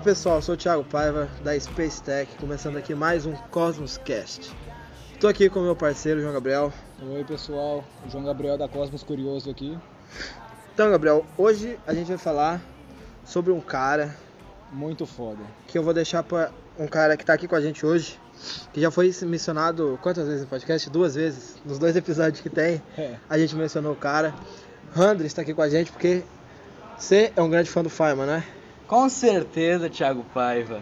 [0.00, 4.50] Fala pessoal, sou o Thiago Paiva da Space Tech, começando aqui mais um Cosmos Cast.
[5.12, 6.72] Estou aqui com meu parceiro João Gabriel.
[7.02, 9.76] Oi pessoal, o João Gabriel da Cosmos Curioso aqui.
[10.72, 12.62] Então, Gabriel, hoje a gente vai falar
[13.26, 14.16] sobre um cara
[14.72, 15.42] Muito foda.
[15.66, 18.18] que eu vou deixar para um cara que está aqui com a gente hoje,
[18.72, 20.88] que já foi mencionado quantas vezes no podcast?
[20.88, 22.82] Duas vezes, nos dois episódios que tem.
[22.96, 24.32] É, A gente mencionou o cara.
[24.94, 26.22] Randre está aqui com a gente porque
[26.96, 28.44] você é um grande fã do Feynman, né?
[28.90, 30.80] Com certeza, Thiago Paiva.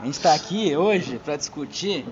[0.00, 2.04] A gente está aqui hoje para discutir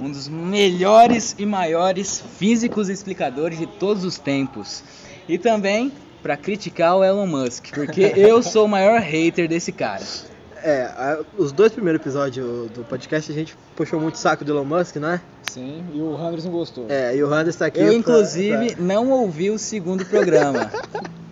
[0.00, 4.82] um dos melhores e maiores físicos e explicadores de todos os tempos.
[5.28, 10.02] E também para criticar o Elon Musk, porque eu sou o maior hater desse cara.
[10.62, 14.64] É, a- os dois primeiros episódios do podcast a gente puxou muito saco do Elon
[14.64, 15.20] Musk, né?
[15.42, 16.86] sim, e o Randers não gostou.
[16.88, 17.80] É, e o Randers está aqui.
[17.80, 20.70] Eu, pra- inclusive, pra- não ouvi o segundo programa.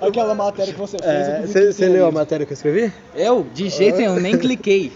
[0.00, 1.10] Aquela matéria que você fez.
[1.10, 2.92] É, eu Você cliquei leu a matéria que eu escrevi?
[3.14, 4.92] Eu, de jeito nenhum, nem cliquei.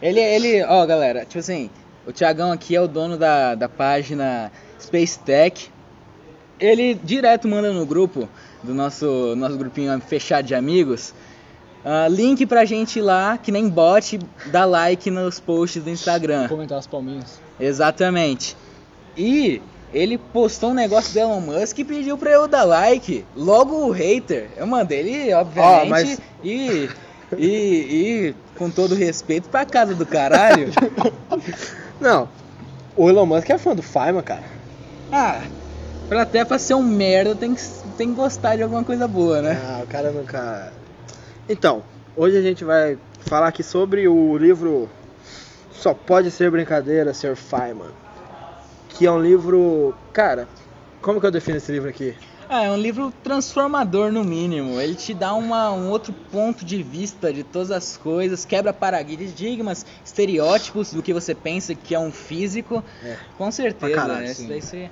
[0.00, 1.70] Ele, ele, ó, galera, tipo assim,
[2.06, 5.68] o Thiagão aqui é o dono da, da página Space Tech.
[6.60, 8.28] Ele direto manda no grupo
[8.62, 11.12] do nosso, nosso grupinho fechado de amigos.
[11.84, 16.48] ah, link pra gente lá, que nem bot, dá like nos posts do Instagram.
[16.48, 17.40] Comentar as palminhas.
[17.58, 18.56] Exatamente.
[19.16, 19.60] E
[19.92, 23.24] ele postou um negócio do Elon Musk e pediu pra eu dar like.
[23.36, 24.48] Logo o hater.
[24.56, 26.88] Eu mandei ele, obviamente, Ó, mas- e,
[27.36, 30.68] e, e com todo respeito pra casa do caralho.
[32.00, 32.28] Não.
[32.96, 34.42] O Elon Musk é fã do Feynman, cara.
[35.12, 35.40] ah,
[36.08, 37.62] pra até pra ser um merda tem que,
[37.96, 39.60] tem que gostar de alguma coisa boa, né?
[39.64, 40.72] Ah, o cara nunca.
[41.48, 41.82] Então,
[42.16, 44.88] hoje a gente vai falar aqui sobre o livro
[45.70, 47.36] Só Pode Ser Brincadeira, Sr.
[47.36, 47.90] Feynman.
[48.98, 49.94] Que é um livro.
[50.12, 50.48] Cara,
[51.00, 52.16] como que eu defino esse livro aqui?
[52.48, 54.80] Ah, é um livro transformador no mínimo.
[54.80, 59.86] Ele te dá uma, um outro ponto de vista de todas as coisas, quebra paradigmas,
[60.04, 62.82] estereótipos do que você pensa que é um físico.
[63.04, 63.16] É.
[63.36, 64.32] Com certeza, caralho, né?
[64.32, 64.90] Isso daí você...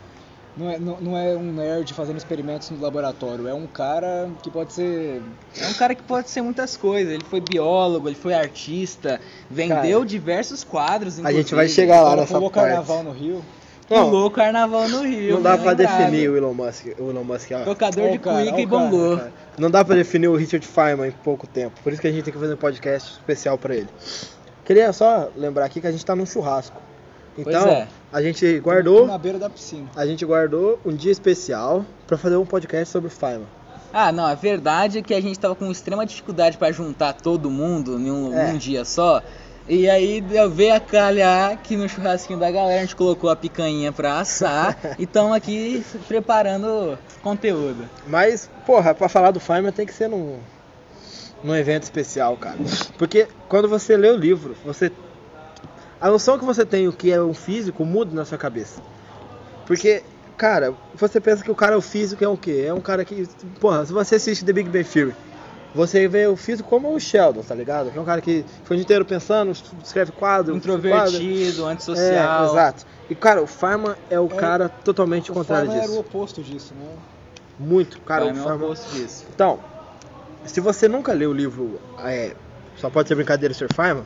[0.57, 4.51] Não é, não, não é um nerd fazendo experimentos no laboratório, é um cara que
[4.51, 5.21] pode ser.
[5.61, 7.13] É um cara que pode ser muitas coisas.
[7.13, 11.23] Ele foi biólogo, ele foi artista, vendeu Cara, diversos quadros.
[11.23, 12.55] A gente vai chegar lá nessa parte.
[12.55, 13.45] carnaval no Rio.
[13.89, 15.35] Não, Pulou o carnaval no Rio.
[15.35, 15.99] não dá bem pra lembrado.
[16.01, 16.87] definir o Elon Musk.
[16.99, 17.65] O Elon Musk ó.
[17.65, 19.17] Tocador Ó de cara, cuíca ó e cara, bongô.
[19.17, 21.81] Cara, Não dá pra definir o Richard Feynman em pouco tempo.
[21.85, 23.89] Por isso que a gente tem que fazer um podcast especial pra ele.
[24.65, 26.81] Queria só lembrar aqui que a gente tá num churrasco.
[27.37, 27.87] Pois Então, é.
[28.13, 29.87] a gente guardou, Na beira da piscina.
[29.95, 33.47] a gente guardou um dia especial pra fazer um podcast sobre o Feynman.
[33.93, 37.49] Ah, não, a verdade é que a gente tava com extrema dificuldade pra juntar todo
[37.51, 38.51] mundo em um, É.
[38.51, 39.23] num dia só.
[39.69, 43.35] E aí eu veio a calhar que no churrasquinho da galera a gente colocou a
[43.35, 47.89] picanha pra assar e estamos aqui preparando conteúdo.
[48.07, 50.39] Mas, porra, pra falar do Feynman tem que ser num,
[51.43, 52.59] num evento especial, cara.
[52.97, 54.93] Porque quando você lê o livro, você.
[56.01, 58.81] A noção que você tem o que é um físico muda na sua cabeça.
[59.67, 60.05] Porque,
[60.37, 62.67] cara, você pensa que o cara é o físico é o quê?
[62.69, 63.27] É um cara que.
[63.59, 65.17] Porra, se você assiste The Big Bang Theory,
[65.77, 67.91] você vê o físico como o Sheldon, tá ligado?
[67.93, 69.53] Que é um cara que foi o dia inteiro pensando,
[69.85, 70.55] escreve quadro.
[70.55, 70.57] quadro.
[70.57, 72.47] Introvertido, É, antissocial.
[72.51, 72.87] exato.
[73.09, 76.01] E, cara, o Feynman é o É, cara totalmente O contrário Feynman era o disso.
[76.09, 76.87] oposto disso, né?
[77.59, 78.25] Muito, cara.
[78.25, 79.25] O é o Feynman- oposto disso.
[79.33, 79.61] então,
[80.45, 82.35] se você nunca leu o livro é,
[82.77, 83.69] Só Pode Ser Brincadeira, Sr.
[83.75, 84.05] Feynman,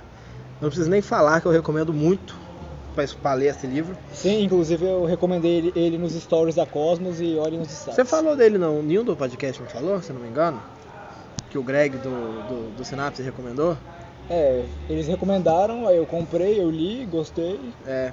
[0.60, 2.34] não preciso nem falar que eu recomendo muito
[2.94, 3.97] pra, pra ler esse livro.
[4.12, 7.94] Sim, inclusive eu recomendei ele, ele nos stories da Cosmos e olhem nos destaques.
[7.94, 10.60] Você falou dele não, nenhum do podcast me falou, se não me engano?
[11.50, 13.77] Que o Greg do, do, do Synapse recomendou?
[14.30, 17.59] É, eles recomendaram, aí eu comprei, eu li, gostei.
[17.84, 18.13] É.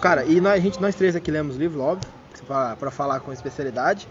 [0.00, 2.10] Cara, e nós, a gente, nós três aqui lemos o livro, óbvio,
[2.46, 4.08] pra, pra falar com especialidade.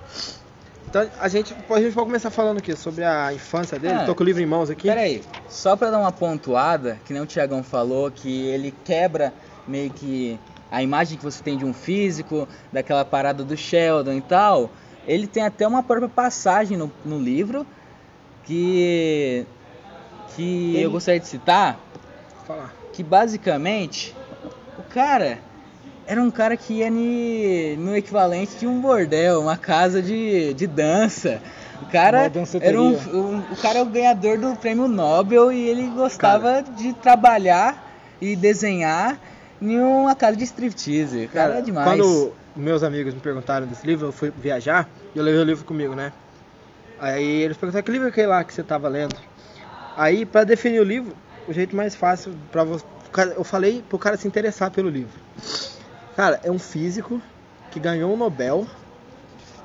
[0.87, 3.95] Então a gente, a gente pode começar falando aqui sobre a infância dele.
[3.95, 4.87] Ah, Tô com o livro em mãos aqui.
[4.87, 9.33] Pera aí, só pra dar uma pontuada, que nem o Tiagão falou, que ele quebra
[9.67, 10.39] meio que
[10.69, 14.69] a imagem que você tem de um físico, daquela parada do Sheldon e tal.
[15.07, 17.65] Ele tem até uma própria passagem no, no livro
[18.45, 19.45] que,
[20.35, 21.79] que eu gostaria de citar,
[22.45, 22.73] falar.
[22.91, 24.15] que basicamente
[24.77, 25.39] o cara
[26.05, 30.67] era um cara que ia ni- no equivalente de um bordel, uma casa de, de
[30.67, 31.41] dança.
[31.81, 32.23] O cara
[32.59, 36.93] era um, um- o cara é o ganhador do prêmio Nobel e ele gostava de
[36.93, 37.81] trabalhar
[38.21, 39.17] e desenhar
[39.61, 41.25] em uma casa de striptease.
[41.25, 41.87] O cara, é demais.
[41.89, 45.63] Quando meus amigos me perguntaram desse livro, eu fui viajar e eu levei o livro
[45.63, 46.11] comigo, né?
[46.99, 49.15] Aí eles perguntaram que livro é aquele lá que você tava lendo.
[49.95, 51.15] Aí, pra definir o livro,
[51.47, 52.85] o jeito mais fácil para você.
[53.35, 55.19] Eu falei pro cara se interessar pelo livro.
[56.15, 57.21] Cara, é um físico
[57.69, 58.67] que ganhou um Nobel,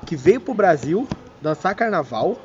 [0.05, 1.07] que veio pro Brasil
[1.41, 2.37] dançar carnaval.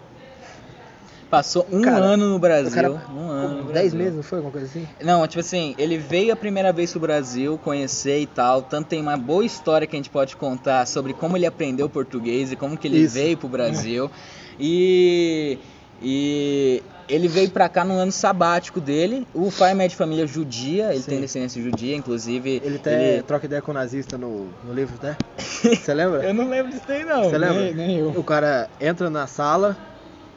[1.29, 2.71] passou um Cara, ano no Brasil.
[2.71, 3.99] o cara- um ano no 10 Brasil.
[3.99, 4.89] meses, não foi alguma coisa assim?
[5.03, 8.63] Não, tipo assim, ele veio a primeira vez pro Brasil, conhecer e tal.
[8.63, 12.53] Tanto tem uma boa história que a gente pode contar sobre como ele aprendeu português
[12.53, 13.15] e como que ele Isso.
[13.15, 14.11] veio pro Brasil.
[14.59, 15.59] E,
[16.03, 19.27] e ele veio pra cá no ano sabático dele.
[19.33, 21.11] O pai é de família judia, ele Sim.
[21.11, 22.61] tem descendência judia, inclusive.
[22.65, 25.17] Ele até troca ideia com o nazista no, no livro, né?
[25.37, 26.25] Você lembra?
[26.25, 27.25] Eu não lembro disso aí, não.
[27.25, 27.65] Você lembra?
[27.65, 28.11] Nem, nem eu.
[28.11, 29.77] O cara entra na sala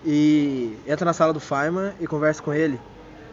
[0.05, 2.79] e entra na sala do Feynman e conversa com ele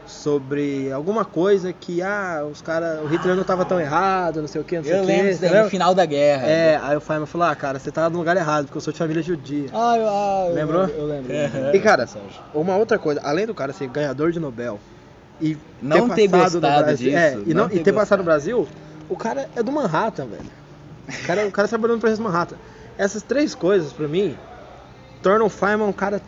[0.07, 4.61] sobre alguma coisa que ah, os cara, o Hitler não tava tão errado, não sei
[4.61, 5.07] o que, não sei Eu o que.
[5.07, 6.47] lembro daí, no final da guerra.
[6.47, 8.93] É, aí o Feynman falou: "Ah, cara, você tá no lugar errado, porque eu sou
[8.93, 9.71] de família judia".
[9.73, 10.87] Ah, eu, ah, eu- Lembrou?
[10.87, 11.33] Eu, lembro.
[11.33, 11.75] Aham.
[11.75, 12.07] E cara,
[12.53, 14.79] uma outra coisa, além do cara ser ganhador de Nobel
[15.41, 17.93] e Não ter passado no gostado Brasil, disso, é, e, não não, e ter ter
[17.93, 18.25] passado no.
[18.25, 18.69] Brasil,
[19.09, 20.65] o cara é do Manhattan, velho.
[21.09, 22.57] O cara, o cara trabalhou no projeto Manhattan.
[22.97, 24.37] Essas três coisas, pra mim,
[25.23, 26.23] tornam o Feynman um cara,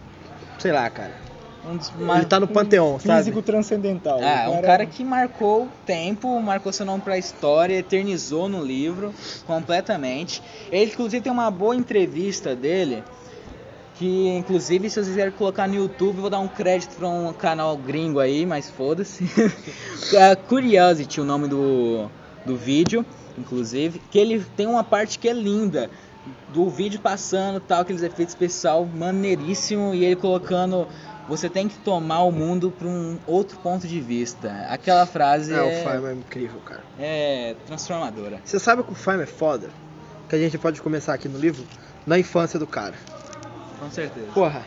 [0.58, 1.25] sei lá, cara.
[1.69, 3.19] Um dos Ele tá no panteão, sabe?
[3.19, 4.21] Físico transcendental.
[4.23, 8.65] Ah, O um cara que marcou o tempo, marcou seu nome pra história, eternizou no
[8.65, 9.13] livro
[9.47, 10.43] completamente.
[10.71, 13.03] Ele, inclusive, tem uma boa entrevista dele.
[13.99, 17.33] Que, inclusive, se vocês quiserem colocar no YouTube, eu vou dar um crédito pra um
[17.33, 19.25] canal gringo aí, mas foda-se.
[20.15, 22.09] É Curiosity, o nome do,
[22.45, 23.05] do vídeo,
[23.37, 24.01] inclusive.
[24.11, 25.91] Que ele tem uma parte que é linda.
[26.53, 29.95] Do vídeo passando tal, aqueles efeitos especial maneiríssimo.
[29.95, 30.87] E ele colocando
[31.28, 34.50] você tem que tomar o mundo para um outro ponto de vista.
[34.69, 36.82] Aquela frase É, o Feynman é incrível, cara.
[36.99, 38.40] é transformadora.
[38.44, 39.70] Você sabe que o Feynman é foda?
[40.28, 41.64] Que a gente pode começar aqui no livro,
[42.06, 42.94] na infância do cara.
[43.78, 44.26] Com certeza.
[44.32, 44.64] Porra,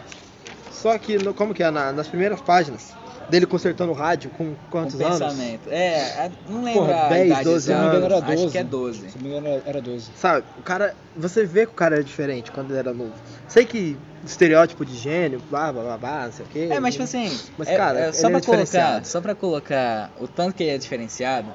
[0.72, 2.94] só que, no- como que é, na- nas primeiras páginas,
[3.30, 5.20] dele consertando o rádio com quantos Com anos?
[5.20, 5.70] pensamento.
[5.70, 8.12] É, a- não lembro Porra, a 10, idade 12 Se não me engano, anos.
[8.18, 8.44] era 12.
[8.44, 9.10] Acho que é 12.
[9.12, 10.12] Se não me engano, era- era 12.
[10.16, 10.96] Sabe, o cara.
[11.16, 13.14] Você vê que o cara era diferente quando ele era novo.
[13.48, 16.68] Sei que estereótipo de gênio, blá blá blá, blá não sei o quê.
[16.72, 18.88] É, mas tipo assim, Mas, é- cara, é, só ele pra é diferenciado.
[18.92, 21.48] colocar, só para colocar o tanto que ele é diferenciado,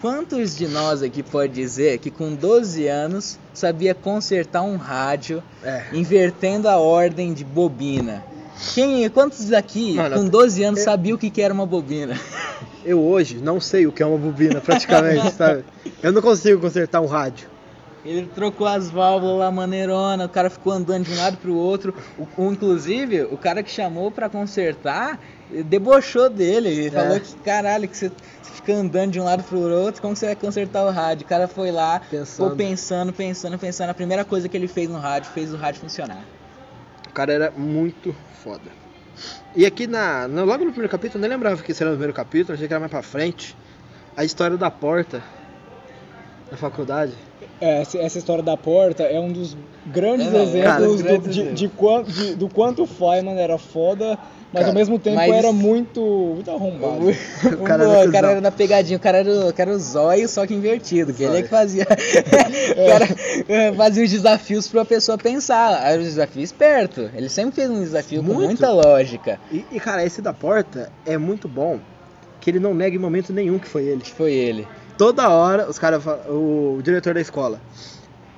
[0.00, 5.82] quantos de nós aqui pode dizer que com 12 anos sabia consertar um rádio É.
[5.92, 8.22] invertendo a ordem de bobina?
[8.74, 12.14] Quem, quantos daqui Mano, com 12 anos eu- sabia o que era uma bobina?
[12.84, 15.64] Eu hoje não sei o que é uma bobina, praticamente, sabe?
[16.02, 17.48] Eu não consigo consertar um rádio.
[18.04, 21.94] Ele trocou as válvulas lá maneirona, o cara ficou andando de um lado pro outro.
[22.36, 25.18] O, inclusive, o cara que chamou pra consertar
[25.64, 26.68] debochou dele.
[26.68, 26.90] Ele É.
[26.90, 30.26] falou que caralho, que você você fica andando de um lado pro outro, como você
[30.26, 31.24] vai consertar o rádio?
[31.24, 32.26] O cara foi lá, Pensando.
[32.26, 33.88] ficou pensando, pensando, pensando.
[33.88, 36.22] A primeira coisa que ele fez no rádio, fez o rádio funcionar.
[37.14, 38.12] O cara era muito
[38.42, 38.72] foda.
[39.54, 42.12] E aqui na, no- logo no primeiro capítulo, eu nem lembrava que era no primeiro
[42.12, 43.56] capítulo, achei que era mais pra frente.
[44.16, 45.22] A história da porta
[46.50, 47.12] da faculdade.
[47.60, 49.56] É, essa, história da porta é um dos
[49.86, 53.58] grandes É, exemplos cara, do, grandes de, de quanto, de- do quanto o Feynman era
[53.58, 54.18] foda,
[54.54, 56.00] mas Cara, ao mesmo tempo mas- era muito,
[56.34, 57.04] muito arrombado.
[57.44, 59.76] O O cara o cara era da pegadinha, o cara era, o- o cara era
[59.76, 61.84] o zóio, só que invertido, que ele é que fazia.
[62.76, 63.08] o cara
[63.48, 65.84] eh, fazia os desafios pra pessoa pensar.
[65.84, 67.10] Era um desafio esperto.
[67.14, 68.44] Ele sempre fez um desafio com Muito.
[68.46, 69.38] muita lógica.
[69.50, 71.78] E, e, cara, esse da porta é muito bom.
[72.40, 74.02] Que ele não nega em momento nenhum que foi ele.
[74.02, 74.66] Que foi ele.
[74.96, 76.02] Toda hora, os caras.
[76.04, 77.60] fa- O, diretor da escola.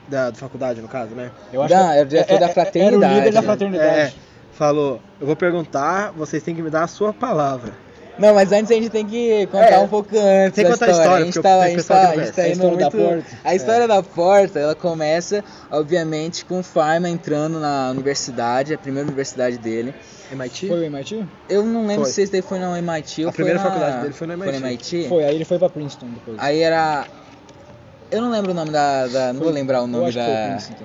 [0.08, 1.30] Da, da faculdade, no caso, né?
[1.52, 3.14] Eu acho Não, que era o diretor da Era o fraternidade.
[3.14, 3.98] líder da fraternidade.
[3.98, 4.12] É,
[4.56, 7.72] falou: Eu vou perguntar, vocês têm que me dar a sua palavra.
[8.18, 10.86] Não, mas antes a gente tem que contar É, um pouco antes tem que contar
[10.86, 10.90] a história.
[10.90, 12.90] história, a gente porque tá, a gente tá, a gente tá indo A história da
[12.90, 12.96] muito...
[13.24, 13.38] porta.
[13.44, 19.06] A história da porta, ela começa, obviamente, com o Feynman entrando na universidade, a primeira
[19.06, 19.94] universidade dele.
[20.32, 20.66] MIT?
[20.68, 21.26] Foi o MIT?
[21.48, 22.12] Eu não lembro Foi.
[22.12, 23.74] se esse daí foi no MIT ou A primeira foi na...
[23.74, 24.96] faculdade dele foi no Foi no MIT.
[24.96, 25.08] MIT?
[25.10, 26.38] Foi, aí ele foi pra Princeton depois.
[26.40, 27.04] Aí era...
[28.10, 29.06] Eu não lembro o nome da...
[29.08, 30.48] da- não Foi- vou lembrar o eu nome acho que foi da...
[30.48, 30.84] Princeton.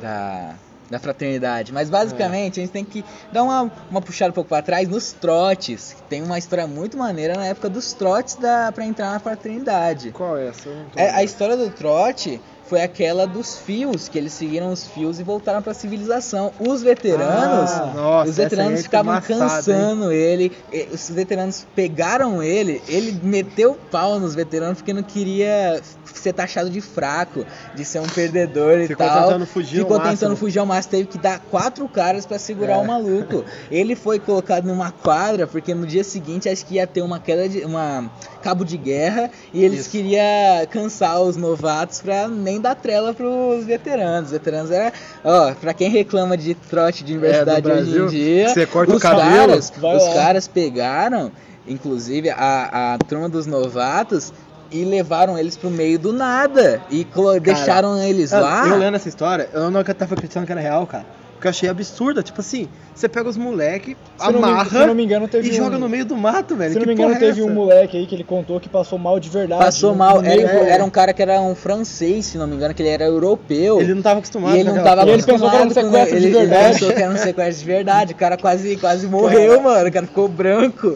[0.00, 0.54] da,
[0.92, 1.72] da fraternidade.
[1.72, 5.12] Mas basicamente a gente tem que dar uma, uma puxada um pouco pra trás nos
[5.12, 5.94] trotes.
[5.94, 10.12] que Tem uma história muito maneira na época dos trotes da, pra entrar na fraternidade.
[10.12, 10.68] Qual é essa?
[10.94, 12.38] É, a história do trote
[12.72, 16.50] foi aquela dos fios, que eles seguiram os fios e voltaram pra civilização.
[16.58, 19.20] Os veteranos, Ah, nossa, os veteranos é ficavam hein?
[19.20, 25.02] cansando ele, e os veteranos pegaram ele, ele meteu o pau nos veteranos porque não
[25.02, 25.82] queria
[26.14, 29.24] ser taxado de fraco, de ser um perdedor e Ficou tal.
[29.24, 30.16] tentando fugir Ficou máximo.
[30.16, 32.78] tentando fugir ao máximo, teve que dar quatro caras pra segurar É.
[32.78, 33.44] o maluco.
[33.70, 37.46] Ele foi colocado numa quadra porque no dia seguinte acho que ia ter uma queda
[37.50, 38.10] de uma
[38.42, 39.90] cabo de guerra e eles Isso.
[39.90, 40.22] queriam
[40.70, 44.26] cansar os novatos pra nem dar trela pros veteranos.
[44.26, 44.92] Os veteranos era,
[45.24, 48.96] ó, pra quem reclama de trote de universidade hoje Brasil, em dia, você corta o
[48.96, 50.14] os cabelo, caras, os lá.
[50.14, 51.30] caras pegaram,
[51.68, 54.32] inclusive a, a turma dos novatos
[54.70, 58.68] e levaram eles pro meio do nada e colo- deixaram eles Cara, lá.
[58.68, 61.04] Eu lendo essa história, eu não tava acreditando que era real, cara.
[61.42, 62.22] Que eu achei absurda.
[62.22, 65.48] Tipo assim, você pega os moleque, Se eu não me- amarra não me engano, teve
[65.48, 66.72] e um- joga no meio do mato, velho.
[66.72, 67.54] Se eu não me engano, é teve um essa?
[67.54, 69.62] moleque aí que ele contou que passou mal de verdade.
[69.62, 72.80] Passou mal, era, era um cara que era um francês, se não me engano, que
[72.82, 73.80] ele era europeu.
[73.80, 75.12] Ele não tava acostumado E ele não tava porra.
[75.12, 76.72] ele pensou que era um acostumado com- sequestro de ele- ele verdade.
[76.78, 78.12] pensou que era um sequestro de verdade.
[78.12, 79.88] O cara quase, quase morreu, mano.
[79.88, 80.94] O cara ficou branco.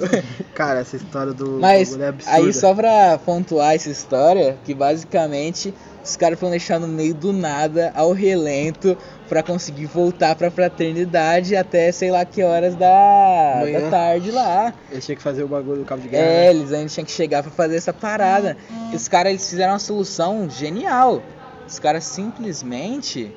[0.54, 2.36] Cara, essa história do Mas é absurda.
[2.36, 5.74] aí só pra pontuar essa história, que basicamente
[6.04, 8.96] os caras foram deixar no meio do nada, ao relento,
[9.28, 13.80] pra conseguir voltar pra fraternidade até sei lá que horas da, Manhã.
[13.80, 14.72] da tarde lá.
[14.90, 16.24] Ele tinha que fazer o bagulho do cabo de guerra.
[16.24, 16.50] É, né?
[16.50, 18.56] eles ainda tinham que chegar pra fazer essa parada.
[18.92, 21.22] E os caras eles fizeram uma solução genial.
[21.66, 23.34] Os caras simplesmente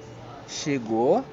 [0.48, 1.24] chegou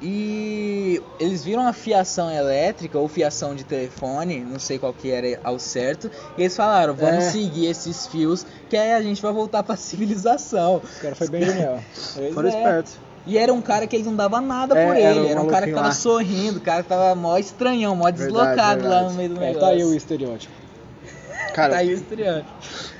[0.00, 5.40] e eles viram a fiação elétrica ou fiação de telefone, não sei qual que era
[5.42, 7.30] ao certo, e eles falaram, vamos É.
[7.30, 10.76] seguir esses fios que aí a gente vai voltar pra civilização.
[10.76, 11.80] O cara foi bem genial.
[12.34, 12.52] Foram é.
[12.52, 12.98] espertos.
[13.26, 15.40] E era um cara que eles não davam nada É, por era ele, um era
[15.40, 15.92] um cara que tava lá.
[15.92, 19.10] sorrindo, o cara tava mó estranhão, mó Verdade, deslocado lá verdade.
[19.12, 19.60] no meio do É, negócio.
[19.60, 20.54] tá aí o estereótipo.
[21.54, 22.50] Cara, Tá aí o estereótipo.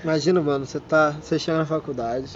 [0.02, 1.12] imagina, mano, você tá.
[1.12, 2.33] Você chega na faculdade.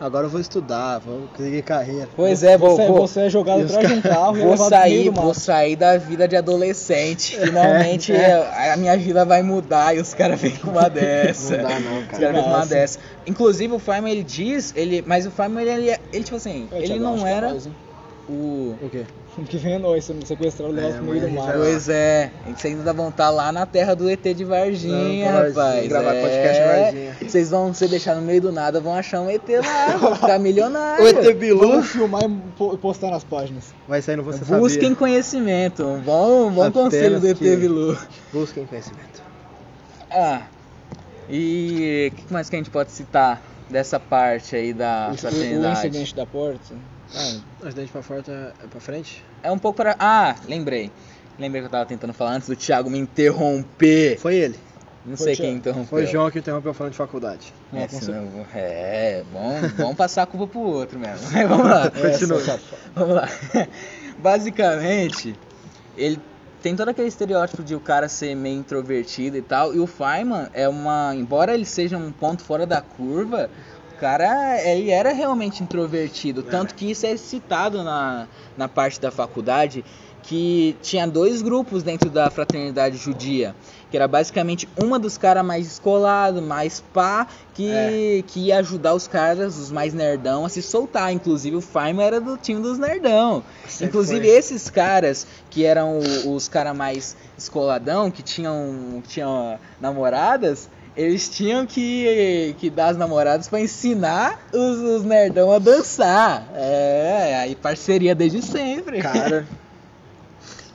[0.00, 2.08] Agora eu vou estudar, vou seguir carreira.
[2.16, 4.46] Pois é, vou, você, vou, você é jogado os atrás de um carro e é
[4.46, 7.36] vou sair, vou sair da vida de adolescente.
[7.44, 11.58] Finalmente É, a minha vida vai mudar e os caras vêm com uma dessa.
[11.58, 12.18] Não dá não, Os cara.
[12.18, 12.98] caras vêm com uma dessa.
[13.26, 16.86] Inclusive o Fireman ele diz, ele, mas o Fireman ele, ele tipo assim, É, ele
[16.86, 17.56] Thiago, acho não que é era
[18.26, 19.04] o O quê?
[19.48, 21.52] Que vem é nós, sendo sequestrado É, levado pro meio do a gente.
[21.58, 25.88] Pois é, vocês ainda vão estar lá na terra do ET de Varginha, Varginha, rapaz.
[25.88, 26.20] gravar é.
[26.22, 27.16] podcast em Varginha.
[27.30, 30.38] Vocês vão se deixar no meio do nada, vão achar um ET lá, vão ficar
[30.38, 31.04] milionário.
[31.04, 33.74] O ET Bilu Vamos filmar e po- postar nas páginas.
[33.88, 34.96] vai sair no Você Busquem Sabia.
[34.96, 37.98] conhecimento, um bom, bom Apenas conselho do ET que- Bilu.
[38.32, 39.22] Busquem conhecimento.
[40.10, 40.42] Ah,
[41.28, 43.40] e o que mais que a gente pode citar
[43.70, 45.78] dessa parte aí da O- o, o fraternidade?
[45.88, 46.74] incidente da porta.
[47.14, 48.22] Ah, Mas dente pra fora
[48.62, 49.24] é pra frente?
[49.42, 49.96] É um pouco para.
[49.98, 50.90] Ah, lembrei.
[51.38, 54.18] Lembrei que eu tava tentando falar antes do Thiago me interromper.
[54.18, 54.58] Foi ele.
[55.04, 55.86] Não Foi sei o quem interrompeu.
[55.88, 57.54] Foi o João que interrompeu falando de faculdade.
[57.72, 61.26] É, com senão é, bom, vamos passar a culpa pro outro mesmo.
[61.32, 61.90] Mas vamos lá.
[61.90, 62.36] Continua.
[62.42, 62.60] essa-
[62.94, 63.28] Vamos lá.
[64.18, 65.34] Basicamente,
[65.96, 66.20] ele
[66.62, 69.74] tem todo aquele estereótipo de o cara ser meio introvertido e tal.
[69.74, 71.14] E o Feynman é uma.
[71.14, 73.50] Embora ele seja um ponto fora da curva,
[73.94, 76.42] o cara ele era realmente introvertido.
[76.42, 78.26] Tanto que isso é citado na,
[78.56, 79.84] na parte da faculdade.
[80.22, 83.54] Que tinha dois grupos dentro da fraternidade judia.
[83.90, 88.22] Que era basicamente uma dos caras mais escolados, mais pá, que, É.
[88.24, 91.12] que ia ajudar os caras, os mais nerdão, a se soltar.
[91.12, 93.42] Inclusive o Feynman era do time dos nerdão.
[93.66, 94.36] Sempre Inclusive foi.
[94.36, 101.66] esses caras que eram os caras mais escoladão, que tinham, que tinham namoradas, eles tinham
[101.66, 106.48] que, que dar as namoradas pra ensinar os, os nerdão a dançar.
[106.54, 109.00] É, aí parceria desde sempre.
[109.00, 109.46] Cara,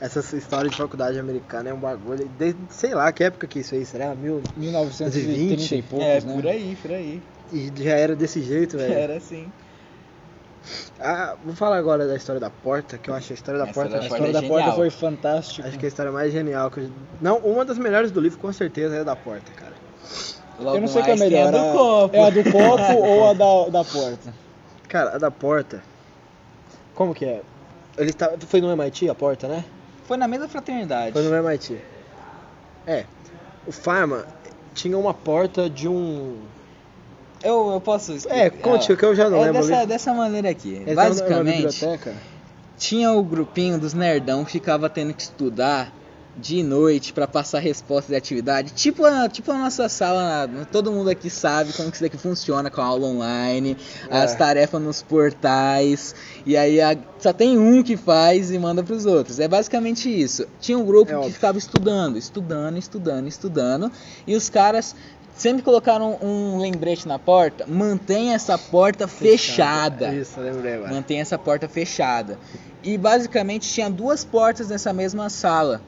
[0.00, 2.28] essa história de faculdade americana é um bagulho.
[2.38, 3.84] Desde, sei lá, que época que isso aí?
[3.84, 4.14] Será?
[4.14, 4.42] Mil...
[4.56, 6.34] 1930 e poucos, é, né?
[6.34, 7.22] por aí, por aí.
[7.52, 8.92] E já era desse jeito, velho.
[8.92, 9.50] Era assim.
[10.98, 13.74] Ah, vou falar agora da história da porta, que eu acho a história da Essa
[13.74, 13.90] porta.
[13.90, 15.68] da A história é da porta foi fantástica.
[15.68, 16.70] acho que a história mais genial.
[16.70, 16.90] Que eu...
[17.20, 19.74] Não, uma das melhores do livro, com certeza, é a da porta, cara.
[20.58, 21.48] Logo Eu não sei qual é melhor.
[21.48, 22.16] a do copo.
[22.16, 24.34] É a do copo ou a da, da porta?
[24.88, 25.82] Cara, a da porta.
[26.94, 27.42] Como que é?
[27.96, 28.32] Ele tá...
[28.46, 29.64] Foi no MIT a porta, né?
[30.06, 31.12] Foi na mesma fraternidade.
[31.12, 31.78] Foi no MIT.
[32.86, 33.04] É.
[33.66, 34.24] O Farma
[34.74, 36.36] tinha uma porta de um.
[37.42, 38.38] Eu, eu posso explicar?
[38.38, 39.66] É, conte, que eu já não é lembro.
[39.66, 40.78] dessa, dessa maneira aqui.
[40.80, 41.84] Tava na Basicamente,
[42.78, 45.92] tinha o grupinho dos nerdão que ficava tendo que estudar
[46.38, 48.72] de noite pra passar resposta de atividade.
[48.72, 52.70] Tipo a, tipo a nossa sala, todo mundo aqui sabe como que isso daqui funciona
[52.70, 53.76] com a aula online,
[54.10, 54.18] É.
[54.18, 56.14] as tarefas nos portais,
[56.44, 59.40] e aí a- só tem um que faz e manda pros outros.
[59.40, 60.46] É basicamente isso.
[60.60, 61.32] Tinha um grupo É que óbvio.
[61.32, 63.92] ficava estudando, estudando, estudando, estudando,
[64.26, 64.94] e os caras
[65.34, 70.12] sempre colocaram um lembrete na porta, mantenha essa porta fechada.
[70.14, 70.92] Isso, eu lembrei agora.
[70.92, 72.38] Mantém essa porta fechada.
[72.82, 75.80] E basicamente tinha duas portas nessa mesma sala.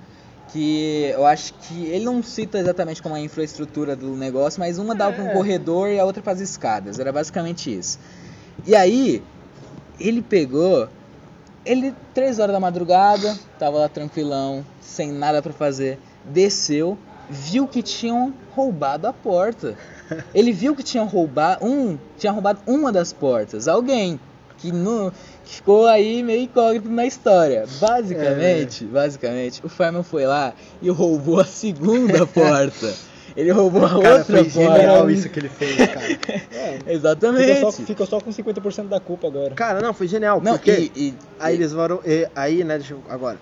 [0.52, 4.78] Que eu acho que ele não cita exatamente como é a infraestrutura do negócio, mas
[4.78, 5.32] uma dava para um É.
[5.32, 6.98] corredor e a outra para as escadas.
[6.98, 7.98] Era basicamente isso.
[8.66, 9.22] E aí,
[10.00, 10.88] ele pegou.
[11.64, 15.98] Ele, três horas da madrugada, tava lá tranquilão, sem nada para fazer.
[16.24, 16.96] Desceu,
[17.28, 19.76] viu que tinham roubado a porta.
[20.34, 24.18] Ele viu que tinham roubado um, tinha roubado uma das portas, alguém
[24.58, 25.10] que não
[25.44, 27.64] que ficou aí meio incógnito na história.
[27.80, 32.92] Basicamente, basicamente, o Fireman foi lá e roubou a segunda porta.
[33.36, 34.80] Ele roubou a Cara, outra foi porta.
[34.80, 36.18] genial isso que ele fez, cara.
[36.50, 37.54] É, Exatamente.
[37.54, 39.54] ficou, só, ficou só com 50% da culpa agora.
[39.54, 42.94] Cara, não, foi genial, Não, porque e, e- aí eles foram, e- aí, né, deixa
[42.94, 43.38] eu, agora,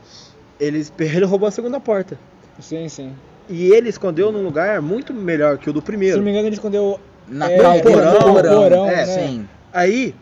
[0.61, 2.19] eles, ele roubou a segunda porta.
[2.61, 3.15] Sim, sim.
[3.49, 6.17] E ele escondeu num lugar muito melhor que o do Se primeiro.
[6.19, 7.01] não me engano, ele escondeu.
[7.29, 9.07] na É, do porão, porão, é, né?
[9.07, 9.49] sim.
[9.73, 10.15] Aí,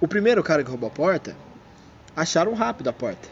[0.00, 1.36] o primeiro cara que roubou a porta,
[2.16, 3.28] acharam rápido a porta.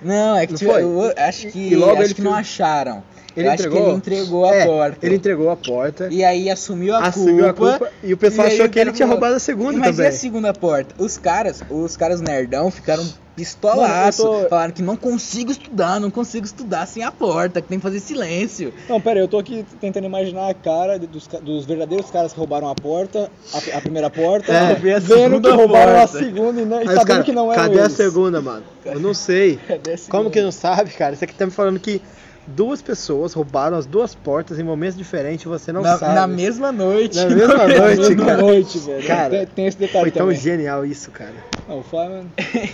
[0.00, 0.82] Não, é que Não tipo, foi?
[0.82, 3.02] eu acho que E logo acho ele que não acharam.
[3.36, 3.78] Ele eu entregou?
[3.78, 5.06] acho que ele entregou a É, porta.
[5.06, 7.74] Ele entregou a porta, E aí assumiu a assumiu culpa.
[7.74, 9.96] a culpa e o pessoal e achou que ele tinha roubado a segunda Mas e
[9.96, 10.08] também.
[10.08, 10.94] a segunda porta?
[10.98, 13.04] Os caras, os caras nerdão ficaram
[13.38, 14.22] pistolaço.
[14.22, 17.82] Tô- Falaram que não consigo estudar, não consigo estudar sem a porta, que tem que
[17.82, 18.72] fazer silêncio.
[18.88, 22.38] Não, pera aí, eu tô aqui tentando imaginar a cara dos, dos verdadeiros caras que
[22.38, 24.58] roubaram a porta, a, a primeira porta, É.
[24.72, 26.18] A vendo que segunda roubaram a porta.
[26.18, 27.92] segunda e, não, e os sabendo caras, que não eram cadê a eles.
[27.92, 28.64] segunda, mano?
[28.84, 29.56] Eu não sei.
[29.68, 31.14] Cadê a Como que não sabe, cara?
[31.14, 32.00] Isso aqui tá me falando que
[32.48, 36.14] duas pessoas roubaram as duas portas em momentos diferentes você não na, sabe.
[36.14, 37.16] na mesma noite.
[37.18, 38.36] Na mesma Na noite, mesma cara.
[38.42, 39.06] noite, velho.
[39.06, 40.40] Cara, tem, tem esse detalhe Foi tão também.
[40.40, 41.34] genial isso, cara.
[41.68, 42.26] Não, o Feynman...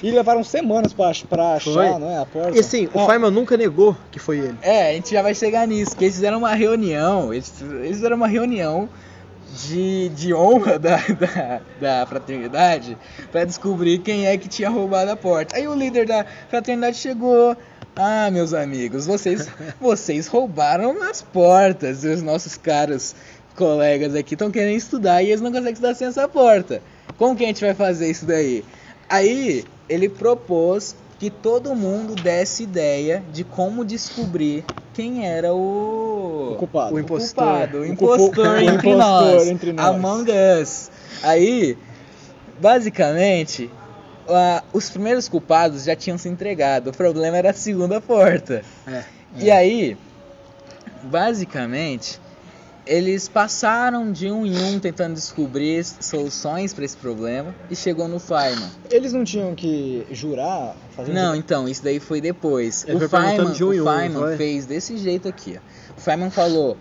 [0.02, 1.98] E levaram semanas pra, pra achar, Foi.
[1.98, 2.56] não é, a porta.
[2.56, 4.56] E assim, o Feynman nunca negou que foi ele.
[4.62, 8.16] É, a gente já vai chegar nisso, que eles fizeram uma reunião, eles, eles fizeram
[8.16, 8.88] uma reunião
[9.68, 12.96] de, de honra da, da, da fraternidade
[13.30, 15.56] pra descobrir quem é que tinha roubado a porta.
[15.56, 17.56] Aí o líder da fraternidade chegou.
[17.96, 19.48] Ah, meus amigos, vocês,
[19.80, 22.04] vocês roubaram as portas.
[22.04, 23.14] E os nossos caros
[23.54, 26.82] colegas aqui estão querendo estudar e eles não conseguem estudar sem essa porta.
[27.16, 28.64] Como que a gente vai fazer isso daí?
[29.08, 36.56] Aí ele propôs que todo mundo desse ideia de como descobrir quem era o, O
[36.56, 36.94] culpado.
[36.94, 37.44] O o impostor.
[37.44, 39.86] culpado, o O impostor, o entre, impostor nós, entre nós.
[39.86, 40.30] Among
[40.60, 40.90] Us.
[41.22, 41.78] Aí,
[42.60, 43.70] basicamente,
[44.28, 46.90] a- os primeiros culpados já tinham se entregado.
[46.90, 48.62] O problema era a segunda porta.
[48.86, 49.04] É.
[49.36, 49.96] E aí,
[51.02, 52.20] basicamente,
[52.86, 58.18] eles passaram de um em um tentando descobrir soluções para esse problema e chegou no
[58.18, 58.68] Feynman.
[58.90, 60.76] Eles não tinham que jurar?
[60.98, 62.84] Um Não, então, isso daí foi depois.
[62.86, 64.36] Ele o Feynman, de um o um, Feynman foi?
[64.36, 65.58] fez desse jeito aqui.
[65.58, 65.94] ó.
[65.96, 66.76] O Feynman falou: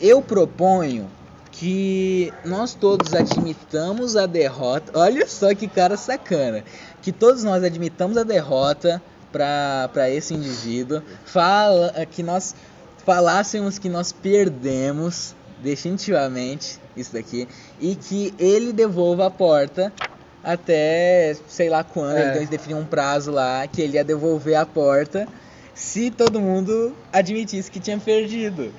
[0.00, 1.10] Eu proponho
[1.58, 4.92] que nós todos admitamos a derrota.
[4.96, 6.62] Olha só que cara sacana.
[7.02, 11.02] Que todos nós admitamos a derrota para esse indivíduo.
[11.24, 12.54] Fala, que nós
[13.04, 17.48] falássemos que nós perdemos definitivamente isso daqui
[17.80, 19.92] e que ele devolva a porta
[20.44, 22.22] até sei lá quando, É.
[22.22, 25.26] então eles definiam um prazo lá que ele ia devolver a porta
[25.74, 28.72] se todo mundo admitisse que tinha perdido.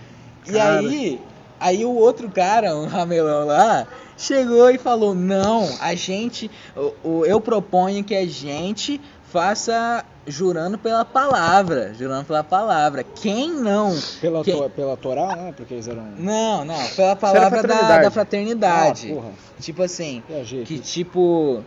[0.48, 0.80] E Cara.
[0.80, 1.20] aí,
[1.60, 7.26] aí o outro cara, um ramelão lá, chegou e falou: "Não, a gente, o, o-
[7.26, 9.00] eu proponho que a gente
[9.32, 13.04] faça jurando pela palavra, jurando pela palavra.
[13.04, 15.54] Quem não Pela, Quem- to, pela Torá, né?
[15.56, 16.04] Porque eles eram.
[16.18, 18.04] não, não, pela palavra da, fraternidade.
[18.04, 19.12] da fraternidade.
[19.12, 19.30] Ah, porra.
[19.60, 21.64] tipo assim, Viajei que tipo,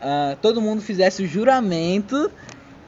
[0.00, 2.30] ah, todo mundo fizesse o juramento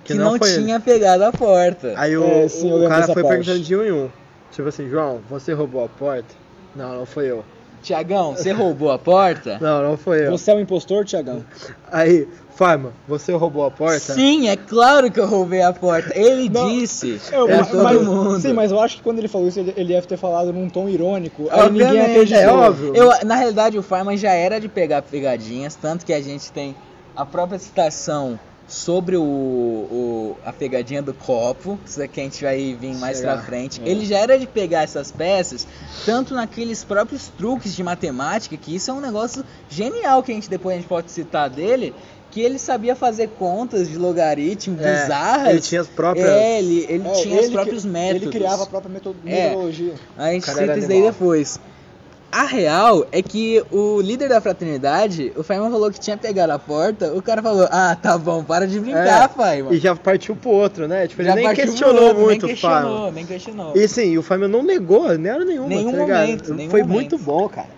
[0.05, 0.65] que, Que não, não foi ele.
[0.65, 1.95] tinha pegado a porta.
[1.97, 3.29] Aí o, É, sim, o cara foi parte.
[3.29, 4.09] perguntando de um em um.
[4.51, 6.35] Tipo assim, João, você roubou a porta?
[6.75, 7.45] Não, não foi eu.
[7.83, 9.59] Tiagão, você roubou a porta?
[9.61, 10.31] Não, não foi eu.
[10.31, 11.45] Você é o impostor, Tiagão?
[11.91, 14.15] Aí, Farma, você roubou a porta?
[14.15, 16.17] Sim, é claro que eu roubei a porta.
[16.17, 18.41] Ele Não, disse Eu- pra mas- todo mas- mundo.
[18.41, 20.69] Sim, mas eu acho que quando ele falou isso, ele, ele deve ter falado num
[20.71, 21.49] tom irônico.
[21.51, 22.41] Aí ninguém Obviamente, acreditou.
[22.41, 22.95] é óbvio.
[22.95, 26.77] Eu, na realidade, o Farman já era de pegar pegadinhas, tanto que a gente tem
[27.17, 32.75] a própria citação sobre o, o- a pegadinha do copo, isso aqui a gente vai
[32.79, 33.81] vir mais Chegar, pra frente.
[33.85, 33.89] é.
[33.89, 35.67] Ele já era de pegar essas peças,
[36.07, 40.49] tanto naqueles próprios truques de matemática, que isso é um negócio genial que a gente
[40.49, 41.95] depois a gente pode citar dele,
[42.31, 45.49] que ele sabia fazer contas de logaritmo É, bizarras.
[45.51, 48.23] ele tinha as próprias- É, ele, ele É, tinha os ele próprios cri- métodos.
[48.23, 48.93] Ele criava a própria É.
[48.95, 49.95] metodologia.
[50.17, 51.61] A gente cita isso daí depois.
[52.35, 56.59] A real é que o líder da fraternidade, o Feynman falou que tinha pegado a
[56.59, 59.75] porta, o cara falou, ah, tá bom, para de brincar, É, Feynman.
[59.75, 61.07] E já partiu pro outro, né?
[61.07, 63.73] Tipo, ele Já nem questionou outro, muito nem questionou, nem questionou.
[63.77, 66.21] E sim, o Feynman não negou, nem era nenhuma, Nenhum tá ligado?
[66.21, 66.95] momento, nenhum Foi momento.
[66.97, 67.69] muito bom, cara.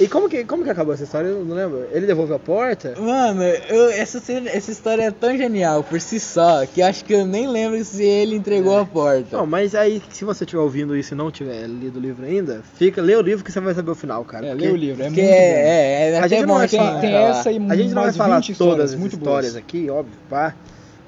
[0.00, 1.26] E como que, como que acabou essa história?
[1.26, 1.84] Eu não lembro.
[1.90, 2.94] Ele devolveu a porta?
[2.96, 7.26] Mano, eu- essa, essa história é tão genial por si só, que acho que eu
[7.26, 9.36] nem lembro se ele entregou a porta.
[9.36, 12.62] Não, mas aí, se você estiver ouvindo isso e não tiver lido o livro ainda,
[12.76, 14.46] fica, lê o livro que você vai saber o final, cara.
[14.46, 15.26] É, porque lê o livro, é muito bom.
[15.26, 17.76] é, é, é A gente não bom vai a gente falar- Tem essa e A
[17.76, 19.56] gente não vai falar 20 todas as histórias boas.
[19.56, 20.54] aqui, óbvio, pá,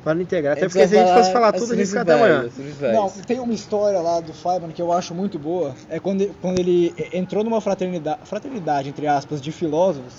[0.02, 0.52] para não integrar.
[0.56, 2.48] Até porque se a gente fosse falar tudo, a gente fica até amanhã.
[2.92, 5.74] Não, tem uma história lá do Feynman que eu acho muito boa.
[5.88, 10.14] É quando ele, quando ele entrou numa fraternidade, fraternidade, entre aspas, de filósofos.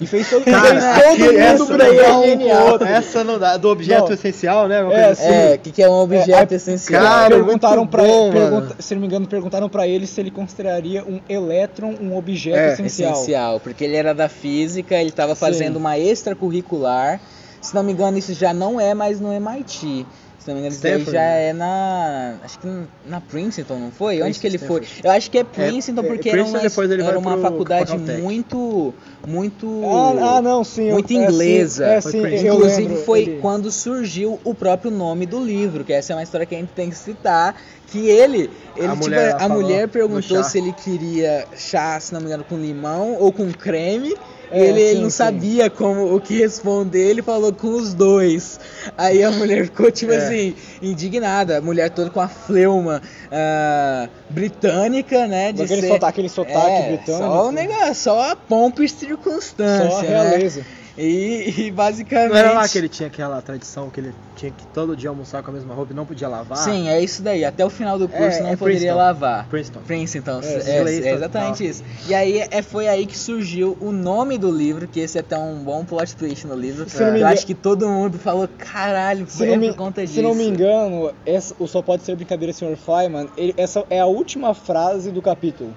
[0.00, 2.66] E fez todo, Cara, fez todo mundo essa brigar daí é um com o genial.
[2.72, 2.86] outro.
[2.88, 3.56] Essa não dá.
[3.56, 4.12] Do objeto Não.
[4.12, 4.78] essencial, né?
[4.92, 5.24] É, assim.
[5.32, 7.00] É, o que, que é um objeto É, essencial?
[7.00, 11.04] Cara, perguntaram pra bom, pergunta- se não me engano, perguntaram pra ele se ele consideraria
[11.04, 13.12] um elétron um objeto É, essencial.
[13.12, 15.78] essencial, porque ele era da física, ele estava fazendo Sim.
[15.80, 17.20] uma extracurricular.
[17.64, 20.06] Se não me engano, isso já não é mais no MIT.
[20.38, 21.48] Se não me engano, isso Stanford, já né?
[21.48, 22.34] é na.
[22.44, 22.68] Acho que
[23.06, 24.16] na Princeton, não foi?
[24.16, 24.80] Onde Princeton, que ele foi?
[24.82, 25.00] Stanford.
[25.06, 28.92] Eu acho que é Princeton, é, porque Princeton, era uma, era uma pro- faculdade muito.
[29.26, 29.80] Muito.
[29.84, 30.84] Ah, ah, não, sim.
[30.88, 31.86] eu- Muito é, sim, inglesa.
[31.86, 32.46] É, sim, Princeton.
[32.46, 36.16] eu Inclusive lembro, foi ele- quando surgiu o próprio nome do livro, que essa é
[36.16, 37.54] uma história que a gente tem que citar,
[37.86, 42.20] que ele, ele A tipo, mulher, a mulher perguntou se ele queria chá, se não
[42.20, 44.14] me engano, com limão ou com creme.
[44.50, 45.16] É, ele, ele sim, não sim.
[45.16, 48.60] sabia como o que responder, ele falou com os dois.
[48.96, 50.16] Aí a mulher ficou tipo É.
[50.18, 53.00] assim, indignada, a mulher toda com a fleuma
[53.32, 57.24] ah, britânica, né, de Aquele ser sotaque, aquele sotaque é, britânico.
[57.24, 58.84] Só o negócio, só a pompa
[59.16, 60.08] circunstância, Só a né?
[60.08, 60.64] realeza.
[60.96, 62.28] E, e basicamente.
[62.30, 65.42] Não era lá que ele tinha aquela tradição que ele tinha que todo dia almoçar
[65.42, 66.56] com a mesma roupa e não podia lavar?
[66.58, 67.44] Sim, é isso daí.
[67.44, 68.96] Até o final do curso É, não é poderia Princeton.
[68.96, 69.48] lavar.
[69.48, 69.80] Princeton.
[69.84, 71.66] Princeton, É, é, inglês, é exatamente tal.
[71.66, 71.84] isso.
[72.06, 75.36] E aí é, foi aí que surgiu o nome do livro, que esse é até
[75.36, 76.86] um bom plot twist no livro.
[77.18, 80.14] Eu acho que todo mundo falou, caralho, Se me, por conta disso.
[80.14, 82.76] se não me engano, essa, o Só Pode Ser Brincadeira, Sr.
[82.76, 85.74] Feynman, ele- essa é a última frase do capítulo.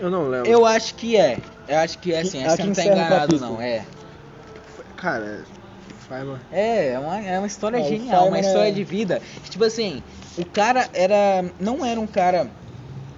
[0.00, 0.50] Eu não lembro.
[0.50, 1.36] Eu acho que é.
[1.68, 3.84] Eu acho que é assim, a acho que não tá enganado não, é.
[4.96, 5.44] Cara,
[6.08, 6.38] Feynman.
[6.52, 9.20] É, é uma, é uma história É, genial, uma história é- de vida.
[9.48, 10.02] Tipo assim,
[10.36, 11.44] o cara era.
[11.58, 12.50] Não era um cara.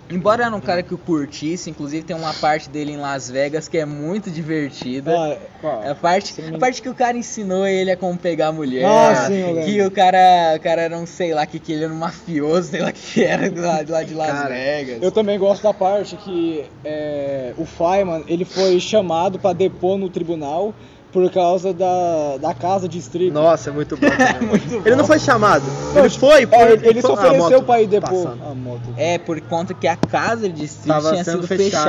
[0.09, 3.67] Embora era um cara que eu curtisse, inclusive tem uma parte dele em Las Vegas
[3.69, 5.13] que é muito divertida.
[5.17, 5.91] Ah, Qual?
[5.91, 8.85] A parte, a parte que o cara ensinou ele a como pegar a mulher.
[8.85, 11.93] Ah, sim, que o cara, o cara era um, sei lá, que, que ele era
[11.93, 15.03] um mafioso, sei lá que era de lá, de lá de Las Cara, Vegas.
[15.03, 20.09] eu também gosto da parte que é, o Feynman ele foi chamado pra depor no
[20.09, 20.73] tribunal
[21.17, 23.31] por causa da, da casa de strip.
[23.31, 24.07] Nossa, é muito bom.
[24.11, 24.49] também.
[24.49, 25.05] Muito Ele não bom.
[25.07, 25.65] foi chamado.
[25.97, 26.43] Ele foi.
[26.43, 28.39] É, por- ele, ele só Ah, ofereceu moto pra ir passando.
[28.45, 28.83] a moto.
[28.99, 31.81] É, por conta que a casa de strip Tava tinha sido fechada.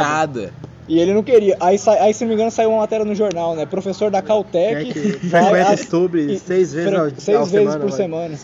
[0.44, 0.54] fechada.
[0.88, 1.58] E ele não queria.
[1.60, 3.66] Aí, sa- aí, se não me engano, saiu uma matéria no jornal, né?
[3.66, 5.44] Professor da É Caltech que vai
[5.76, 7.98] frequenta seis vezes ao- seis ao vezes semana, por vai.
[7.98, 8.38] semana.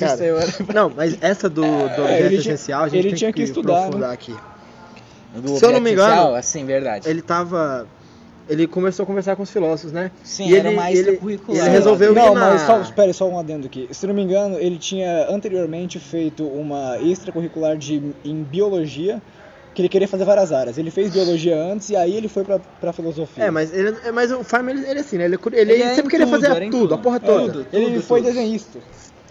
[0.00, 1.68] Cara, Não, mas essa do, do
[2.08, 4.14] É, objeto essencial, a gente ele tem tinha que estudar, aprofundar né?
[4.14, 4.34] aqui.
[5.36, 7.08] Do Se eu não me engano, assim, verdade.
[7.08, 7.86] Ele tava.
[8.48, 10.10] Ele começou a conversar com os filósofos, né?
[10.22, 11.60] Sim, E era ele- uma ele- extracurricular.
[11.66, 13.88] ele resolveu Não, mas só, espere, só um adendo aqui.
[13.90, 19.22] Se não me engano, ele tinha anteriormente feito uma extracurricular de, em biologia,
[19.74, 20.76] que ele queria fazer várias áreas.
[20.76, 23.44] Ele fez biologia antes e aí ele foi pra, pra filosofia.
[23.44, 25.24] É, mas, ele, é, mas o Feynman, ele, ele assim, né?
[25.24, 26.94] Ele, ele, Ele é sempre em queria tudo, fazer tudo, tudo.
[26.94, 27.52] a porra É, toda.
[27.64, 27.66] tudo.
[27.72, 28.78] ele foi desenhista.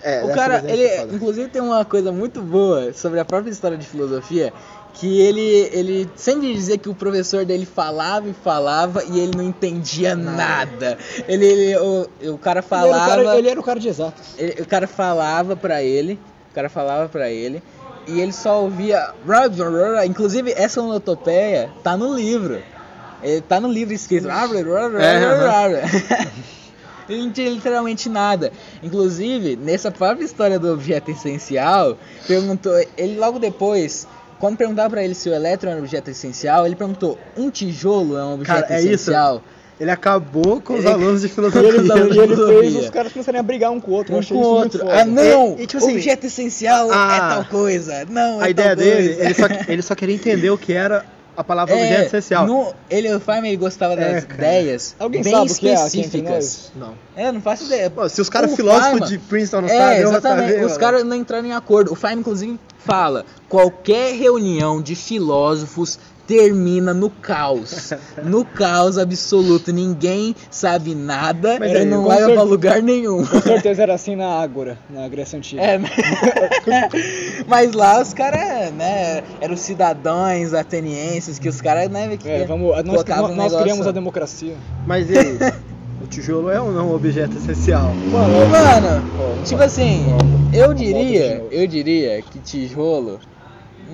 [0.02, 3.86] É, O cara, ele, inclusive tem uma coisa muito boa sobre a própria história de
[3.86, 4.52] filosofia,
[4.94, 9.44] que ele, ele sempre dizia que o professor dele falava e falava e ele não
[9.44, 10.98] entendia nada.
[11.28, 13.88] Ele, ele- o, o cara Ele era, o falava, cara, ele era o cara de
[13.90, 14.36] exatas.
[14.38, 16.20] ele- o cara falava pra ele,
[16.52, 17.62] o cara falava pra ele
[18.08, 19.14] e ele só ouvia,
[20.06, 22.62] inclusive essa onotopeia tá no livro.
[23.24, 24.28] Ele tá no livro escrito.
[25.00, 25.20] É.
[27.10, 28.52] Ele não tinha literalmente nada.
[28.82, 32.74] Inclusive, nessa própria história do objeto essencial, perguntou.
[32.98, 34.08] Ele logo depois,
[34.44, 38.18] quando perguntaram pra ele se o elétron era um objeto essencial, ele perguntou: um tijolo
[38.18, 38.90] é um objeto Cara, é isso.
[38.90, 39.42] essencial?
[39.80, 41.68] Ele acabou com os Ele- alunos de E filosofia.
[41.70, 44.12] ele, Não, e ele fez os caras começarem a brigar um com o outro.
[44.14, 44.90] Eu Um achei com o isso outro.
[44.90, 45.56] Ah, não!
[45.58, 48.06] E- e, tipo assim, objeto essencial a- é tal coisa.
[48.10, 49.24] Não, é A ideia tal dele, coisa.
[49.24, 52.46] ele só, ele só queria entender o que era a palavra É, objeto essencial.
[52.46, 54.34] No, ele, o Feynman, ele gostava das É, cara.
[54.36, 56.24] ideias Alguém bem sabe o que é específicas.
[56.32, 56.72] nós?
[56.76, 56.94] Não.
[57.16, 57.90] É, não faço ideia.
[57.90, 60.52] Pô, se os caras filósofos de Princeton não é, sabem, exatamente.
[60.52, 60.66] saber.
[60.66, 61.92] Os caras não entraram em acordo.
[61.92, 67.92] O Feynman, inclusive, fala: qualquer reunião de filósofos termina no caos.
[68.24, 69.72] no caos absoluto.
[69.74, 73.26] Ninguém sabe nada Mas e aí, não leva pra lugar nenhum.
[73.26, 75.62] Com certeza era assim na Ágora, na Grécia Antiga.
[75.62, 75.92] É, mas-
[77.48, 82.70] mas lá os caras, né, eram cidadãos atenienses que os caras, né, que É, vamos,
[82.70, 84.56] nós, colocavam nós, nós criamos a democracia.
[84.86, 85.38] Mas e aí?
[86.02, 87.94] o tijolo é ou não um objeto essencial?
[88.12, 90.06] Mano, Mano, tipo assim,
[90.54, 93.20] eu diria, eu diria que tijolo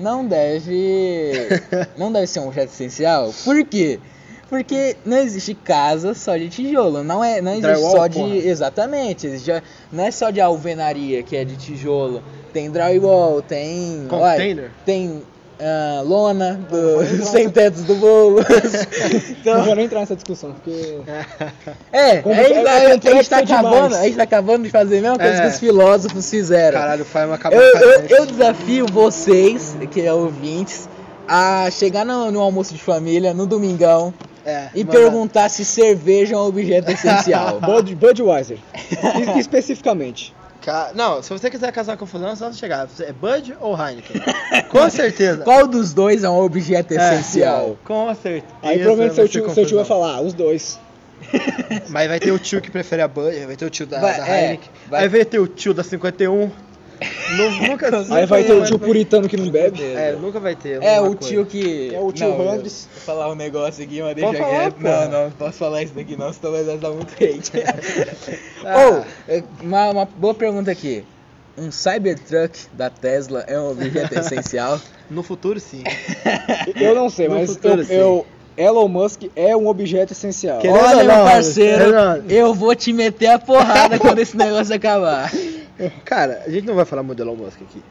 [0.00, 1.34] não deve
[1.96, 3.32] não deve ser um objeto essencial.
[3.44, 4.00] Por quê?
[4.48, 8.34] Porque não existe casa só de tijolo, não é, não existe Drywall, só de porra.
[8.34, 12.20] exatamente, existe, não é só de alvenaria que é de tijolo.
[12.52, 14.70] Tem drywall, tem olha, Container?
[14.84, 15.22] tem
[15.60, 18.36] ah, lona do sem tetos do bolo.
[18.42, 20.98] não então, vou nem entrar nessa discussão, porque.
[21.92, 24.98] é, gente, é- tá- é a gente tá acabando, a gente tá acabando de fazer
[24.98, 25.40] a mesma coisa É.
[25.42, 26.78] que os filósofos fizeram.
[26.78, 30.88] Caralho, o Feynman acabou Eu, eu, eu desafio vocês, que é ouvintes,
[31.28, 34.12] a chegar no, no almoço de família, no domingão,
[34.44, 37.60] É, e manda- perguntar se cerveja é um objeto essencial.
[37.60, 38.58] Bud, Budweiser.
[38.74, 40.34] Es- Especificamente.
[40.62, 42.88] Ca- Não, se você quiser casar com fulano, é só chegar.
[43.00, 44.20] É Bud ou Heineken?
[44.68, 45.42] com certeza.
[45.42, 47.78] Qual dos dois é um objeto É, essencial?
[47.84, 48.44] Com certeza.
[48.62, 49.84] Aí provavelmente seu tio, seu tio vai confusão.
[49.84, 50.78] falar, ah, os dois.
[51.88, 54.16] Mas vai ter o tio que prefere a Bud, vai ter o tio da, Vai-
[54.18, 54.70] da é, Heineken.
[54.88, 56.50] vai- Aí vai ter o tio da 51.
[57.36, 59.82] Nu- nunca, Aí vai ter o tio puritano que não bebe.
[59.82, 60.82] É, nunca vai ter.
[60.82, 61.18] É, o coisa.
[61.20, 61.94] tio que.
[61.94, 62.60] É o tio não, eu-.
[62.60, 62.70] Vou
[63.04, 64.74] falar um negócio aqui, mas deixa quieto.
[64.74, 64.82] pô.
[64.82, 67.52] Não, não, não posso falar isso daqui não, senão vai dar muito hate.
[68.64, 68.86] Ah.
[68.86, 71.04] Ou, é, uma, uma boa pergunta aqui.
[71.56, 74.80] Um Cybertruck da Tesla é um objeto essencial?
[75.10, 75.82] No futuro, sim.
[76.76, 77.94] Eu não sei, No mas futuro, eu, sim.
[77.94, 80.58] eu- Elon Musk é um objeto essencial.
[80.58, 82.16] Querendo Olha, ou meu não, parceiro, não.
[82.28, 85.30] eu vou te meter a porrada quando esse negócio acabar.
[86.04, 87.82] Cara, a gente não vai falar muito do Elon Musk aqui.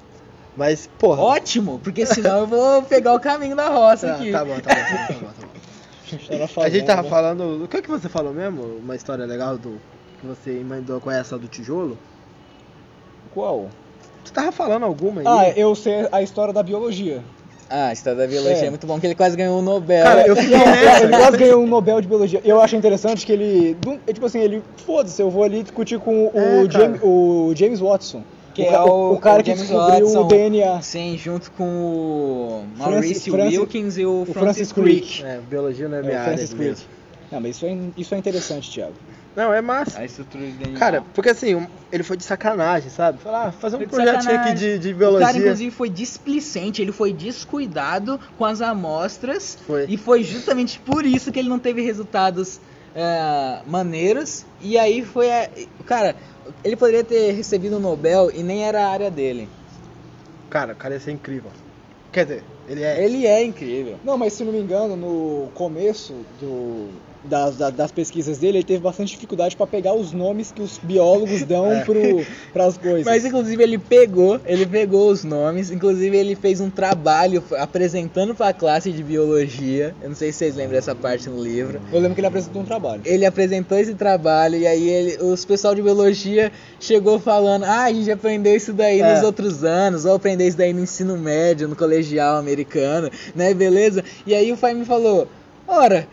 [0.57, 1.21] Mas, porra.
[1.21, 4.31] Ótimo, porque senão eu vou pegar o caminho da roça Tá, aqui.
[4.31, 7.63] tá bom, tá bom, tá bom, tá bom, tá A gente tava fazendo, falando.
[7.63, 8.63] O que, é que você falou mesmo?
[8.83, 9.79] Uma história legal do.
[10.19, 11.97] Que você emendou com essa do tijolo?
[13.33, 13.69] Qual?
[14.23, 15.27] Você tava falando alguma aí?
[15.27, 17.23] Ah, eu sei a história da biologia.
[17.69, 18.65] Ah, a história da biologia é.
[18.65, 18.69] É.
[18.69, 20.03] muito bom, que ele quase ganhou o Nobel.
[20.03, 21.07] Cara, eu fiquei Ele nessa.
[21.09, 22.41] quase ganhou um Nobel de Biologia.
[22.43, 23.77] Eu acho interessante que ele.
[24.07, 24.63] é Tipo assim, ele.
[24.85, 26.69] Foda-se, eu vou ali discutir com o, É.
[26.69, 28.23] James, o James Watson.
[28.55, 30.21] Que o, é o- o cara o que descobriu Watson.
[30.21, 30.81] o DNA.
[30.81, 35.23] Sim, junto com o Francis- Maurice Francis- Wilkins e o, o Francis, Francis Crick.
[35.23, 36.75] É, biologia não é É, minha área Francis mesmo.
[36.75, 36.87] Crick.
[37.31, 38.93] Não, mas isso é, isso é interessante, Thiago.
[39.39, 39.99] Não, é massa.
[39.99, 40.77] A estrutura de DNA.
[40.77, 43.19] Cara, porque assim, ele foi de sacanagem, sabe?
[43.19, 45.39] Falar, ah, fazer um projetinho aqui de, de O cara, biologia.
[45.39, 49.57] inclusive, foi displicente, ele foi descuidado com as amostras.
[49.65, 49.85] Foi.
[49.87, 52.59] E foi justamente por isso que ele não teve resultados
[52.93, 54.45] é, maneiros.
[54.59, 55.31] E aí foi.
[55.31, 55.49] a-
[55.85, 56.17] Cara,
[56.61, 59.47] ele poderia ter recebido o Nobel e nem era a área dele.
[60.49, 61.49] Cara, o cara ia ser incrível.
[62.11, 63.05] Quer dizer, ele é.
[63.05, 63.97] Ele é incrível.
[64.03, 66.89] Não, mas se não me engano, no começo do,
[67.23, 70.77] das, da- das pesquisas dele, ele teve bastante dificuldade para pegar os nomes que os
[70.77, 71.81] biólogos dão É.
[71.83, 73.05] pro, pras coisas.
[73.05, 78.47] Mas inclusive ele pegou, ele pegou os nomes, inclusive ele fez um trabalho apresentando para
[78.49, 79.95] a classe de biologia.
[80.01, 81.81] Eu não sei se vocês lembram dessa parte no livro.
[81.91, 83.01] Eu lembro que ele apresentou um trabalho.
[83.05, 87.93] Ele apresentou esse trabalho e aí ele, os pessoal de biologia chegou falando: "Ah, a
[87.93, 89.13] gente aprendeu isso daí É.
[89.15, 94.03] nos outros anos, ou aprendeu isso daí no ensino médio, no colegial americano, né, beleza?"
[94.25, 95.27] E aí o pai me falou:
[95.67, 96.07] "Ora,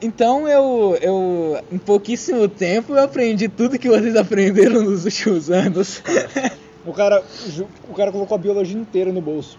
[0.00, 6.02] então eu, eu em pouquíssimo tempo eu aprendi tudo que vocês aprenderam nos últimos anos."
[6.84, 7.22] O cara,
[7.82, 9.58] o cara colocou a biologia inteira no bolso.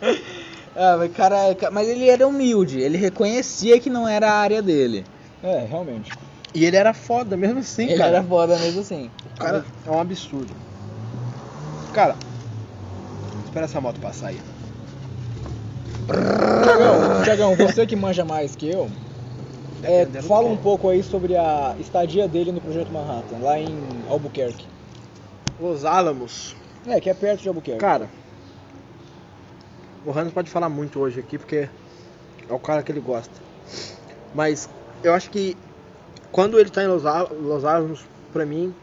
[0.72, 4.62] Ah, mas, cara, ca- mas ele era humilde, ele reconhecia que não era a área
[4.62, 5.04] dele.
[5.42, 6.12] É, realmente.
[6.54, 8.18] E ele era foda mesmo assim, ele cara.
[8.18, 9.10] era foda mesmo assim.
[9.24, 10.54] O cara é um absurdo.
[11.92, 12.16] Cara,
[13.44, 14.40] espera essa moto passar aí.
[17.24, 18.90] Tiagão, você que manja mais que eu,
[19.82, 23.76] é, fala um pouco aí sobre a estadia dele no Projeto Manhattan, lá em
[24.08, 24.66] Albuquerque.
[25.60, 26.56] Los Alamos.
[26.86, 27.80] É, que é perto de Albuquerque.
[27.80, 28.08] Cara,
[30.04, 31.68] o Hans pode falar muito hoje aqui porque
[32.48, 33.32] é o cara que ele gosta.
[34.34, 34.68] Mas
[35.02, 35.56] eu acho que
[36.32, 37.04] quando ele tá em Los
[37.64, 38.74] Alamos, pra mim,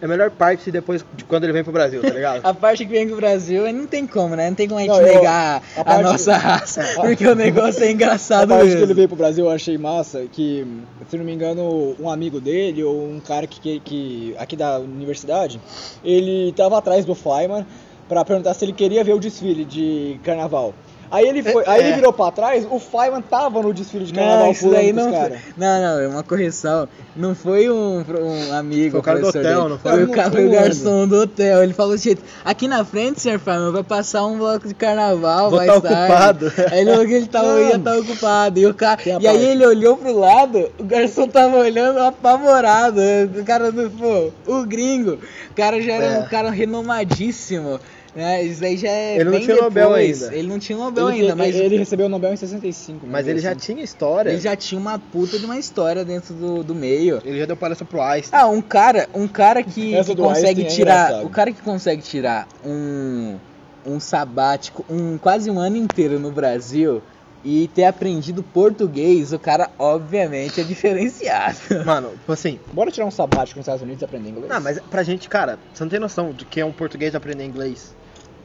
[0.00, 2.40] é a melhor parte depois de quando ele vem pro Brasil, tá ligado?
[2.46, 4.48] A parte que vem pro Brasil, não tem como, né?
[4.48, 6.94] Não tem como a gente Não, eu- negar a a, nossa raça, É.
[7.00, 8.78] porque o negócio é A engraçado parte mesmo.
[8.78, 10.66] que ele veio pro Brasil eu achei massa, que,
[11.08, 14.78] se não me engano, um amigo dele, ou um cara que, que, que- aqui da
[14.78, 15.60] universidade,
[16.04, 17.66] ele tava atrás do Feynman
[18.08, 20.74] pra perguntar se ele queria ver o desfile de carnaval.
[21.10, 21.94] Aí ele foi, aí ele É.
[21.94, 24.98] virou pra trás, o Feynman tava no desfile de carnaval Não, isso pulando daí com
[25.00, 25.36] os não cara.
[25.56, 26.88] Não, não, é uma correção.
[27.14, 29.54] Não foi um, um amigo, Foi o cara do hotel, dele.
[29.70, 29.92] não foi?
[29.92, 31.62] Foi o, ca- não- foi o garçom do hotel.
[31.62, 35.58] Ele falou assim: aqui na frente, senhor Fábio, vai passar um bloco de carnaval, Vou
[35.58, 35.88] vai tá estar.
[36.04, 36.52] ocupado.
[36.70, 37.58] Aí ele falou que ele tava, Não.
[37.60, 38.58] ia estar ocupado.
[38.60, 43.00] E, o cara, e aí ele olhou pro lado, o garçom tava olhando apavorado.
[43.38, 45.18] O cara do, pô, o gringo.
[45.50, 46.18] O cara já era É.
[46.18, 47.80] um cara renomadíssimo.
[48.16, 48.42] Né?
[48.44, 50.22] Isso aí já é Ele não bem tinha Nobel depois.
[50.22, 50.36] ainda.
[50.36, 53.06] Ele não tinha Nobel Ele, ainda, mas ele recebeu o Nobel em 65.
[53.06, 53.58] Mas ele já assim.
[53.60, 54.30] tinha história.
[54.30, 57.20] ele já tinha uma puta de uma história dentro do, do meio.
[57.22, 58.40] Ele já deu palestra pro Einstein.
[58.40, 61.26] Ah, um cara, um cara que, que consegue Einstein é tirar, engraçado.
[61.26, 63.36] o cara que consegue tirar um
[63.84, 67.00] um sabático, um quase um ano inteiro no Brasil
[67.44, 71.56] e ter aprendido português, o cara obviamente é diferenciado.
[71.86, 72.58] Mano, tipo assim.
[72.72, 74.48] Bora tirar um sabático nos Estados Unidos e aprender inglês?
[74.48, 77.44] Não, mas pra gente, cara, você não tem noção do que é um português aprender
[77.44, 77.94] inglês.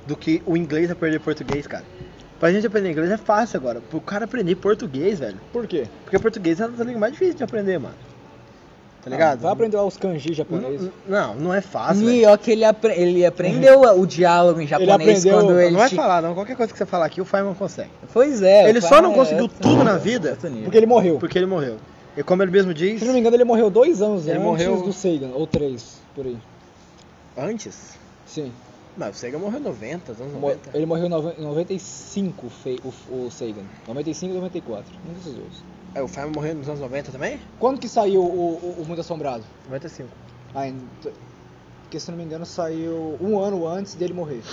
[0.06, 1.86] Do que o inglês aprender português, cara.
[2.40, 3.80] Pra gente aprender inglês é fácil agora.
[3.82, 5.38] Pro cara aprender português, velho.
[5.54, 5.88] Por quê?
[6.04, 7.94] Porque português é a língua mais difícil de aprender, mano.
[9.04, 9.40] Tá ligado?
[9.40, 10.90] Ah, vai aprender lá os kanji japoneses.
[11.08, 14.94] Não, não é fácil, E ó que ele, apre- ele aprendeu o diálogo em japonês
[15.26, 16.36] aprendeu- quando ele Não vai falar, não.
[16.36, 17.90] Qualquer coisa que você falar aqui, o Feynman consegue.
[18.14, 18.70] Pois é.
[18.70, 20.38] Ele só não é conseguiu tudo nível, na vida.
[20.64, 21.18] Porque ele morreu.
[21.18, 21.78] Porque ele morreu.
[22.16, 24.44] E como ele mesmo diz, Se não me engano, ele morreu dois anos Ele antes
[24.44, 26.38] morreu- do Sagan, ou três, por aí.
[27.38, 27.98] antes.
[28.26, 28.52] Sim.
[28.96, 30.72] Mas o Sega morreu em 90, anos Mo- 90.
[30.74, 33.66] Ele morreu em noven- em 95, fe- o, o Sagan.
[33.88, 35.64] 95 e 94, um desses dois.
[35.96, 37.40] É, o Feynman morreu nos anos 90 também?
[37.60, 38.26] Quando que saiu o,
[38.80, 39.46] o, o Mundo Assombrado?
[39.68, 40.16] 95.
[40.54, 40.90] Ah, em-
[41.84, 44.44] porque se não me engano saiu um ano antes dele morrer.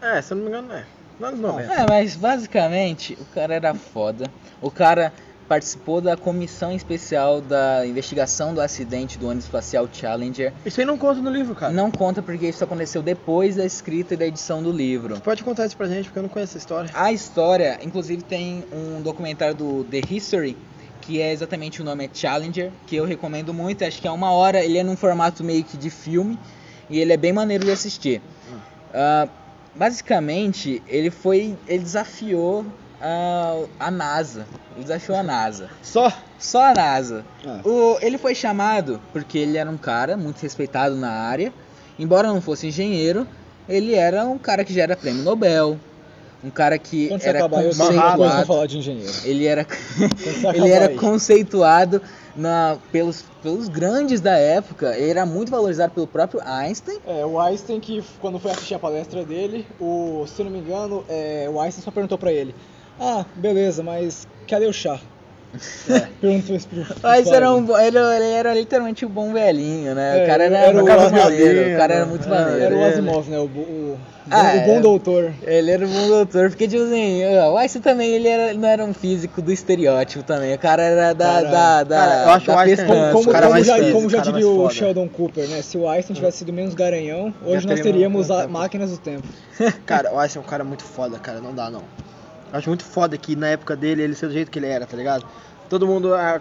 [0.00, 0.86] É, se eu não me engano, é.
[1.18, 1.72] Nos anos 90.
[1.72, 4.32] É, mas basicamente o cara era foda.
[4.60, 5.12] O cara
[5.48, 10.52] participou da comissão especial da investigação do acidente do ônibus espacial Challenger.
[10.64, 11.72] Isso aí não conta no livro, cara.
[11.72, 15.16] Não conta porque isso aconteceu depois da escrita e da edição do livro.
[15.16, 16.90] Você pode contar isso pra gente, porque eu não conheço essa história.
[16.92, 20.56] A história, inclusive, tem um documentário do The History,
[21.00, 23.82] que é exatamente o nome é Challenger, que eu recomendo muito.
[23.84, 26.38] Acho que é uma hora, ele é num formato meio que de filme
[26.90, 28.20] e ele é bem maneiro de assistir.
[28.92, 29.28] Ah,
[29.74, 32.66] basicamente, ele foi, ele desafiou
[33.00, 34.46] a, a NASA.
[34.74, 35.68] Ele desafiou a NASA.
[35.82, 36.12] Só?
[36.38, 37.24] Só a NASA.
[37.46, 37.60] Ah.
[37.64, 41.52] O, ele foi chamado porque ele era um cara muito respeitado na área.
[41.98, 43.26] Embora não fosse engenheiro,
[43.68, 45.78] ele era um cara que já era prêmio Nobel.
[46.42, 48.46] Um cara que Quando você era acabar, conceituado.
[48.46, 49.12] falar de engenheiro.
[49.24, 49.66] Ele era,
[50.54, 50.96] ele era aí.
[50.96, 52.00] conceituado
[52.36, 54.96] na, pelos, pelos grandes da época.
[54.96, 57.00] Ele era muito valorizado pelo próprio Einstein.
[57.04, 61.04] É, o Einstein que quando foi assistir a palestra dele, o, se não me engano,
[61.08, 62.54] é, o Einstein só perguntou pra ele,
[63.00, 64.98] ah, beleza, mas cadê o chá?
[66.20, 70.20] Perguntou isso pro, pro Mas era um, ele, ele era literalmente um bom velhinho, né?
[70.20, 71.74] É, o cara era, era o muito Asimov, maneiro.
[71.74, 72.10] O cara era né?
[72.10, 72.62] muito É, maneiro.
[72.64, 73.38] Era o Asimov, né?
[73.38, 73.98] O, o,
[74.30, 74.80] Ah, o bom é.
[74.80, 75.32] doutor.
[75.42, 78.84] Ele era um bom doutor, porque tipo assim, o Einstein também ele era, não era
[78.84, 80.54] um físico do estereótipo também.
[80.54, 81.24] O cara era da.
[81.24, 83.74] Cara, da, da cara, eu acho da o Einstein- Como, como, cara como mais já,
[83.76, 84.74] feliz, como já diria o foda.
[84.74, 85.62] Sheldon Cooper, né?
[85.62, 89.26] Se o Einstein tivesse sido menos garanhão, hoje Já nós teríamos um máquinas do tempo.
[89.86, 91.40] Cara, o Einstein é um cara muito foda, cara.
[91.40, 91.84] Não dá, não.
[92.52, 94.96] Acho muito foda que na época dele ele ser do jeito que ele era, tá
[94.96, 95.26] ligado?
[95.68, 96.40] Todo mundo, a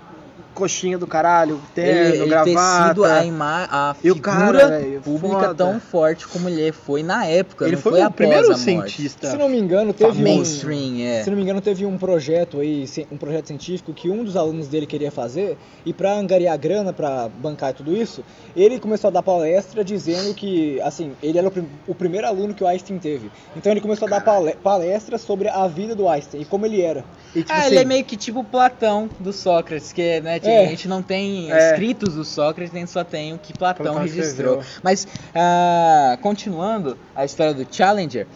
[0.53, 2.87] coxinha do caralho, terno, ele, ele ter gravata.
[2.87, 5.55] sido a, ima a E o figura cara, velho, pública foda.
[5.55, 7.65] tão forte como ele foi na época.
[7.65, 8.61] Ele não foi, foi, o após primeiro a morte.
[8.63, 9.29] cientista.
[9.29, 11.23] Se não me engano, teve um, Mainstream, é.
[11.23, 14.67] Se não me engano, teve um projeto aí, um projeto científico que um dos alunos
[14.67, 18.23] dele queria fazer e pra angariar grana pra bancar tudo isso,
[18.55, 22.53] ele começou a dar palestra dizendo que, assim, ele era o, prim- o primeiro aluno
[22.55, 23.29] que o Einstein teve.
[23.55, 26.81] Então ele começou a dar pale- palestra sobre a vida do Einstein e como ele
[26.81, 27.05] era.
[27.35, 30.39] E, tipo Ah, assim, ele é meio que tipo o Platão do Sócrates, que né,
[30.43, 30.65] É.
[30.65, 31.71] a gente não tem É.
[31.71, 34.59] escritos do Sócrates, a gente só tem o que Platão, Platão registrou.
[34.59, 34.81] escreveu.
[34.83, 38.27] Mas, ah, continuando a história do Challenger,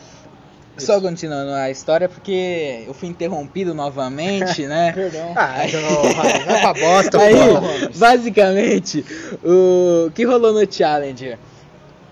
[0.78, 4.92] só continuando a história, porque eu fui interrompido novamente, né?
[4.96, 5.34] Perdão.
[5.36, 7.90] Ah, não, vai pra bosta, Aí, porra.
[7.96, 9.06] basicamente,
[9.44, 11.38] o que rolou no Challenger?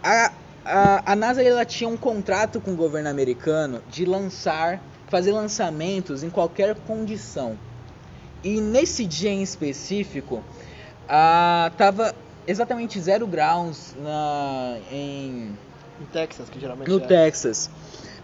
[0.03, 0.31] A,
[0.65, 6.21] a, a NASA ela tinha um contrato com o governo americano de lançar, fazer lançamentos
[6.21, 7.57] em qualquer condição.
[8.43, 10.43] E nesse dia em específico,
[11.07, 12.13] a, tava
[12.47, 15.57] exatamente zero graus na, em,
[16.01, 17.07] Em Texas, que geralmente no é.
[17.07, 17.69] Texas,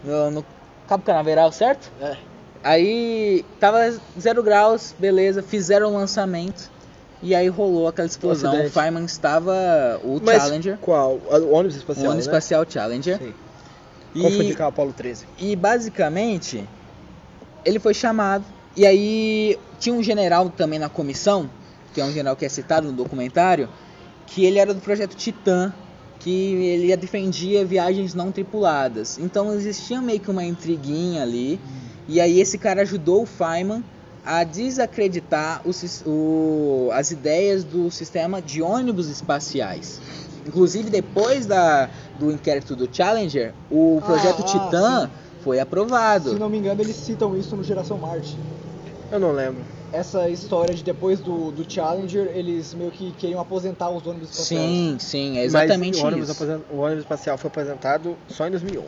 [0.02, 0.46] no, no
[0.88, 1.90] Cabo Canaveral, certo?
[2.00, 2.16] É.
[2.64, 6.70] Aí tava zero graus, beleza, fizeram o lançamento
[7.22, 8.50] e aí rolou aquela explosão.
[8.50, 8.72] O acidente.
[8.72, 11.20] Feynman estava o Mas Challenger, Qual?
[11.28, 12.32] O ônibus o espacial, ônibus né?
[12.32, 13.18] espacial Challenger.
[13.18, 13.34] Sim.
[14.20, 15.26] Confundi com a Apollo 13.
[15.38, 16.66] e basicamente
[17.64, 18.44] ele foi chamado
[18.76, 21.48] e aí tinha um general também na comissão,
[21.94, 23.68] que é um general que é citado no documentário,
[24.26, 25.72] que ele era do projeto Titã,
[26.20, 29.18] que ele defendia viagens não tripuladas.
[29.18, 31.60] Então existia meio que uma intriguinha ali.
[32.08, 33.82] E aí esse cara ajudou o Feynman
[34.24, 35.70] a desacreditar o
[36.08, 40.00] o- as ideias do sistema de ônibus espaciais.
[40.46, 45.10] Inclusive depois da, do inquérito do Challenger, o Ah, projeto ah, Titã
[45.46, 46.30] foi aprovado.
[46.30, 48.36] Se não me engano, eles citam isso no Geração Marte.
[49.12, 49.62] Eu não lembro.
[49.92, 54.66] Essa história de depois do, do Challenger, eles meio que queriam aposentar os ônibus espaciais.
[54.68, 56.60] Sim, sim, é exatamente Mas o ônibus, isso.
[56.72, 58.84] o ônibus espacial foi apresentado só em 2011.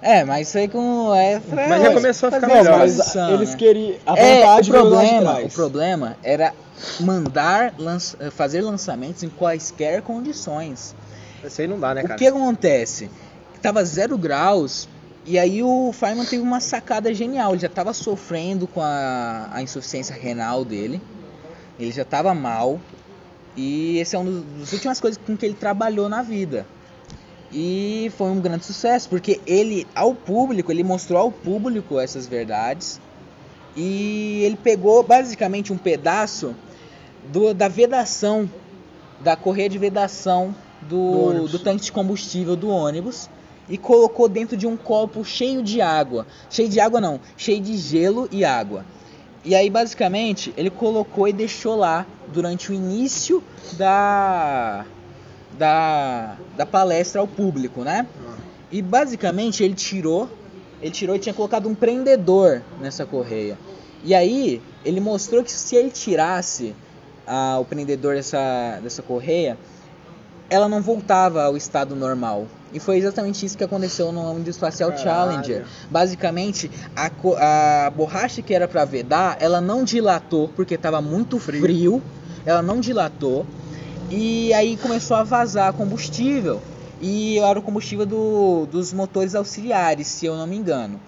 [0.00, 2.78] É, mas isso aí com é pra Mas já começou a ficar melhor.
[2.78, 3.56] Mas eles né?
[3.56, 3.96] queriam.
[4.06, 6.52] A É, vontade o problema, o problema era
[7.00, 10.94] mandar lança- fazer lançamentos em quaisquer condições.
[11.44, 12.18] Isso aí não dá, né, o cara?
[12.18, 13.10] que acontece?
[13.60, 14.88] Tava zero graus
[15.24, 17.52] e aí o Feynman teve uma sacada genial.
[17.52, 21.00] Ele já tava sofrendo com a, a insuficiência renal dele.
[21.78, 22.80] Ele já tava mal.
[23.56, 26.66] E esse é um dos- das últimas coisas com que ele trabalhou na vida.
[27.52, 32.98] E foi um grande sucesso, porque ele, ao público, ele mostrou ao público essas verdades.
[33.76, 36.54] E ele pegou basicamente um pedaço
[37.32, 38.48] do- da vedação,
[39.20, 43.30] da correia de vedação Do do, do tanque de combustível do ônibus
[43.68, 46.26] e colocou dentro de um copo cheio de água.
[46.50, 48.84] Cheio de água não, cheio de gelo e água.
[49.44, 53.42] E aí, basicamente, ele colocou e deixou lá durante o início
[53.72, 54.86] da,
[55.58, 58.06] da, da palestra ao público, né?
[58.70, 60.30] E basicamente ele tirou,
[60.80, 63.58] ele tirou e tinha colocado um prendedor nessa correia.
[64.04, 66.74] E aí ele mostrou que se ele tirasse
[67.26, 69.58] ah, o prendedor dessa, dessa correia,
[70.48, 72.46] ela não voltava ao estado normal.
[72.72, 75.04] E foi exatamente isso que aconteceu no Indo Espacial Caralho.
[75.04, 75.64] Challenger.
[75.90, 77.10] Basicamente, a,
[77.86, 82.02] a borracha que era para vedar, ela não dilatou porque estava muito frio.
[82.46, 83.46] Ela não dilatou.
[84.10, 86.60] E aí começou a vazar combustível.
[87.00, 91.00] E era o combustível do- dos motores auxiliares, se eu não me engano.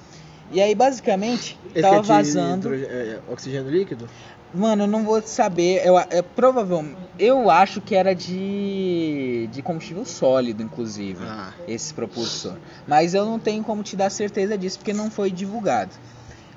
[0.52, 2.68] E aí, basicamente, Esse tava é vazando.
[2.68, 4.08] hidroge- é, oxigênio líquido?
[4.54, 5.84] Mano, eu não vou saber.
[5.84, 6.96] Eu, é provavelmente.
[7.18, 9.48] Eu acho que era de.
[9.52, 11.24] de combustível sólido, inclusive.
[11.24, 11.52] Ah.
[11.66, 12.54] Esse propulsor.
[12.86, 15.90] Mas eu não tenho como te dar certeza disso porque não foi divulgado.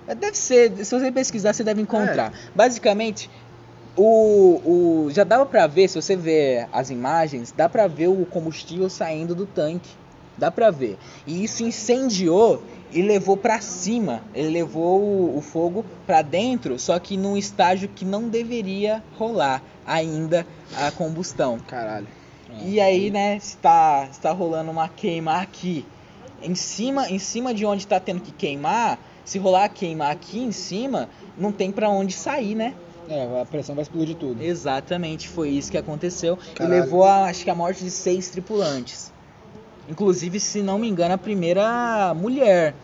[0.06, 0.86] Deve ser.
[0.86, 2.32] Se você pesquisar, você deve encontrar.
[2.56, 3.30] Basicamente.
[4.00, 8.28] O, o, já dava pra ver, se você ver as imagens, dá pra ver o
[8.28, 9.90] combustível saindo do tanque.
[10.38, 11.00] Dá pra ver.
[11.26, 12.62] E isso incendiou
[12.92, 14.22] e levou pra cima.
[14.34, 19.62] Ele levou o, o fogo pra dentro, só que num estágio que não deveria rolar
[19.86, 21.60] ainda a combustão.
[21.60, 22.08] Caralho.
[22.64, 25.86] E aí, né, está, está rolando uma queima aqui.
[26.42, 30.40] Em cima, em cima de onde está tendo que queimar, se rolar a queima aqui
[30.40, 32.74] em cima, não tem pra onde sair, né?
[33.10, 34.42] É, a pressão vai explodir tudo.
[34.42, 36.76] Exatamente, foi isso que aconteceu Caralho.
[36.76, 39.12] e levou a, acho que a morte de seis tripulantes.
[39.88, 42.76] Inclusive, se não me engano, a primeira mulher.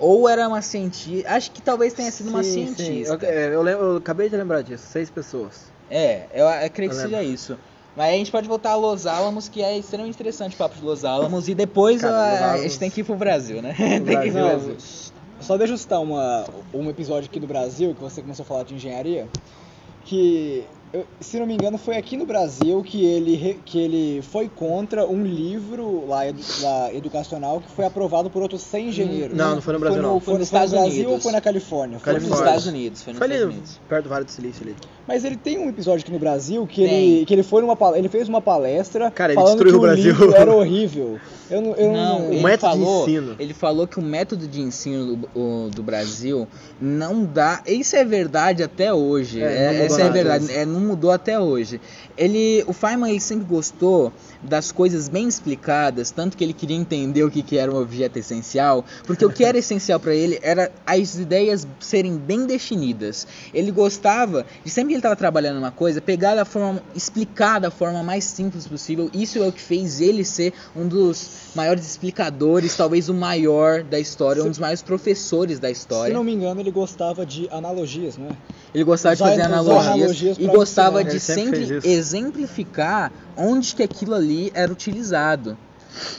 [0.00, 2.74] Ou era uma cientista, acho que talvez tenha sido uma Sim, sim.
[2.74, 3.18] cientista.
[3.26, 4.84] Eu, é, eu lembro- eu acabei de lembrar disso.
[4.86, 5.72] Seis pessoas.
[5.90, 7.58] É, eu, eu creio que seja isso.
[7.96, 10.76] Mas aí a gente pode voltar a Los Alamos, que é extremamente interessante o papo
[10.76, 11.48] de Los Alamos.
[11.48, 13.74] E depois Cara, a, a gente tem que ir pro Brasil, né?
[13.76, 14.42] tem que ir pro Brasil.
[14.42, 14.76] Brasil.
[15.40, 18.62] Só deixa eu citar uma, um episódio aqui do Brasil, que você começou a falar
[18.62, 19.28] de engenharia,
[20.04, 24.48] que, eu- se não me engano, foi aqui no Brasil que ele, que ele foi
[24.48, 29.36] contra um livro lá, edu- lá educacional que foi aprovado por outros 100 engenheiros.
[29.36, 30.20] Não, não foi no Brasil, não.
[30.20, 31.12] Foi Foi, nos foi no Estados Brasil Unidos.
[31.12, 31.98] ou foi na Califórnia?
[31.98, 32.24] Foi nos.
[32.24, 33.02] Estados Unidos.
[33.02, 33.80] Foi nos Foi ali Estados Unidos.
[33.88, 34.76] perto do Vale do Silício ali.
[35.06, 37.14] Mas ele tem um episódio aqui no Brasil que Tem.
[37.16, 39.78] ele, que ele foi numa ele fez uma palestra Cara, ele falando que destruiu o
[39.78, 40.04] o Brasil.
[40.12, 41.18] livro era horrível.
[41.50, 43.36] Eu não, eu Não, não, o método de falou, ensino.
[43.38, 46.46] Ele falou que o método de ensino do, o- do Brasil
[46.80, 47.62] não dá.
[47.66, 49.42] Isso é verdade até hoje.
[49.42, 49.44] É,
[49.80, 50.50] É, essa é a verdade.
[50.52, 51.80] É, não mudou até hoje.
[52.16, 54.12] Ele, o Feynman ele sempre gostou
[54.42, 58.18] das coisas bem explicadas, tanto que ele queria entender o que, que era um objeto
[58.18, 63.26] essencial, porque o que era essencial para ele era as ideias serem bem definidas.
[63.54, 67.70] Ele gostava de sempre que ele estava trabalhando uma coisa, pegar da forma, explicar da
[67.70, 69.10] forma mais simples possível.
[69.14, 73.98] Isso é o que fez ele ser um dos maiores explicadores, talvez o maior da
[74.00, 76.12] história, um dos maiores professores da se história.
[76.14, 78.32] não me engano, ele gostava de analogias, não é?
[78.74, 83.74] Ele gostava de Usar- fazer usar analogias, analogias e gostava de sempre sempre, exemplificar onde
[83.74, 85.56] que aquilo ali era utilizado.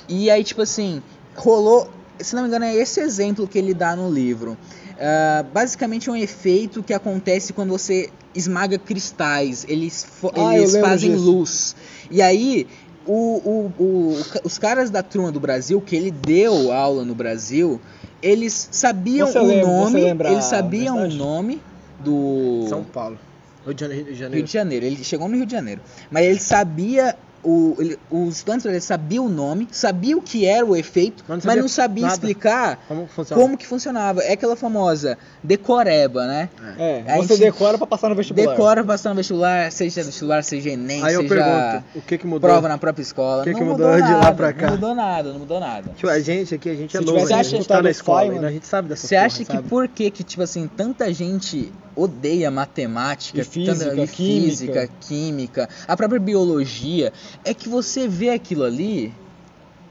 [0.08, 1.01] E aí, tipo assim,
[1.36, 1.89] rolou,
[2.20, 4.58] se não me engano, é esse exemplo que ele dá no livro.
[4.99, 9.66] Ah, basicamente é um efeito que acontece quando você esmaga cristais.
[9.68, 11.24] Eles, Ah, eu eles fazem disso.
[11.24, 11.76] luz.
[12.12, 12.68] E aí,
[13.06, 17.82] o, o- o- os caras da turma do Brasil, que ele deu aula no Brasil,
[18.22, 20.32] eles sabiam Você o lembra- você nome.
[20.32, 21.62] Eles sabiam o nome
[21.99, 22.66] do.
[22.70, 23.18] São Paulo.
[23.66, 23.80] Rio de
[24.16, 24.36] Janeiro.
[24.36, 24.86] Rio de Janeiro.
[24.86, 25.82] Ele chegou no Rio de Janeiro.
[26.11, 27.16] Mas ele sabia.
[27.43, 31.43] O, ele, os estudantes ele sabia o nome, sabia o que era o efeito, Mas
[31.43, 34.21] mas não sabia não sabia explicar Como como que funcionava.
[34.21, 36.49] É aquela famosa decoreba, né?
[36.77, 38.47] É, A você gente decora pra passar no vestibular.
[38.49, 42.25] Decora passando no vestibular, seja vestibular, seja Enem, Aí eu seja pergunto, o que que
[42.25, 42.49] mudou?
[42.49, 43.41] prova na própria escola.
[43.41, 44.65] O que que mudou, mudou de lá nada, pra cá?
[44.67, 45.91] Não mudou nada, não mudou nada.
[45.95, 48.21] Tipo, a gente aqui, a gente é Se ainda, a gente tá escutado na escola,
[48.33, 51.71] ainda, a gente sabe dessa Você acha que por que que, tipo assim, tanta gente
[51.95, 54.15] odeia matemática, E física, tanta, e química.
[54.15, 57.13] física, química, a própria biologia,
[57.43, 59.13] é que você vê aquilo ali,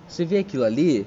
[0.09, 1.07] você vê aquilo ali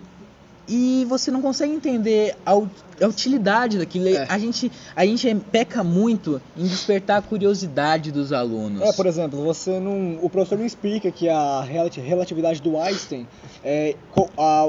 [0.68, 4.08] e você não consegue entender a, a utilidade daquilo.
[4.08, 4.26] É.
[4.28, 8.82] A gente a gente peca muito em despertar a curiosidade dos alunos.
[8.82, 10.18] É, por exemplo, você não.
[10.24, 13.28] O professor não explica que a relati- relatividade do Einstein
[13.64, 13.96] é
[14.38, 14.66] a,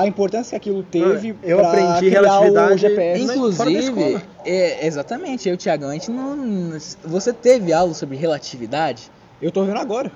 [0.00, 3.22] a importância que aquilo teve Eu pra aprendi criar o relatividade GPS.
[3.22, 3.36] em- fora
[3.70, 6.76] da Inclusive, é, exatamente, eu o Thiagão, a gente não.
[7.04, 9.12] Você teve aula sobre relatividade?
[9.40, 10.10] Eu tô vendo agora.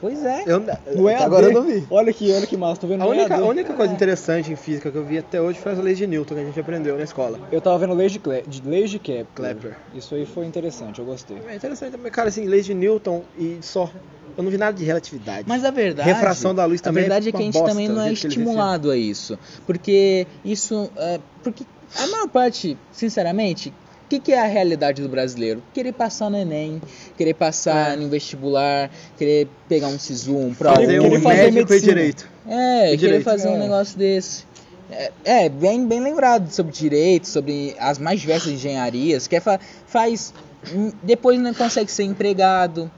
[0.00, 0.44] Pois é.
[0.46, 0.60] Eu,
[0.94, 1.22] No EAD.
[1.22, 1.86] agora eu não vi.
[1.90, 4.90] Olha aqui, olha que massa, tô vendo A única, a única coisa interessante em física
[4.90, 7.04] que eu vi até hoje foi as leis de Newton que a gente aprendeu na
[7.04, 7.38] escola.
[7.50, 8.42] Eu tava vendo leis de, Cle...
[8.46, 9.54] de leis de Kepler.
[9.54, 9.76] Kepler.
[9.94, 11.38] Isso aí foi interessante, eu gostei.
[11.48, 13.90] É interessante também, cara, assim, leis de Newton e só.
[14.36, 15.44] Eu não vi nada de relatividade.
[15.46, 16.08] Mas a verdade.
[16.08, 18.08] Refração da luz A também verdade é é que a gente bosta, também não é
[18.08, 19.38] que estimulado a isso.
[19.64, 20.90] Porque isso.
[20.96, 21.64] é, porque
[21.96, 23.72] a maior parte, sinceramente,
[24.04, 25.62] O que, que é a realidade do brasileiro?
[25.72, 26.80] Querer passar no Enem,
[27.16, 27.96] querer passar É.
[27.96, 30.76] no vestibular, querer pegar um SISU, um ProUni.
[30.86, 31.80] Fazer querer um fazer e medicina.
[31.94, 32.28] direito.
[32.46, 33.58] É, E querer direito, fazer um é.
[33.60, 34.44] negócio desse.
[34.90, 39.58] É, é, bem, bem lembrado sobre direito, sobre as mais diversas engenharias, que é fa-
[39.86, 40.34] faz.
[40.74, 42.90] hum, Depois não consegue ser empregado,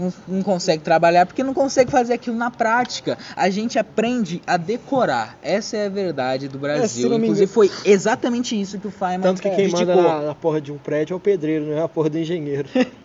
[0.00, 3.18] não, não consegue trabalhar, porque não consegue fazer aquilo na prática.
[3.36, 5.38] A gente aprende a decorar.
[5.42, 7.10] Essa é a verdade do se Brasil.
[7.10, 10.02] me Inclusive, foi exatamente isso que o Feynman Tanto que é, quem manda criticou.
[10.02, 12.68] na, na porra de um prédio é o pedreiro, não é a porra do engenheiro.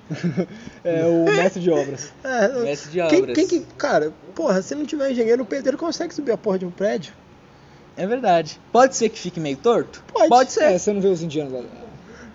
[0.83, 2.13] É o mestre de obras.
[2.23, 3.35] É, Mestre de quem, obras.
[3.35, 3.65] quem que.
[3.75, 7.11] Cara, porra, se não tiver engenheiro, o pedreiro consegue subir a porra de um prédio.
[7.97, 8.59] É verdade.
[8.71, 10.03] Pode ser que fique meio torto?
[10.29, 10.51] Pode.
[10.51, 10.63] ser.
[10.65, 11.61] É, você não vê os indianos lá.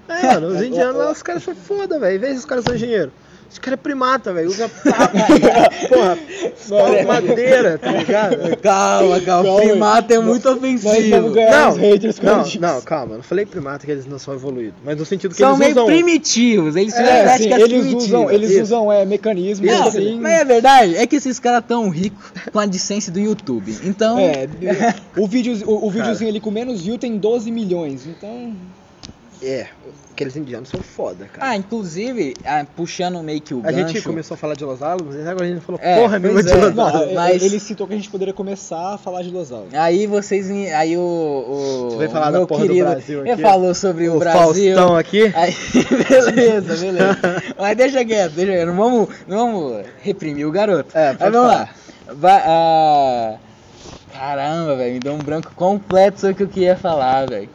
[0.08, 2.18] É, mano, os indianos lá, os caras são foda, velho.
[2.18, 3.12] Vê se os caras são engenheiros.
[3.50, 4.48] Os caras é primata, velho.
[4.48, 5.16] Usa papo,
[5.88, 6.18] porra,
[6.68, 8.56] pau de madeira, tá ligado?
[8.62, 9.48] Calma, calma.
[9.48, 9.60] Calma.
[9.60, 11.30] Primata é muito ofensivo.
[11.30, 11.76] Não,
[12.22, 12.44] Não,
[12.74, 15.38] não, calma, eu não falei primata que eles não são evoluídos, mas no sentido que
[15.38, 15.86] São eles meio usam.
[15.86, 18.04] primitivos, eles É, sim, práticas eles primitivas.
[18.04, 18.62] usam, eles Isso.
[18.62, 20.20] usam é, mecanismos Não, assim.
[20.20, 23.76] mas é verdade, é que esses caras tão ricos com a licença do YouTube.
[23.82, 24.48] Então, É,
[25.16, 28.54] o, vídeo, o, o videozinho ali com menos view tem 12 milhões, então.
[29.42, 29.66] É,
[30.20, 31.50] aqueles indianos são foda, cara.
[31.52, 33.88] ah, inclusive, ah, puxando meio que o a gancho.
[33.94, 36.42] gente começou a falar de Los Alamos, e agora a gente falou É, porra nenhuma
[36.42, 36.54] de é.
[36.56, 37.14] Los Não, Alamos.
[37.14, 39.72] mas- ele citou que a gente poderia começar a falar de Los Alamos.
[39.74, 43.30] Aí vocês, aí o, o Você vai falar da meu porra do querido, Brasil ele
[43.32, 43.42] aqui?
[43.42, 44.74] falou sobre o, O Brasil.
[44.76, 45.32] Faustão aqui.
[45.34, 45.54] Aí,
[46.08, 47.18] beleza, beleza.
[47.58, 48.66] Mas deixa quieto, deixa quieto.
[48.66, 50.96] Não vamos, não vamos reprimir o garoto.
[50.96, 51.74] É, Mas vamos falar.
[52.08, 52.14] lá.
[52.14, 53.34] Vai, ah,
[54.12, 57.48] Caramba, velho, me deu um branco completo sobre o que eu queria falar, velho.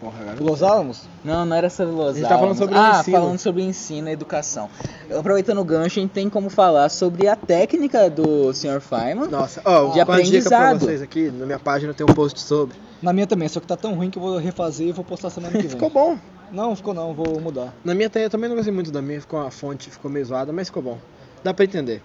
[0.00, 0.36] Porra, agora.
[0.40, 1.02] Los Alamos?
[1.24, 2.58] Não, não era sobre Los A gente tá falando Alamos.
[2.58, 3.16] sobre ah, ensino.
[3.18, 4.68] falando sobre ensino e educação.
[5.10, 8.80] Aproveitando o gancho, a gente tem como falar sobre a técnica do Sr.
[8.80, 9.28] Feynman.
[9.30, 10.80] Nossa, ó, De uma dica pra aprendizado.
[10.80, 12.76] vocês aqui, na minha página tem um post sobre.
[13.00, 15.30] Na minha também, só que tá tão ruim que eu vou refazer e vou postar
[15.30, 15.70] semana que vem.
[15.70, 16.18] Ficou bom.
[16.52, 17.74] Não, ficou não, vou mudar.
[17.84, 20.52] Na minha eu também não gostei muito da minha, ficou a fonte, ficou meio zoada,
[20.52, 20.98] mas ficou bom.
[21.42, 22.02] Dá pra entender.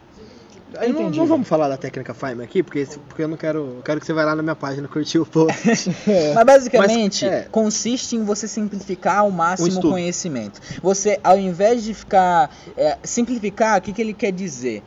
[0.93, 3.75] Não, não vamos falar da técnica Feynman aqui, porque, porque eu não quero.
[3.77, 5.89] Eu quero que você vá lá na minha página curtir o post.
[6.33, 7.47] Mas basicamente Mas, é.
[7.51, 10.61] consiste em você simplificar ao máximo o conhecimento.
[10.81, 14.81] Você, ao invés de ficar é, simplificar, o que, que ele quer dizer?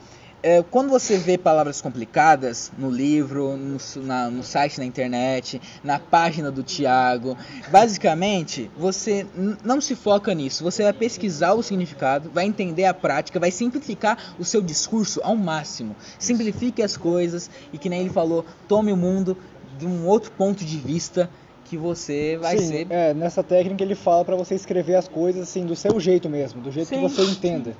[0.47, 5.99] É, quando você vê palavras complicadas no livro, no, na- no site na internet, na
[5.99, 7.35] página do Tiago,
[7.71, 9.27] basicamente você
[9.65, 10.63] não se foca nisso.
[10.63, 15.35] Você vai pesquisar o significado, vai entender a prática, vai simplificar o seu discurso ao
[15.35, 15.97] máximo.
[16.19, 19.39] Simplifique as coisas e que nem ele falou, tome o mundo
[19.79, 21.31] de um outro ponto de vista
[21.65, 22.87] que você vai Sim, ser.
[22.91, 26.61] É, nessa técnica ele fala pra você escrever as coisas assim do seu jeito mesmo,
[26.61, 26.97] do jeito Sim.
[26.97, 27.75] que você entenda.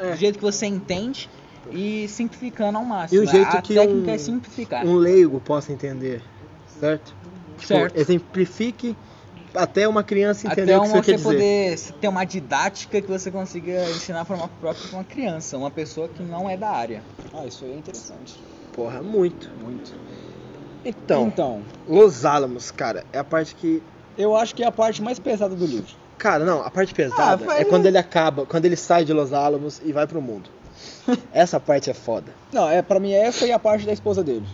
[0.00, 1.28] Do jeito que você entende
[1.70, 3.20] e simplificando ao máximo.
[3.20, 4.86] E o jeito a que técnica um- é simplificar.
[4.86, 6.22] um leigo possa entender,
[6.66, 7.14] certo?
[7.58, 7.96] Tipo, Certo.
[7.96, 8.96] exemplifique
[9.54, 11.88] até uma criança entender Até o que uma, você quer você dizer.
[11.90, 16.08] poder ter uma didática que você consiga ensinar para uma própria uma criança, uma pessoa
[16.08, 17.02] que não é da área.
[17.32, 18.42] Ah, isso aí é interessante.
[18.72, 19.50] Porra, muito.
[19.60, 19.92] Muito.
[20.84, 23.82] Então, então, Los Alamos, cara, é a parte que.
[24.16, 25.90] eu acho que é a parte mais pesada do livro.
[26.16, 29.12] Cara, não, a parte pesada Ah, foi- é quando ele acaba, quando ele sai de
[29.12, 30.48] Los Alamos e vai pro mundo.
[31.32, 32.32] Essa parte é foda.
[32.52, 34.46] Não, é para mim essa e a parte da esposa dele.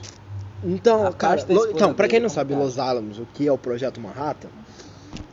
[0.62, 2.66] Então, A cara, parte da Lo- esposa então, pra quem não é sabe complicado.
[2.66, 4.48] Los Alamos, o que é o projeto Manhattan,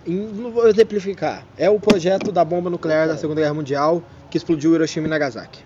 [0.05, 1.45] não vou exemplificar.
[1.57, 5.63] É o projeto da bomba nuclear da Segunda Guerra Mundial que explodiu Hiroshima e Nagasaki.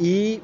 [0.00, 0.42] E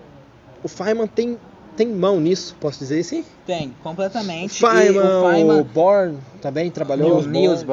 [0.62, 1.38] o Feynman tem,
[1.78, 3.24] tem mão nisso, posso dizer assim?
[3.46, 4.60] Tem, O completamente.
[4.60, 7.20] Feynman, o o Feynman Bourne também trabalhou.
[7.20, 7.66] o Niels o-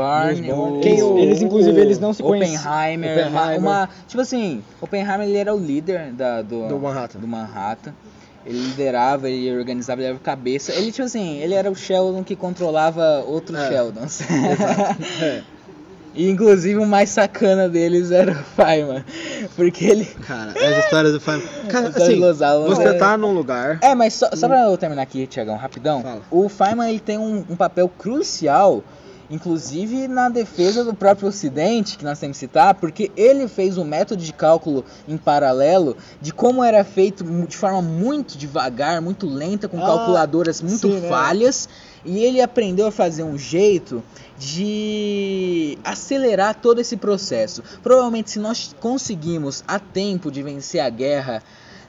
[1.03, 2.55] o- eles, inclusive, eles não se conhecem.
[2.57, 3.59] Oppenheimer, Oppenheimer.
[3.59, 7.19] Uma, tipo assim, Oppenheimer ele era o líder da, do, Do Manhattan.
[7.19, 7.93] do Manhattan.
[8.45, 10.71] Ele liderava, ele organizava, ele era o cabeça.
[10.71, 13.67] Ele, tipo assim, ele era o Sheldon que controlava outros É.
[13.69, 14.19] Sheldons.
[15.21, 15.41] É,
[16.15, 19.03] e inclusive o mais sacana deles era o Feynman.
[19.55, 20.05] Porque ele.
[20.05, 21.47] cara, as histórias do Feynman.
[21.69, 23.79] Cara, História assim, você é- tá num lugar.
[23.81, 26.01] É, mas só, só pra eu terminar aqui, Tiagão, rapidão.
[26.01, 26.21] Fala.
[26.31, 28.83] O Feynman ele tem um, um papel crucial,
[29.29, 33.83] inclusive na defesa do próprio Ocidente, que nós temos que citar, porque ele fez um
[33.83, 39.67] método de cálculo em paralelo de como era feito de forma muito devagar, muito lenta,
[39.67, 41.09] com Ah, calculadoras muito sim, né?
[41.09, 41.67] falhas.
[42.07, 44.03] E ele aprendeu a fazer um jeito
[44.37, 47.63] de acelerar todo esse processo.
[47.81, 51.41] Provavelmente, se nós conseguimos a tempo de vencer a guerra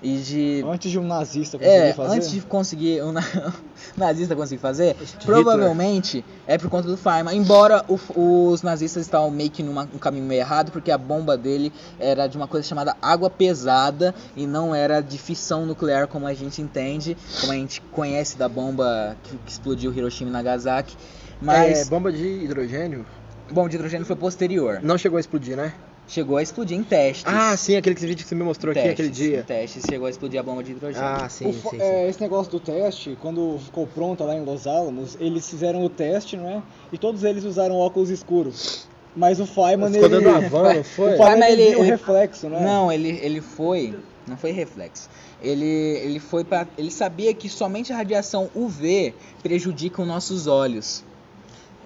[0.02, 2.14] e de Antes de um nazista conseguir é, fazer.
[2.16, 3.22] antes de conseguir um na-
[3.96, 5.24] nazista conseguir fazer, Hitler.
[5.24, 7.36] provavelmente é por conta do Feynman.
[7.36, 11.72] Embora o- os nazistas estavam meio que num caminho meio errado, porque a bomba dele
[11.98, 16.34] era de uma coisa chamada água pesada e não era de fissão nuclear como a
[16.34, 20.96] gente entende, como a gente conhece da bomba que, que explodiu Hiroshima e Nagasaki.
[20.96, 23.04] É, Mas bomba de hidrogênio.
[23.50, 24.80] bomba de hidrogênio foi posterior.
[24.82, 25.72] Não chegou a explodir, né?
[26.08, 27.24] Chegou a explodir em testes.
[27.26, 29.42] Ah, sim, aquele vídeo que você me mostrou aqui aquele Testes, Em dia.
[29.42, 31.04] testes chegou a explodir a bomba de hidrogênio.
[31.04, 31.80] Ah, sim, O sim, fa- sim.
[31.80, 35.88] é, esse negócio do teste, quando ficou pronto lá em Los Alamos, eles fizeram o
[35.90, 36.62] teste, não é?
[36.92, 38.86] E todos eles usaram óculos escuros.
[39.16, 40.20] Mas o Feynman, Ficou ele...
[40.24, 41.14] dando uma van, não foi?
[41.14, 42.62] O Feynman, ele, ele- viu o reflexo, não é?
[42.62, 43.94] Não, ele, ele foi.
[44.28, 45.08] Não foi reflexo.
[45.42, 46.68] Ele, ele foi para.
[46.78, 51.02] Ele sabia que somente a radiação UV prejudica os nossos olhos.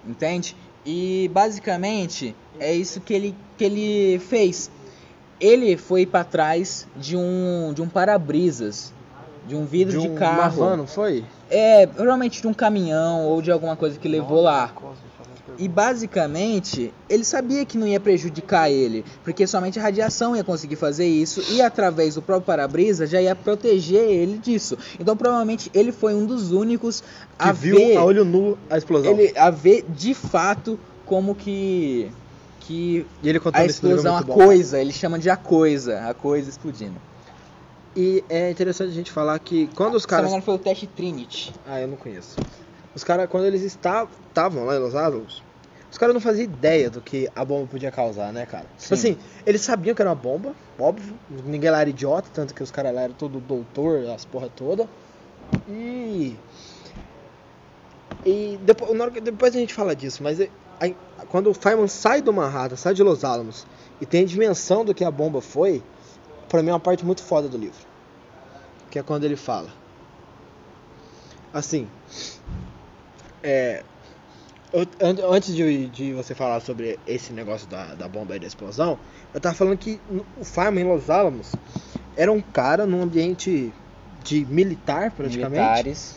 [0.07, 0.57] Entende?
[0.85, 4.71] E basicamente é isso que ele, que ele fez.
[5.41, 8.93] Ele foi para trás de um, de um para-brisas.
[9.47, 10.39] De um vidro de, um- carro.
[10.41, 11.25] Uma van, não foi?
[11.49, 14.73] É, provavelmente de um caminhão ou de alguma coisa que levou lá.
[15.59, 20.77] E basicamente, ele sabia que não ia prejudicar ele, porque somente a radiação ia conseguir
[20.77, 24.77] fazer isso e através do próprio para-brisa já ia proteger ele disso.
[24.99, 27.07] Então provavelmente ele foi um dos únicos Que
[27.39, 29.13] a viu ver, a olho nu a explosão.
[29.13, 32.11] ele a ver de fato como que
[32.61, 36.15] que E ele contou a livro explosão, a coisa, ele chama de a coisa, a
[36.15, 36.97] coisa explodindo.
[37.97, 40.29] E é interessante a gente falar que quando os Se não me caras.
[40.31, 41.53] engano foi o teste Trinity.
[41.67, 42.37] Ah, eu não conheço.
[42.95, 45.43] Os caras, quando eles estavam lá em Los Alamos,
[45.91, 48.67] os caras não faziam ideia do que a bomba podia causar, né, cara?
[48.79, 49.13] Tipo Sim.
[49.13, 51.15] assim, eles sabiam que era uma bomba, óbvio.
[51.45, 54.89] Ninguém lá era idiota, tanto que os caras lá eram todo doutor, as porra toda.
[55.69, 56.37] E.
[58.25, 60.41] E depois, depois a gente fala disso, mas
[60.79, 60.97] aí,
[61.29, 63.67] quando o Feynman sai do Manhattan, sai de Los Alamos
[64.01, 65.83] e tem a dimensão do que a bomba foi,
[66.49, 67.87] pra mim é uma parte muito foda do livro.
[68.91, 69.69] Que é quando ele fala.
[71.53, 71.89] Assim.
[73.43, 73.83] É.
[74.73, 74.87] eu-
[75.31, 78.99] antes de, de você falar sobre esse negócio da, da bomba e da explosão,
[79.35, 80.01] eu tava falando que
[80.37, 81.53] o Feynman em Los Alamos
[82.17, 83.73] era um cara num ambiente
[84.25, 85.61] de militar, praticamente.
[85.61, 86.15] Militares.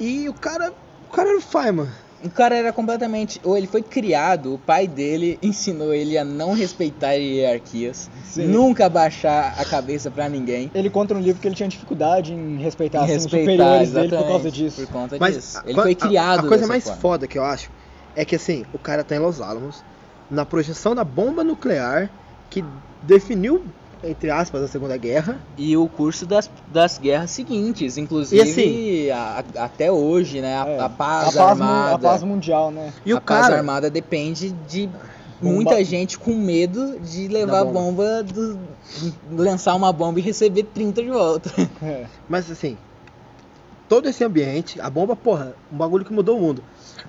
[0.00, 0.72] E o cara.
[1.08, 1.88] O cara era o Feynman.
[2.24, 3.40] O cara era completamente.
[3.44, 8.48] Ou ele foi criado, o pai dele ensinou ele a não respeitar hierarquias, Sim.
[8.48, 10.70] nunca baixar a cabeça pra ninguém.
[10.74, 13.92] Ele conta no livro que ele tinha dificuldade em respeitar, Em assim, respeitar, os superiores
[13.92, 14.76] dele por causa disso.
[14.80, 15.58] Por conta Mas disso.
[15.58, 17.00] a- Ele foi a- criado A, coisa dessa mais forma.
[17.00, 17.70] foda que eu acho
[18.14, 19.84] é que assim, o cara tá em Los Alamos,
[20.28, 22.10] na projeção da bomba nuclear
[22.50, 22.64] que
[23.00, 23.72] definiu,
[24.04, 25.38] entre aspas, a Segunda Guerra.
[25.56, 30.56] E o curso das, das guerras seguintes, inclusive E assim- a- a- até hoje, né?
[30.56, 31.94] A, É, a paz a paz, mu- armada.
[31.94, 32.92] a paz mundial, né?
[33.04, 33.56] E a o paz cara.
[33.56, 34.86] armada depende de
[35.40, 37.80] Bomba- muita gente com medo de levar a bomba.
[37.80, 38.58] bomba, do,
[39.30, 41.50] lançar uma bomba e receber 30 de volta.
[41.82, 42.06] É.
[42.28, 42.76] Mas assim,
[43.88, 46.62] todo esse ambiente, a bomba, porra, um bagulho que mudou o mundo.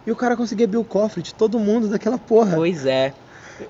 [0.06, 2.56] E o cara conseguia abrir o cofre de todo mundo daquela porra.
[2.56, 3.14] Pois é.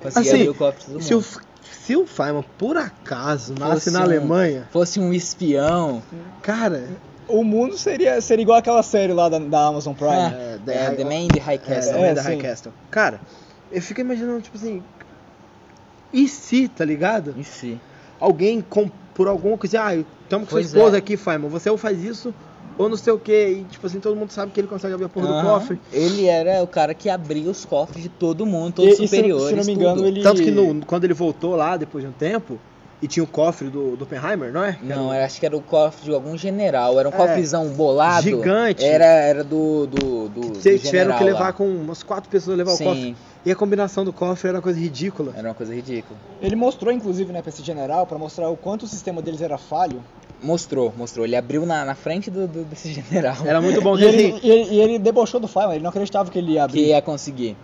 [0.04, 1.42] Consegui Assim, abrir o copo de todo Se o, mundo.
[1.90, 6.04] Se o Feynman, por acaso, nasce Fosse na um- Alemanha, Fosse um espião.
[6.44, 6.88] cara.
[7.28, 10.12] O mundo seria, seria igual aquela série lá da, da Amazon Prime.
[10.12, 11.96] Ah, É, É, The Man in the High É, Castle.
[11.96, 12.42] É, da High sim.
[12.44, 12.74] Castle.
[12.92, 13.20] Cara,
[13.72, 14.84] eu fico imaginando, tipo assim.
[16.14, 17.34] E se, tá ligado?
[17.36, 17.80] Em si.
[18.20, 21.00] Alguém com, por alguma coisa, ah, estamos com sua esposa é.
[21.00, 22.34] aqui, Feynman, você ou faz isso,
[22.80, 25.06] ou não sei o que, e tipo assim, todo mundo sabe que ele consegue abrir
[25.06, 25.60] a porra do Aham.
[25.60, 25.80] cofre.
[25.92, 29.08] Ele era o cara que abria os cofres de todo mundo, E- todos e se-
[29.08, 29.48] superiores.
[29.50, 30.08] se não me engano, tudo.
[30.08, 32.58] ele- Tanto que no- quando ele voltou lá, depois de um tempo,
[33.02, 34.74] e tinha o cofre do, do Oppenheimer, não é?
[34.74, 37.00] Que era Não, eu acho que era o cofre de algum general.
[37.00, 38.24] Era um É, cofrezão bolado.
[38.24, 38.84] gigante.
[38.84, 39.86] Era, era do.
[39.88, 41.54] do, do, do Vocês tiveram que levar lá.
[41.54, 43.18] com umas quatro pessoas levar Sim, o cofre.
[43.46, 45.32] E a combinação do cofre era uma coisa ridícula.
[45.36, 46.20] era uma coisa ridícula.
[46.42, 49.58] Ele mostrou, inclusive, né, pra esse general, pra mostrar o quanto o sistema deles era
[49.58, 50.04] falho.
[50.42, 51.26] Mostrou, mostrou.
[51.26, 54.40] Ele abriu na, na frente do, do- desse general Era muito bom E que ele,
[54.44, 56.86] e ele, e ele debochou do Feynman, ele não acreditava que ele ia que abrir.
[56.88, 57.58] ia conseguir.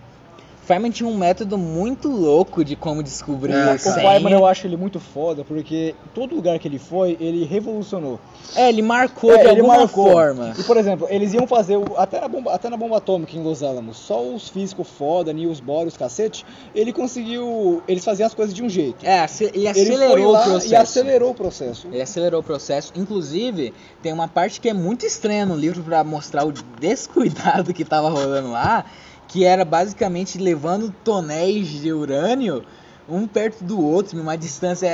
[0.66, 3.94] Feynman tinha um método muito louco de como descobrir É, O senha.
[3.94, 8.18] Feynman eu acho ele muito foda, porque todo lugar que ele foi, ele revolucionou.
[8.54, 10.10] É, ele marcou É, de ele alguma marcou.
[10.10, 10.54] forma.
[10.58, 13.42] E por exemplo, eles iam fazer, o- até na bomba, até na bomba atômica em
[13.42, 16.44] Los Alamos, só os físicos foda, Niels Bohr, os cacete,
[16.74, 19.06] ele conseguiu, eles faziam as coisas de um jeito.
[19.06, 20.68] É, ele Ele acelerou foi o processo.
[20.72, 21.86] e acelerou o processo.
[21.92, 22.92] Ele acelerou o processo.
[22.96, 27.84] Inclusive, tem uma parte que é muito estranha no livro pra mostrar o descuidado que
[27.84, 28.84] tava rolando lá,
[29.28, 32.64] que era basicamente levando tonéis de urânio
[33.08, 34.90] um perto do outro, numa distância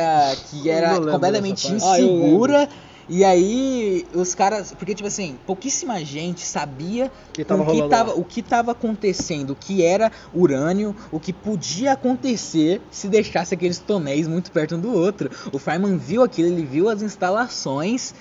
[0.51, 1.69] que era completamente.
[1.69, 2.69] Ah, insegura.
[3.09, 8.13] e aí os caras, porque tipo assim, pouquíssima gente sabia que tava o que tava,
[8.15, 13.79] o que tava acontecendo, o que era urânio, o que podia acontecer se deixasse aqueles
[13.79, 15.31] tonéis muito perto um do outro.
[15.53, 18.15] O Feynman viu aquilo, ele viu as instalações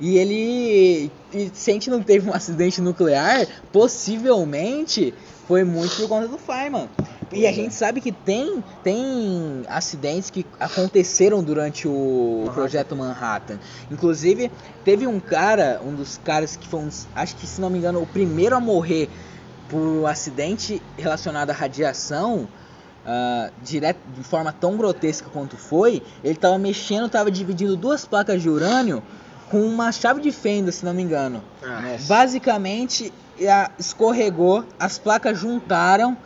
[0.00, 5.12] e ele, e se a gente não teve um acidente nuclear, possivelmente
[5.48, 6.88] foi muito por conta do Feynman.
[7.32, 12.54] E a gente sabe que tem, tem acidentes que aconteceram durante o Manhattan.
[12.54, 13.58] projeto Manhattan.
[13.90, 14.50] Inclusive,
[14.84, 18.00] teve um cara, um dos caras que foi um, acho que se não me engano,
[18.02, 19.10] o primeiro a morrer
[19.68, 22.48] por um acidente relacionado à radiação,
[23.04, 28.40] ah, direto, de forma tão grotesca quanto foi, ele tava mexendo, tava dividindo duas placas
[28.42, 29.02] de urânio
[29.50, 31.42] com uma chave de fenda, se não me engano.
[31.62, 33.27] Ah, Basicamente, a-
[33.78, 36.16] escorregou, as placas juntaram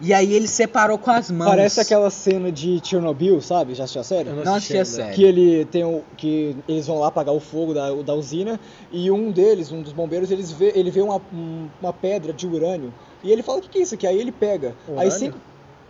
[0.00, 1.48] e aí ele separou com as mãos.
[1.48, 3.74] Parece aquela cena de Chernobyl, sabe?
[3.74, 4.28] Já assistiu a série?
[4.28, 5.14] Eu não Não assisti assisti a série.
[5.16, 8.58] Que ele tem o, que eles vão lá apagar o fogo da, da usina
[8.90, 12.46] e um deles, um dos bombeiros, eles vê, ele vê uma, um- uma pedra de
[12.46, 12.92] urânio
[13.22, 14.06] e ele fala o que, que é isso aqui?
[14.06, 14.74] Aí ele pega.
[14.88, 15.10] Aí Urânio?
[15.12, 15.38] cinco,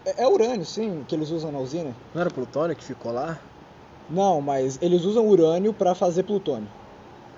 [0.04, 1.90] é, é urânio, sim, que eles usam na usina.
[2.14, 3.38] Não era plutônio que ficou lá?
[4.08, 6.68] Não, mas eles usam urânio pra fazer plutônio.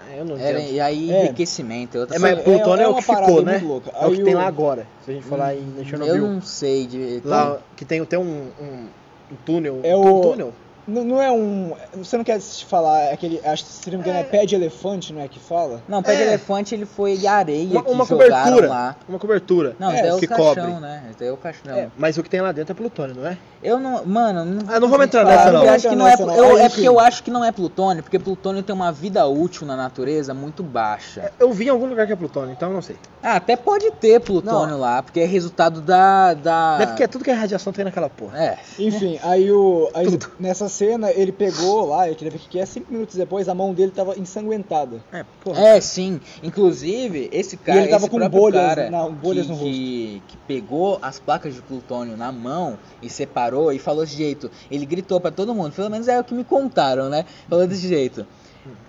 [0.09, 0.75] Ah, eu não Era- entendo.
[0.75, 1.25] e aí É.
[1.25, 1.97] enriquecimento.
[1.97, 3.61] É outra É, mas é- plutônio é, é o que parada ficou, né?
[3.65, 3.91] louca.
[3.95, 4.87] É o que tem lá agora.
[5.05, 6.17] Se a gente falar em, em Chernobyl.
[6.17, 7.21] Eu não sei de.
[7.25, 8.87] Lá que tem, tem um, um,
[9.33, 9.81] um túnel.
[9.83, 10.53] É um o- túnel?
[10.89, 11.73] Não, não é um.
[11.97, 13.41] Você não quer falar é aquele.
[13.45, 15.83] Acho que se não me engano é, pé de elefante, não é que fala?
[15.89, 16.27] Não, pé de É.
[16.29, 18.69] elefante ele foi areia Uma, que uma cobertura.
[18.69, 18.97] lá.
[19.09, 19.75] Uma cobertura.
[19.81, 20.81] Não, É, é o que caixão, cobre.
[20.81, 21.11] né?
[21.21, 21.75] É o caixão.
[21.77, 23.37] É, mas o que tem lá dentro é plutônio, não é?
[23.67, 24.05] Eu não.
[24.07, 25.69] Mano, não, Ah, não vamos entrar eu nessa, não.
[25.69, 26.35] acho que não é, não.
[26.35, 29.67] eu- é porque eu acho que não é plutônio, porque plutônio tem uma vida útil
[29.67, 31.33] na natureza muito baixa.
[31.39, 32.97] Eu vi em algum lugar que é plutônio, então eu não sei.
[33.23, 36.33] Ah, até pode ter plutônio lá, porque é resultado da.
[36.35, 36.79] da...
[36.79, 38.39] Deve que é tudo que é radiação tem naquela porra.
[38.39, 38.59] É.
[38.79, 39.91] Enfim, aí o.
[39.95, 40.31] aí Tudo.
[40.39, 43.55] nessa cena ele pegou lá, ele queria ver o que é, cinco minutos depois a
[43.55, 44.99] mão dele tava ensanguentada.
[45.13, 45.61] É, porra.
[45.61, 46.21] É, sim.
[46.43, 50.99] Inclusive, esse cara, ele tava com bolhas cara na- bolhas que, no que, que pegou
[51.03, 54.51] as placas de plutônio na mão e separou e falou desse jeito.
[54.71, 57.25] Ele gritou pra todo mundo, pelo menos é o que me contaram, né?
[57.49, 58.27] Falou desse jeito.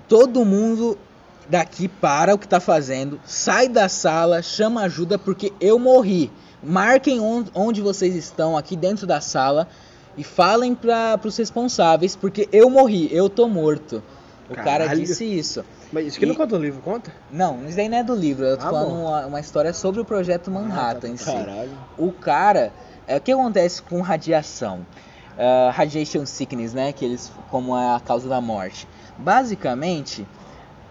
[0.08, 0.98] Todo mundo
[1.50, 6.32] daqui para o que tá fazendo, sai da sala, chama ajuda porque eu morri.
[6.64, 9.68] Marquem on- onde vocês estão aqui dentro da sala
[10.18, 14.02] e falem para os responsáveis porque eu morri, eu tô morto.
[14.50, 15.02] O cara Caralho.
[15.02, 15.64] disse isso.
[15.92, 17.14] Mas isso que não E- conta no livro, conta?
[17.32, 18.46] Não, isso daí não é do livro.
[18.46, 21.26] Eu tô Ah, falando uma, uma história sobre o projeto Manhattan tá, tá, em si.
[21.26, 21.70] Caralho.
[21.98, 22.74] O cara,
[23.08, 24.86] é, o que acontece com radiação?
[25.38, 26.92] Ah, radiation sickness, né?
[26.92, 28.88] Que eles, como é a causa da morte.
[29.18, 30.28] Basicamente,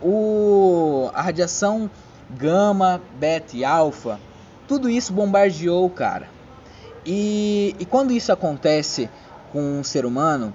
[0.01, 1.91] o, a radiação
[2.31, 4.21] gama, beta e alfa,
[4.69, 6.29] tudo isso bombardeou o cara.
[7.05, 9.09] E, e quando isso acontece
[9.53, 10.53] com um ser humano,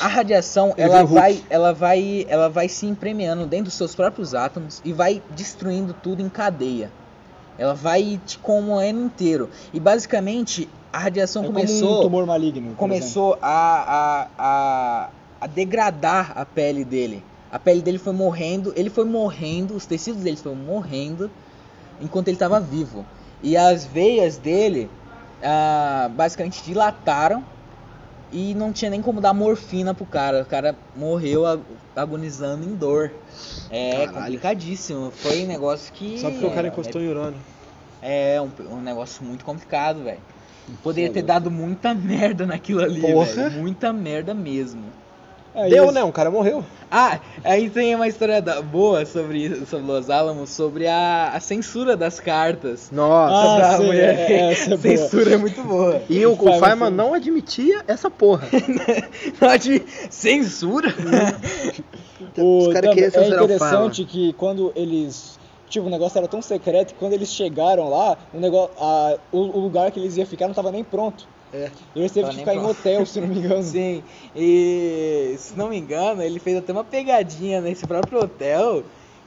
[0.00, 4.34] a radiação Ele ela vai, ela vai, ela vai se impremiando dentro dos seus próprios
[4.34, 6.90] átomos e vai destruindo tudo em cadeia.
[7.58, 9.50] Ela vai te comoendo inteiro.
[9.72, 12.74] E basicamente a radiação É começou como um tumor maligno.
[12.74, 17.22] começou a, a, a, a degradar a pele dele.
[17.50, 21.30] A pele dele foi morrendo, ele foi morrendo, os tecidos dele foram morrendo
[22.00, 23.04] enquanto ele estava vivo.
[23.42, 24.90] E as veias dele
[25.42, 27.44] ah, basicamente dilataram
[28.30, 30.42] e não tinha nem como dar morfina pro cara.
[30.42, 31.64] O cara morreu ag-
[31.94, 33.12] agonizando em dor.
[33.70, 34.14] É Caralho.
[34.14, 35.10] complicadíssimo.
[35.10, 36.18] Foi um negócio que.
[36.18, 37.40] Só porque o cara é- encostou em urânio.
[38.02, 40.22] é um, um negócio muito complicado, velho.
[40.82, 43.26] Poderia ter dado muita merda naquilo ali, Porra.
[43.26, 43.50] velho.
[43.52, 44.92] Muita merda mesmo.
[45.56, 45.92] É, Deu, isso.
[45.94, 46.04] né?
[46.04, 46.62] Um cara morreu.
[46.90, 51.96] Ah, aí tem uma história da- boa sobre sobre Los Alamos, sobre a, a censura
[51.96, 52.90] das cartas.
[52.92, 53.66] Nossa.
[53.66, 54.14] Ah, sim, mulher.
[54.30, 54.96] é, é, essa é boa.
[54.96, 56.02] censura é muito boa.
[56.10, 58.46] E o, o Feynman não admitia essa porra.
[59.40, 60.94] Pode censura?
[62.38, 65.38] O, Os caras queriam é censurar o interessante que quando eles.
[65.68, 69.38] Tipo, o negócio era tão secreto que quando eles chegaram lá, o, negócio, a, o,
[69.38, 71.26] o lugar que eles iam ficar não tava nem pronto.
[71.52, 71.70] É.
[71.94, 72.72] Eles teve que ficar em pronto.
[72.78, 73.62] hotel, se não me engano.
[73.64, 74.02] Sim,
[74.34, 78.82] e se não me engano, ele fez até uma pegadinha nesse próprio hotel.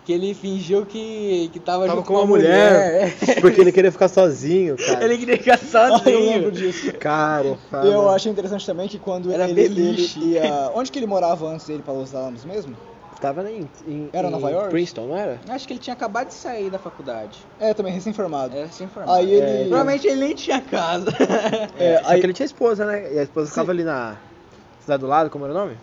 [0.06, 3.14] Que ele fingiu que, que tava, Tava junto com uma uma mulher.
[3.42, 5.04] Porque ele queria ficar sozinho, cara.
[5.06, 6.20] ele queria ficar Ah, eu sozinho.
[6.32, 6.92] lembro disso.
[6.94, 10.20] Cara, E eu acho interessante também que quando Era ele, ele beliche.
[10.20, 10.72] ia.
[10.74, 12.76] Onde que ele morava antes dele para Los Alamos mesmo?
[13.20, 14.70] Tava em, em, Era em Nova York?
[14.70, 15.40] Princeton, não era?
[15.50, 17.38] Acho que ele tinha acabado de sair da faculdade.
[17.60, 18.56] É, também recém-formado.
[18.56, 19.18] Era sem informado.
[19.18, 19.64] Aí ele.
[19.64, 21.10] É, Provavelmente ele nem tinha casa.
[21.78, 23.14] É, Só aí, que ele tinha esposa, né?
[23.14, 24.18] E a esposa ficava ali na
[24.80, 25.78] cidade do lado, como era o nome?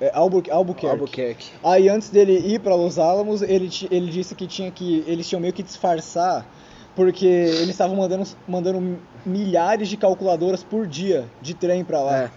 [0.00, 0.86] é, Albu Albuquerque.
[0.86, 1.50] Albuquerque.
[1.64, 5.40] Aí antes dele ir para Los Alamos, ele, ele disse que tinha que eles tinham
[5.40, 6.46] meio que disfarçar
[6.94, 12.16] porque eles estavam mandando, mandando milhares de calculadoras por dia de trem para lá.
[12.24, 12.30] É.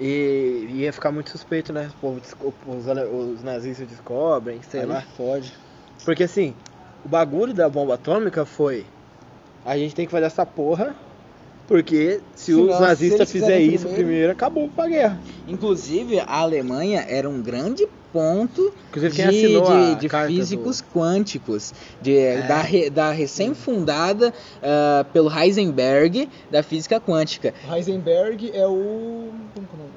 [0.00, 1.90] E ia ficar muito suspeito, né?
[2.02, 2.34] Os,
[3.12, 5.02] os nazistas descobrem, sei Aí lá.
[5.16, 5.52] fode.
[6.04, 6.54] Porque assim,
[7.04, 8.86] o bagulho da bomba atômica foi.
[9.64, 10.94] A gente tem que fazer essa porra.
[11.68, 15.20] Porque se Se os nazistas fizerem isso primeiro- primeiro, acabou a guerra.
[15.46, 22.42] Inclusive, a Alemanha era um grande ponto Inclusive de, de- de físicos quânticos, de, É.
[22.42, 24.32] da, re- da recém-fundada
[24.62, 27.54] ah, pelo Heisenberg da física quântica.
[27.72, 29.30] Heisenberg é o.
[29.54, 29.90] Como que é o nome?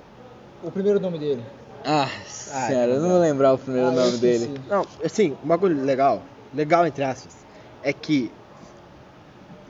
[0.63, 1.43] O primeiro nome dele.
[1.85, 4.47] Ah, sério, eu não vou lembrar o primeiro Ah, nome dele.
[4.47, 4.69] do.
[4.69, 6.21] Não, assim, um bagulho legal,
[6.53, 7.35] legal entre aspas,
[7.81, 8.31] é que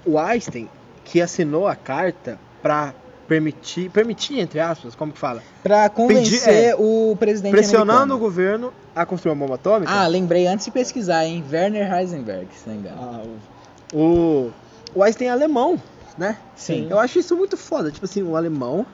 [0.05, 0.69] o Einstein
[1.05, 2.93] que assinou a carta pra
[3.33, 5.41] permitir, permitir entre aspas, como que fala?
[5.63, 8.19] Pra convencer é, o presidente Pressionando o americano.
[8.19, 9.91] governo a construir uma bomba atômica.
[9.91, 11.43] Ah, lembrei antes de pesquisar, hein?
[11.51, 12.97] Werner Heisenberg, se não me engano.
[13.01, 13.63] Ah, o-
[13.95, 14.51] O,
[14.95, 15.79] o Einstein é alemão,
[16.17, 16.37] né?
[16.55, 16.87] Sim.
[16.89, 17.91] Eu acho isso muito foda.
[17.91, 18.85] Tipo assim, o alemão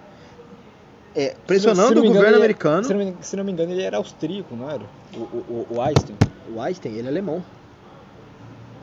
[1.16, 2.84] é, pressionando o governo ele- americano.
[2.86, 4.84] Se não, me, se não me engano, ele era austríaco, não era?
[5.14, 6.16] O, o, o- o Einstein.
[6.54, 7.44] O Einstein, ele é alemão.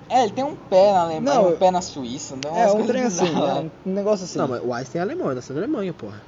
[0.09, 2.75] É, ele tem um pé na Alemanha, Não, um pé na Suíça, então É, umas
[2.75, 4.39] um trem assim, é um negócio assim.
[4.39, 6.23] Não, mas o Einstein é alemão, ele nasceu na Alemanha, porra.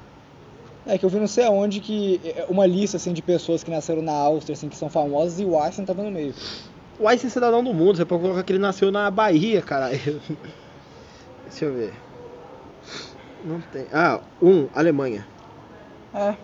[0.85, 3.69] É que eu vi não sei aonde que é uma lista assim de pessoas que
[3.69, 6.33] nasceram na Áustria assim que são famosas e o Einstein tava no meio.
[6.99, 9.99] O Einstein é cidadão do mundo, você pode colocar que ele nasceu na Bahia, caralho.
[11.47, 11.93] Deixa eu ver.
[13.43, 13.87] Não tem.
[13.93, 15.25] Ah, um, Alemanha.
[16.13, 16.35] É.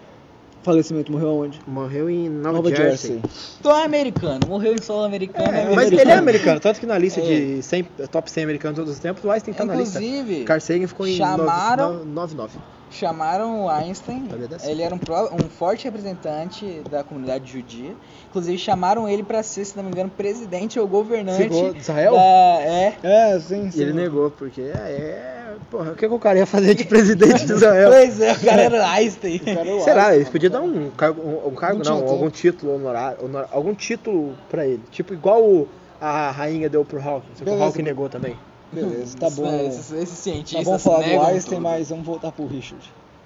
[0.65, 1.61] Falecimento morreu aonde?
[1.67, 3.11] Morreu em Nova, Nova Jersey.
[3.19, 3.21] Jersey.
[3.59, 5.55] Então é americano, morreu em solo americano.
[5.55, 7.23] É, é Mas ele é americano, tanto que na lista É.
[7.23, 10.01] de 100, top 100 americanos de todos os tempos, o Einstein tá na lista.
[10.01, 12.57] Inclusive, Carl Sagan ficou em chamaram- 99.
[12.89, 14.27] chamaram o Einstein,
[14.63, 17.95] ele era um, pró- um forte representante da comunidade judia.
[18.29, 22.13] Inclusive chamaram ele pra ser, se não me engano, presidente ou governante Ficou de Israel?
[22.13, 23.79] da- é, É, sim, sim.
[23.79, 25.34] E ele negou, porque é.
[25.51, 27.89] É- Porra, o que, que o cara ia fazer de presidente de Israel?
[27.91, 29.39] Pois é, o cara era Einstein.
[29.39, 31.95] Cara é Sei lá, Einstein, eles podiam dar um cargo, um, um cargo Um não,
[31.97, 32.11] título.
[32.11, 34.81] algum título honorário, honor- algum título pra ele.
[34.91, 35.67] Tipo, igual o-
[36.01, 37.63] a rainha deu pro Hawking, só que o.
[37.63, 38.37] Hawking negou também.
[38.71, 39.43] Beleza, tá bom.
[39.49, 41.61] né, Esses, esses Tá cientistas bom falar do Einstein, tudo.
[41.61, 42.83] mas vamos voltar pro Richard.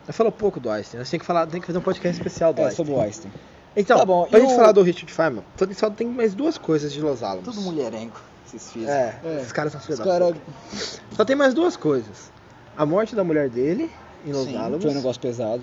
[0.07, 2.61] Eu falo pouco do Einstein, tem que falar, tem que fazer um podcast especial do
[2.61, 2.85] É, Einstein.
[2.85, 3.31] sobre o Einstein.
[3.75, 6.07] Então, Tá bom, pra e gente o- falar do Richard Feynman, só tem- só tem
[6.07, 7.45] mais duas coisas de Los Alamos.
[7.45, 8.13] Tudo mulherengo,
[8.47, 8.93] esses físicos.
[8.93, 9.35] É, É.
[9.41, 10.98] esses caras são filhos Os da caras puta.
[11.19, 12.31] Só tem mais duas coisas.
[12.77, 13.91] A morte da mulher dele
[14.25, 15.61] em Los Sim, Alamos foi um negócio pesado.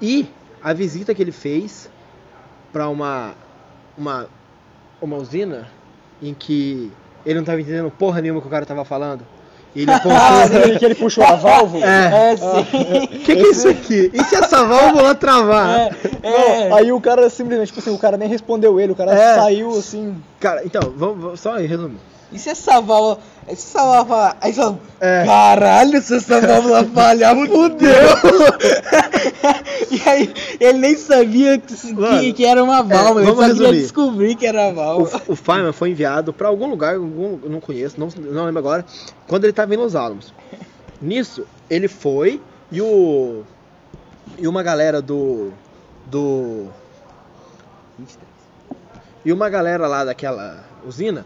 [0.00, 0.28] e
[0.62, 1.90] a visita que ele fez
[2.72, 3.34] pra uma
[3.98, 4.28] uma
[5.00, 5.68] uma usina
[6.22, 6.92] em que
[7.26, 9.26] ele não tava entendendo porra nenhuma que o cara tava falando.
[9.74, 10.58] E ele Ah, apontou.
[10.60, 11.84] aquele que ele puxou a válvula?
[11.84, 12.32] É.
[12.32, 12.44] É, sim.
[12.46, 14.08] O que, que é isso aqui?
[14.14, 15.96] E se essa válvula travar?
[16.22, 19.12] É, Não, aí o cara simplesmente, tipo assim, o cara nem respondeu ele, o cara
[19.12, 19.34] É.
[19.34, 20.22] saiu assim.
[20.38, 21.98] Cara, então, vamos, vamos- só em resumo.
[22.30, 23.18] E se essa válvula.
[23.46, 24.36] Se essa válvula.
[24.40, 24.78] Aí fala.
[25.00, 25.24] É.
[25.24, 27.90] Caralho, se essa válvula falhar, fudeu!
[29.90, 33.52] e aí, ele nem sabia que, Mano, que, que era uma válvula, ele vamos só
[33.52, 33.82] queria resumir.
[33.82, 35.22] descobrir que era válvula.
[35.26, 38.84] O, o Feynman foi enviado pra algum lugar, algum, não conheço, não, não lembro agora,
[39.26, 40.32] quando ele tava em Los Alamos.
[41.00, 42.40] Nisso, ele foi
[42.70, 43.42] e o.
[44.38, 45.52] E uma galera do.
[46.06, 46.68] Do.
[49.24, 51.24] E uma galera lá daquela usina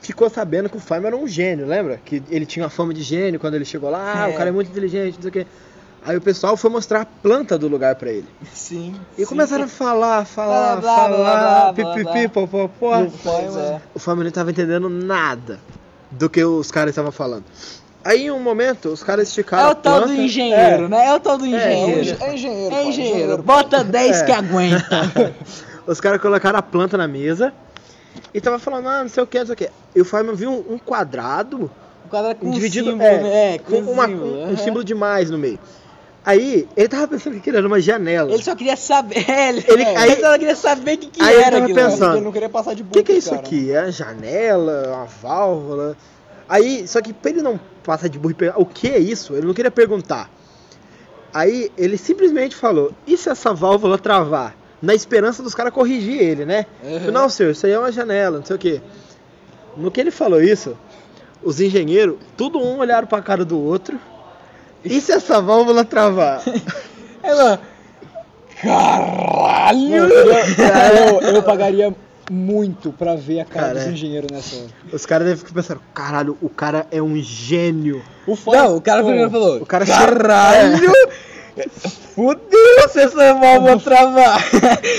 [0.00, 2.00] ficou sabendo que o Feynman era um gênio, lembra?
[2.04, 4.32] Que ele tinha uma fama de gênio quando ele chegou lá, ah, É.
[4.32, 5.46] o cara é muito inteligente, não sei o quê.
[6.06, 8.28] Aí o pessoal foi mostrar a planta do lugar pra ele.
[8.54, 8.94] Sim.
[9.18, 13.02] E começaram a falar, falar, Blá, blá, falar, pipipi, popopó.
[13.02, 13.80] O Pois é.
[13.94, 15.58] O Feynman não tava entendendo nada
[16.10, 17.44] do que os caras estavam falando.
[18.04, 20.14] Aí em um momento, os caras esticaram É o tal planta.
[20.14, 20.88] do engenheiro, É.
[20.88, 21.06] né?
[21.06, 22.16] É o tal do É, engenheiro.
[22.22, 22.66] É engenheiro.
[22.74, 23.42] É pai, engenheiro.
[23.42, 24.24] Bota 10 É.
[24.24, 25.34] que aguenta.
[25.86, 27.52] Os caras colocaram a planta na mesa
[28.34, 29.70] e tava falando, ah, não sei o que, não sei o que.
[29.94, 31.70] E o Feynman viu um um quadrado
[32.04, 33.54] O quadro com dividido símbolo, é, né?
[33.54, 35.58] É, com uma- símbolo, um, um símbolo de mais no meio.
[36.24, 38.30] Aí, ele tava pensando que era uma janela.
[38.30, 39.24] Ele só queria saber.
[39.30, 41.64] É, ele, Ele- ele, aí- só queria saber o que, que aí ele era tava
[41.64, 41.78] aquilo.
[41.80, 43.40] pensando, Ele não queria passar de O que, que é isso cara.
[43.40, 43.70] aqui?
[43.72, 45.96] É uma janela, uma válvula?
[46.48, 49.34] Aí, só que pra ele não passar de burro e pegar o que é isso,
[49.34, 50.30] ele não queria perguntar.
[51.32, 54.54] Aí ele simplesmente falou: e se essa válvula travar?
[54.80, 56.66] Na esperança dos caras corrigir ele, né?
[56.82, 57.10] Uhum.
[57.10, 58.80] Não, senhor, isso aí é uma janela, não sei o que.
[59.76, 60.76] No que ele falou isso,
[61.42, 63.98] os engenheiros, tudo um olharam pra cara do outro.
[64.84, 66.42] E se essa válvula travar?
[67.22, 67.60] Ela.
[68.60, 69.88] Caralho!
[69.88, 71.94] Não, eu, eu, eu pagaria
[72.30, 73.90] muito pra ver a cara, Cara, dos é.
[73.90, 74.68] engenheiros nessa hora.
[74.92, 78.02] Os caras devem ficar pensando: caralho, o cara é um gênio.
[78.26, 80.92] O Não, o cara primeiro falou: o cara Caralho!
[82.14, 84.42] Fudeu se essa válvula travar!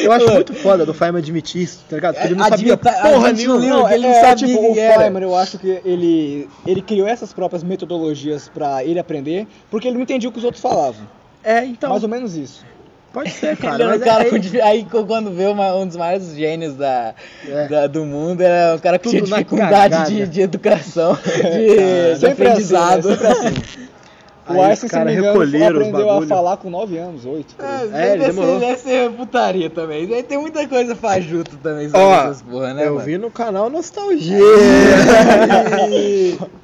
[0.01, 2.13] Eu acho muito foda do Feynman admitir isso, tá ligado?
[2.15, 3.65] Porque ele não sabia Admita- porra admite nenhuma.
[3.67, 4.99] Não, Não, ele é, não sabia tipo, quem o era.
[5.01, 9.95] Feynman, eu acho que ele, ele criou essas próprias metodologias pra ele aprender, porque ele
[9.95, 11.05] não entendia o que os outros falavam.
[11.43, 11.89] É, então.
[11.89, 12.65] Mais ou menos isso.
[13.11, 13.73] Pode ser, cara.
[13.75, 17.15] ele era um cara aí- com aí quando vê uma- um dos maiores gênios da,
[17.47, 17.67] É.
[17.67, 22.13] da- do mundo, era um cara que tinha Tudo dificuldade de, de educação, de, cara.
[22.13, 23.09] de Sempre aprendizado.
[23.09, 23.29] assim, né?
[23.31, 23.87] Assim.
[24.49, 26.69] Aí O os Einstein, se não cara me engano, recolheram os aprendeu a falar com
[26.69, 27.55] 9 anos, 8.
[27.59, 27.83] É, É,
[28.13, 28.59] ele deve, demorou.
[28.59, 30.07] ser, deve ser putaria também.
[30.07, 32.87] Deve ter muita coisa fajuta também sobre Ó, essas porra, né?
[32.87, 33.05] eu mano?
[33.05, 34.39] vi no canal Nostalgia.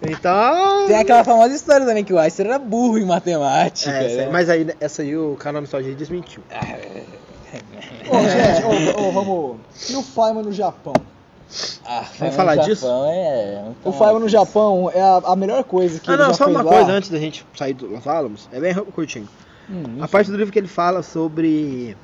[0.08, 0.88] então.
[0.88, 3.92] Tem aquela famosa história também que o Einstein era burro em matemática.
[3.92, 4.30] É, essa- né?
[4.32, 6.44] mas aí, essa aí o canal Nostalgia desmentiu.
[6.52, 7.04] Ah, é.
[8.10, 9.56] Ô, gente, ô, ô, vamos.
[9.90, 10.94] E o Feynman no Japão?
[11.86, 12.86] Ah, Vamos falar disso?
[12.88, 16.30] É, muito O Fireman no Japão é a, a melhor coisa que Ah, ele não,
[16.30, 16.72] já só uma lá.
[16.72, 18.50] coisa antes da gente sair do Los Alamos.
[18.52, 19.28] É bem curtinho.
[19.70, 21.96] Hum, A parte do livro que ele fala sobre.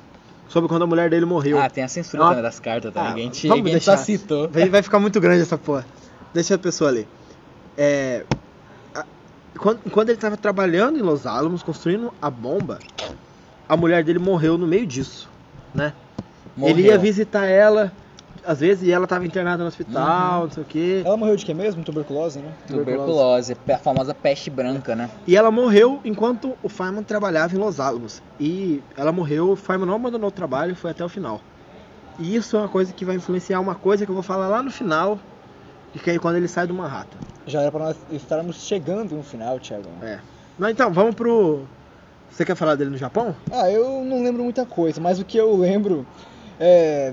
[0.48, 1.58] Sobre quando a mulher dele morreu.
[1.60, 2.42] Ah, tem a censura Ah.
[2.42, 3.10] das cartas também.
[3.10, 3.96] Ah, a gente, vamos só deixar.
[3.98, 4.48] citou.
[4.48, 5.86] Vai, vai ficar muito grande essa porra.
[6.34, 7.06] Deixa a pessoa ler.
[7.76, 8.24] É,
[8.94, 9.04] a-
[9.58, 12.78] quando, quando ele tava trabalhando em Los Alamos, construindo a bomba,
[13.68, 15.28] a mulher dele morreu no meio disso,
[15.74, 15.92] né?
[16.58, 17.00] Ele ia Morreu.
[17.00, 17.90] visitar ela,
[18.44, 20.44] às vezes, e ela tava internada no hospital, Uhum.
[20.46, 21.02] não sei o quê.
[21.04, 21.82] Ela morreu de quê mesmo?
[21.84, 22.52] Tuberculose, né?
[22.66, 25.08] Tuberculose, a famosa peste branca, né?
[25.26, 28.22] E ela morreu enquanto o Feynman trabalhava em Los Alamos.
[28.40, 31.40] E ela morreu, o Feynman não abandonou o trabalho, foi até o final.
[32.18, 34.62] E isso é uma coisa que vai influenciar uma coisa que eu vou falar lá
[34.62, 35.18] no final,
[35.94, 37.18] de que é quando ele sai do Manhattan.
[37.46, 39.88] Já era pra nós estarmos chegando no final, Thiago.
[40.02, 40.18] É.
[40.58, 41.62] Mas então, vamos pro.
[42.30, 43.34] Você quer falar dele no Japão?
[43.50, 46.06] Ah, eu não lembro muita coisa, mas o que eu lembro
[46.60, 47.12] é.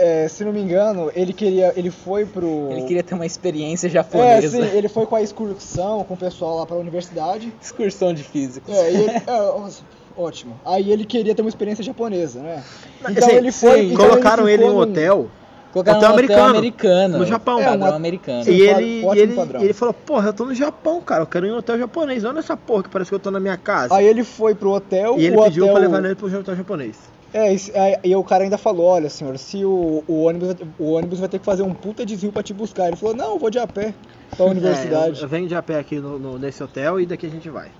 [0.00, 1.72] É, se não me engano, ele queria.
[1.76, 2.68] Ele foi pro.
[2.70, 4.48] Ele queria ter uma experiência É, japonesa.
[4.62, 7.52] sim, ele foi com a excursão, com o pessoal lá pra universidade.
[7.60, 8.74] Excursão de físicos.
[8.74, 9.80] É, e ele, é,
[10.16, 10.58] ótimo.
[10.64, 12.62] Aí ele queria ter uma experiência japonesa, né?
[13.08, 13.80] Então Assim, ele foi.
[13.80, 15.30] sim, então Colocaram ele, em ficou um hotel.
[15.72, 17.18] Colocaram Hotel um americano, hotel americano.
[17.18, 17.58] no Japão.
[17.60, 18.42] É, É, padrão uma- americano.
[18.44, 21.26] E um ele, e ele, e ele falou, porra, eu tô no Japão, cara, eu
[21.28, 22.24] quero ir em um hotel japonês.
[22.24, 23.94] Olha essa porra que parece que eu tô na minha casa.
[23.94, 25.14] Aí ele foi pro hotel.
[25.16, 25.74] e ele o pediu hotel...
[25.76, 26.96] pra levar ele pro hotel japonês.
[27.32, 31.18] É, aí, e o cara ainda falou, olha senhor, se o, o, ônibus, o ônibus
[31.20, 32.88] vai ter que fazer um puta desvio pra te buscar.
[32.88, 33.94] Ele falou, não, eu vou de a pé
[34.36, 35.18] pra universidade.
[35.18, 37.30] É, eu, eu venho de a pé aqui no, no- nesse hotel e daqui a
[37.30, 37.70] gente vai.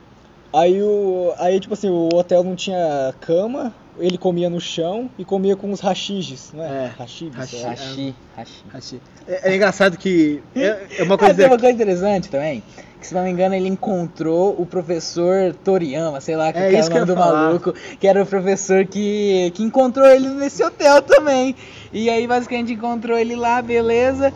[0.53, 5.25] Aí, o, aí, tipo assim, o hotel não tinha cama, ele comia no chão e
[5.25, 6.87] comia com os rachijis, não é?
[6.87, 8.41] É, Rachibis, hashi- é.
[8.41, 9.01] Hashi, hashi.
[9.29, 10.43] É, é engraçado que.
[10.57, 11.35] É, é uma coisa.
[11.35, 12.63] tem uma coisa interessante também,
[13.01, 16.87] que se não me engano ele encontrou o professor Toriyama, sei lá, que É era
[16.87, 17.33] o nome do falar.
[17.47, 21.57] maluco, que era o professor que, que encontrou ele nesse hotel também.
[21.93, 24.33] E aí basicamente encontrou ele lá, beleza.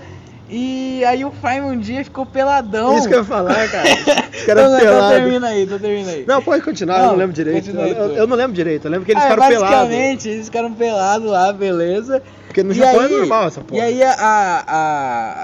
[0.48, 2.96] E aí o Feynman um dia ficou peladão.
[2.98, 3.88] Isso que eu ia falar, cara.
[4.34, 5.16] Os caras então pelados.
[5.18, 6.24] termina aí, então termina aí.
[6.26, 7.70] Não, pode continuar, eu Não, não lembro direito.
[7.70, 9.70] Eu, eu não lembro direito, eu lembro que eles Ah, ficaram pelados.
[9.88, 12.22] basicamente, eles ficaram pelados lá, beleza.
[12.54, 13.80] Porque no E Japão aí- é normal essa porra.
[13.80, 14.64] E aí a,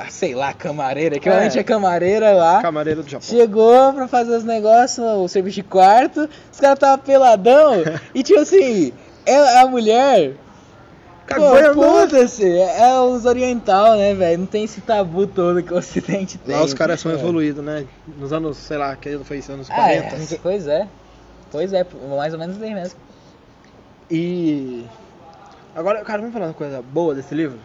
[0.04, 1.60] a, sei lá, camareira, que realmente É.
[1.60, 3.26] é camareira lá, Camareira do Japão.
[3.28, 7.82] chegou pra fazer os negócios, o serviço de quarto, os caras tava peladão,
[8.14, 8.92] e tipo assim,
[9.26, 10.34] ela, a mulher,
[11.74, 16.38] foda-se, é, é os oriental, né, velho, não tem esse tabu todo que o ocidente
[16.38, 16.54] tem.
[16.54, 17.14] Lá os caras são É.
[17.14, 17.86] evoluídos, né?
[18.18, 20.38] Nos anos, sei lá, que foi isso, anos Ah, é, 40.
[20.44, 20.86] pois é,
[21.50, 21.84] pois é,
[22.16, 22.96] mais ou menos bem mesmo.
[24.08, 24.84] E.
[25.74, 27.58] Agora, cara, vamos falar uma coisa boa desse livro?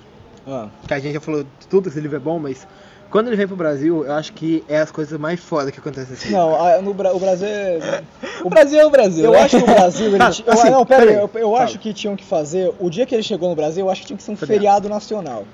[0.48, 2.68] Ah, Que a gente já falou de tudo que esse livro é bom, mas
[3.10, 6.16] quando ele vem pro Brasil, eu acho que é as coisas mais fodas que acontecem
[6.16, 6.30] livro.
[6.32, 8.04] não, a- no, o Brasil é...
[8.44, 9.40] O Brasil é o Brasil, Eu né?
[9.42, 11.56] acho que o Brasil, ele Ah, ti- eu, assim, não, pera aí, peraí, eu, eu
[11.56, 14.08] acho que tinham que fazer, o dia que ele chegou no Brasil, eu acho que
[14.08, 14.88] tinha que ser um Feriado.
[14.88, 15.46] nacional.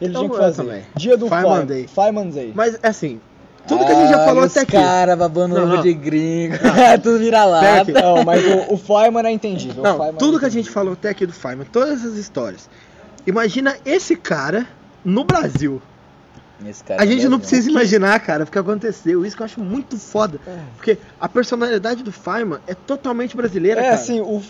[0.00, 0.62] Ele Eu tinha que fazer.
[0.64, 0.82] também.
[0.96, 1.86] Dia do Fire- Day.
[1.88, 2.52] Fireman Day.
[2.54, 3.20] Mas, assim,
[3.66, 4.72] tudo que a gente já falou Ah, os até aqui.
[4.72, 5.82] cara babando Não, ovo não.
[5.82, 6.54] de gringo,
[7.02, 7.90] tudo vira lata.
[7.92, 9.82] Não, mas o, o Fireman é entendível.
[9.82, 12.68] Não, Fireman tudo é que a gente falou até aqui do Feynman, todas essas histórias.
[13.26, 14.66] Imagina esse cara
[15.04, 15.82] no Brasil.
[16.98, 19.24] A gente não precisa imaginar, cara, o que aconteceu.
[19.24, 20.38] Isso que eu acho muito foda.
[20.76, 23.94] Porque a personalidade do Feynman é totalmente brasileira, É, cara.
[23.94, 24.42] assim, o,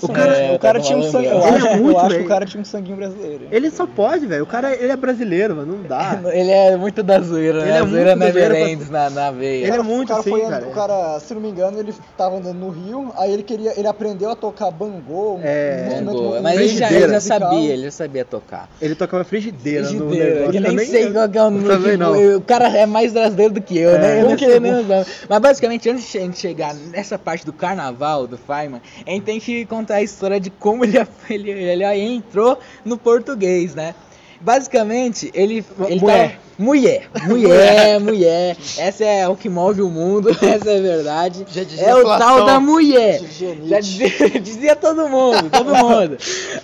[0.00, 1.26] O cara- o cara É, tinha um tá sangue.
[1.26, 3.48] Eu falando, acho, ele é eu muito acho que o cara tinha um sanguinho brasileiro.
[3.50, 4.44] Ele só pode, velho.
[4.44, 5.76] O cara ele é brasileiro, mano.
[5.76, 6.20] Não dá.
[6.32, 7.78] Ele é muito da zoeira, Ele né?
[7.78, 9.66] é zoeira muito da zoeira never ends na, na veia.
[9.66, 10.66] Ele é O muito cara assim, foi, cara.
[10.66, 13.86] O cara, se não me engano, ele tava andando no Rio, aí ele queria, ele
[13.88, 18.68] aprendeu a tocar bangô, É, mu- Mas ele já, ele sabia, ele já sabia tocar.
[18.80, 20.52] Ele tocava frigideira, no Frigideira, negócio.
[20.52, 21.68] que nem sei qual que o nome.
[21.68, 22.36] Também tipo, não.
[22.36, 23.98] O cara é mais brasileiro do que eu, É.
[23.98, 24.20] né?
[24.22, 25.04] Eu não nem.
[25.28, 29.22] Mas basicamente, antes de a gente chegar nessa parte do carnaval do Feynman, a gente
[29.24, 30.98] tem que contar a história de como ele,
[31.30, 33.94] ele, ele entrou no português, né?
[34.40, 35.64] Basicamente, ele.
[35.88, 36.28] ele Mulher.
[36.30, 38.56] tava- mulher, mulher, mulher.
[38.76, 41.46] Essa é o que move o mundo, essa é a verdade.
[41.78, 43.20] É o tal da mulher.
[43.64, 46.16] Já dizia, dizia todo mundo, todo mundo.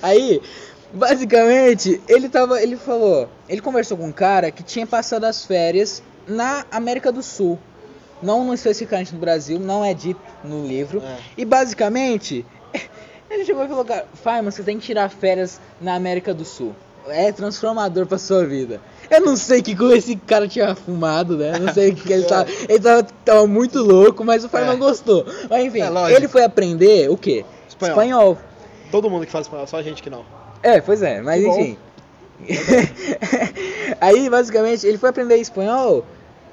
[0.02, 0.40] Aí,
[0.93, 6.03] basicamente, ele tava, ele falou, ele conversou com um cara que tinha passado as férias
[6.26, 7.59] na América do Sul.
[8.22, 11.01] Não no- especificamente no Brasil, não é dito no livro.
[11.01, 11.16] É.
[11.36, 12.45] E basicamente,
[13.30, 16.74] ele chegou e falou, cara, Feynman, você tem que tirar férias na América do Sul.
[17.07, 18.80] É transformador pra sua vida.
[19.11, 21.59] Eu não sei que com esse cara tinha fumado, né?
[21.59, 22.47] Não sei o que ele tava.
[22.68, 24.76] Ele tava, tava muito louco, mas o Feynman É.
[24.78, 25.24] gostou.
[25.49, 27.47] Mas enfim, É, ele foi aprender o quê?
[27.68, 28.36] Espanhol.
[28.91, 30.22] Todo mundo que fala espanhol, só a gente que não.
[30.62, 31.76] É, pois é, mas Que enfim.
[34.00, 36.04] Aí, basicamente, ele foi aprender espanhol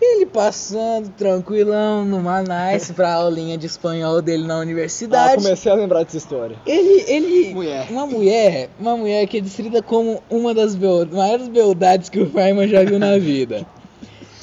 [0.01, 5.36] Ele passando tranquilão numa nice pra aulinha de espanhol dele na Ah, universidade.
[5.43, 6.58] comecei a lembrar dessa história.
[6.66, 7.88] Ele, ele, Mulher.
[7.89, 12.68] uma mulher, uma mulher que é descrita como uma das maiores beldades que o Feynman
[12.68, 13.66] já viu na vida.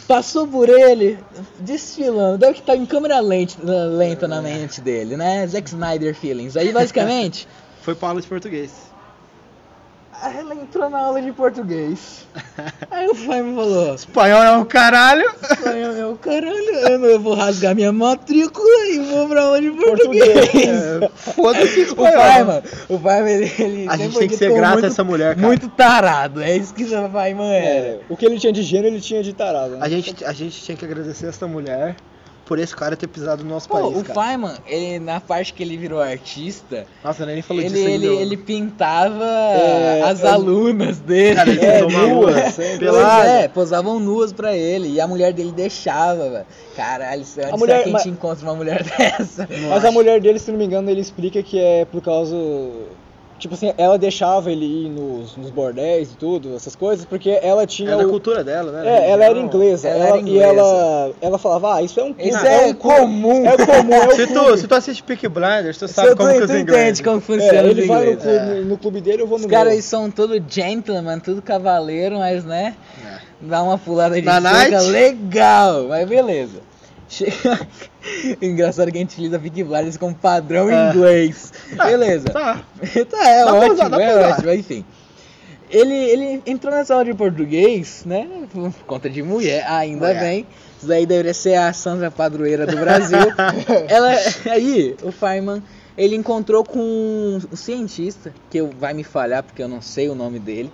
[0.09, 1.19] Passou por ele,
[1.61, 5.47] desfilando, deve que estar em câmera lenta, lenta na mente dele, né?
[5.47, 6.57] Zack Snyder feelings.
[6.57, 7.47] Aí, basicamente,
[7.83, 8.92] Foi pra aula de português.
[10.31, 12.27] Ela entrou na aula de português.
[12.91, 15.25] Aí o Feynman falou, Espanhol é um caralho.
[15.51, 20.55] Espanhol, meu caralho, eu vou rasgar minha matrícula e vou pra aula de português.
[20.55, 22.23] É, Foda-se O espanhol.
[22.23, 25.35] Feynman, o Feynman, ele, ele A gente tem que ser grato a muito- essa mulher,
[25.35, 25.47] cara.
[25.47, 27.87] Muito tarado, é isso que o Feynman era.
[27.87, 29.73] É, o que ele tinha de gênero, ele tinha de tarado.
[29.77, 29.79] Né?
[29.81, 31.97] A gente, a gente tinha que agradecer essa mulher
[32.53, 34.21] por esse cara ter pisado no nosso Pô, país, o cara.
[34.29, 38.21] Feynman, ele, na parte que ele virou artista, Nossa, nem falou ele, disso ele, ainda.
[38.21, 41.35] ele pintava É, as é- alunas dele.
[41.35, 42.87] Cara, ele É, pintou uma nua, rua sempre.
[42.87, 43.29] Pois pelada.
[43.31, 46.47] é, posavam nuas pra ele e a mulher dele deixava, velho.
[46.77, 49.49] Caralho, se A a quem mas- encontra uma mulher dessa?
[49.71, 52.37] Mas a mulher dele, se não me engano, ele explica que é por causa.
[53.43, 57.67] Tipo assim, ela deixava ele ir nos, nos bordéis e tudo, essas coisas, porque ela
[57.67, 57.91] tinha.
[57.91, 58.89] É da o- cultura dela, né?
[58.89, 59.89] É, ela era inglesa.
[59.89, 60.45] Ela ela- era E inglesa.
[60.47, 62.29] ela, ela falava, ah, isso é um clube.
[62.29, 63.45] Isso é um clube- comum.
[63.45, 66.37] É comum, é o Se tu, se tu assiste Peaky Blinders, tu sabe como que
[66.39, 67.01] os entende ingleses...
[67.01, 69.49] como É, funciona ele os vai no clube, no clube dele, eu vou Os no
[69.49, 69.83] caras meu.
[69.83, 72.77] são tudo gentleman, tudo cavaleiro, mas né?
[73.41, 76.61] Dá uma pulada de Na legal, mas beleza.
[77.13, 77.69] Chega...
[78.41, 80.91] Engraçado que a gente utiliza Big Blinders como padrão É.
[80.91, 81.53] inglês.
[81.79, 82.25] Ah, Beleza.
[82.29, 82.65] Tá.
[83.11, 84.31] tá, é Dá ótimo, usar, é usar.
[84.31, 84.85] ótimo, enfim.
[85.71, 88.29] Ele, ele entrou nessa aula de português, né?
[88.53, 90.21] Por conta de mulher, ainda Mulher.
[90.21, 90.47] bem.
[90.79, 93.19] Isso daí deveria ser a Sandra Padroeira do Brasil.
[93.89, 94.13] Ela,
[94.51, 95.63] aí, o Feynman,
[95.97, 100.39] ele encontrou com um cientista, que vai me falhar porque eu não sei o nome
[100.39, 100.71] dele,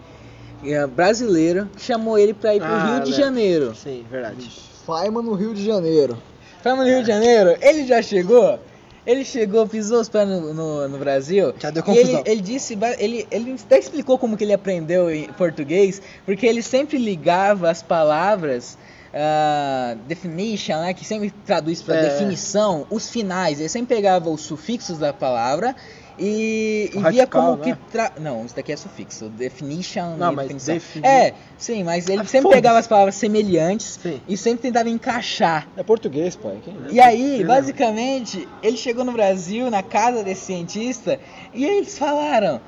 [0.64, 3.24] é, brasileiro, que chamou ele pra ir pro Ah, Rio de lembro.
[3.24, 3.74] Janeiro.
[3.76, 4.50] Sim, verdade.
[4.88, 6.16] Feynman no Rio de Janeiro.
[6.62, 8.58] Feynman no Rio de Janeiro, ele já chegou?
[9.06, 11.54] Ele chegou, pisou os pés no, no, no Brasil.
[11.58, 12.22] Já deu e ele, confusão.
[12.26, 16.98] ele disse, ele, ele até explicou como que ele aprendeu em português, porque ele sempre
[16.98, 18.76] ligava as palavras,
[19.14, 22.02] ah, definition, né, que sempre traduz para É.
[22.10, 23.60] definição, os finais.
[23.60, 25.74] Ele sempre pegava os sufixos da palavra
[26.18, 27.78] e, e via como que né?
[27.92, 28.12] tra...
[28.18, 30.16] não, isso daqui é sufixo, definition.
[30.16, 34.20] Não, mas defini- É, sim, mas ele Ah, sempre pegava as palavras semelhantes Sim.
[34.28, 35.68] e sempre tentava encaixar.
[35.76, 36.60] É português, pai.
[36.64, 36.76] Quem...
[36.90, 37.46] E aí, Beleza.
[37.46, 41.18] basicamente, ele chegou no Brasil, na casa desse cientista,
[41.54, 42.60] e eles falaram: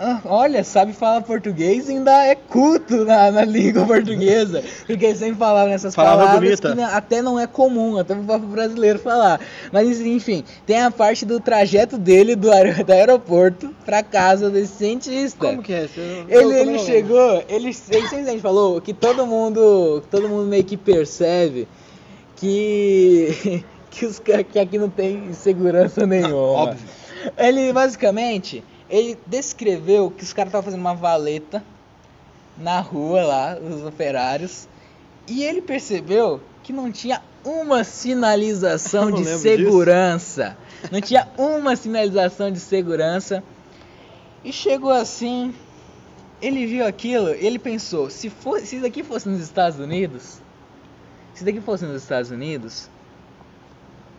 [0.00, 4.62] "Ah, Olha, sabe falar português e ainda é culto na, na língua portuguesa.
[4.86, 6.68] Porque sempre falavam nessas Palavra palavras bonita.
[6.70, 9.40] que não- até não é comum, até pro próprio brasileiro falar.
[9.72, 14.74] Mas enfim, tem a parte do trajeto dele do, aer- do aeroporto pra casa desse
[14.74, 15.46] cientista.
[15.46, 15.88] Como que é?
[15.88, 16.86] Você- eu Ele, ele não lembro.
[16.86, 21.66] chegou, ele, ele simplesmente falou que todo mundo, todo mundo meio que percebe
[22.36, 26.36] que, que, os, que aqui não tem segurança nenhuma.
[26.36, 26.88] Óbvio.
[27.36, 31.62] Ele basicamente, ele descreveu que os caras estavam fazendo uma valeta
[32.56, 34.68] na rua lá, os operários,
[35.26, 40.56] e ele percebeu que não tinha uma sinalização de segurança.
[40.90, 43.42] Não tinha uma sinalização de segurança.
[44.44, 45.54] E chegou assim,
[46.40, 50.40] ele viu aquilo, e ele pensou, se, for, se isso aqui fosse nos Estados Unidos,
[51.32, 52.88] se isso daqui fosse nos Estados Unidos,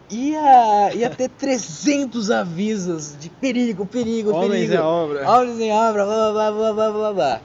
[0.09, 4.73] ia, ia ter 300 avisos de perigo, perigo, Homens perigo.
[4.73, 5.29] em obra.
[5.29, 7.41] Homens em obra, blá blá blá blá blá blá.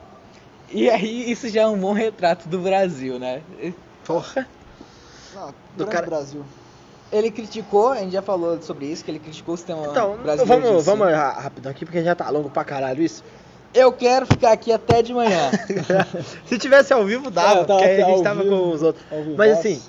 [0.70, 3.42] E aí isso já é um bom retrato do Brasil, né?
[4.04, 4.46] Porra.
[5.36, 6.44] Ah, Do cara- Brasil.
[7.12, 10.62] Ele criticou, a gente já falou sobre isso, que ele criticou o sistema Então, brasileiro.
[10.62, 13.22] vamos, vamos ra- rapidão aqui, porque já tá longo pra caralho isso.
[13.72, 15.50] Eu quero ficar aqui até de manhã.
[16.46, 18.82] Se tivesse ao vivo, dava, É, tava porque aí a gente tava vivo, com os
[18.82, 19.04] outros.
[19.36, 19.80] Mas assim,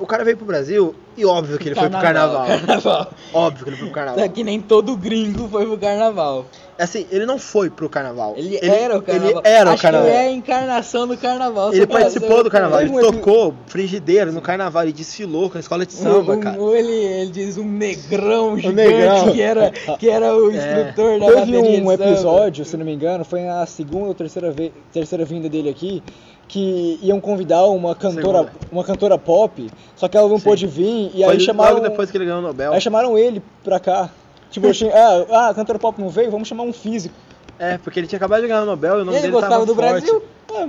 [0.00, 2.46] o cara veio pro Brasil e óbvio que ele foi pro carnaval.
[2.46, 3.10] Carnaval.
[3.34, 4.24] Óbvio que ele foi pro carnaval.
[4.24, 6.46] É que nem todo gringo foi pro carnaval.
[6.78, 8.34] Assim, ele não foi pro carnaval.
[8.36, 9.30] Ele, era o carnaval.
[9.30, 10.08] Ele era Acho o carnaval.
[10.08, 11.72] ele é a encarnação do carnaval.
[11.72, 15.56] Ele só participou ser- do carnaval, ele um tocou frigideiro no carnaval, ele desfilou com
[15.56, 16.60] a escola de samba, Um- cara.
[16.62, 19.32] um- ele, ele diz um negrão gigante negrão.
[19.32, 20.56] Que, era, que era o É.
[20.56, 24.72] instrutor da Teve um episódio, se não me engano, foi na segunda ou terceira, ve-
[24.92, 26.00] terceira vinda dele aqui,
[26.46, 30.44] que iam convidar uma cantora, uma cantora pop, só que ela não Sim.
[30.44, 32.72] pôde vir e Foi aí chamaram, logo depois que ele ganhou o Nobel.
[32.72, 34.10] aí chamaram ele pra cá.
[34.50, 37.14] Tipo, assim, ah, ah, a cantora pop não veio, vamos chamar um físico.
[37.58, 39.32] É, porque ele tinha acabado de ganhar o Nobel e o E nome ele dele
[39.32, 39.90] gostava tava do forte.
[39.90, 40.22] Brasil?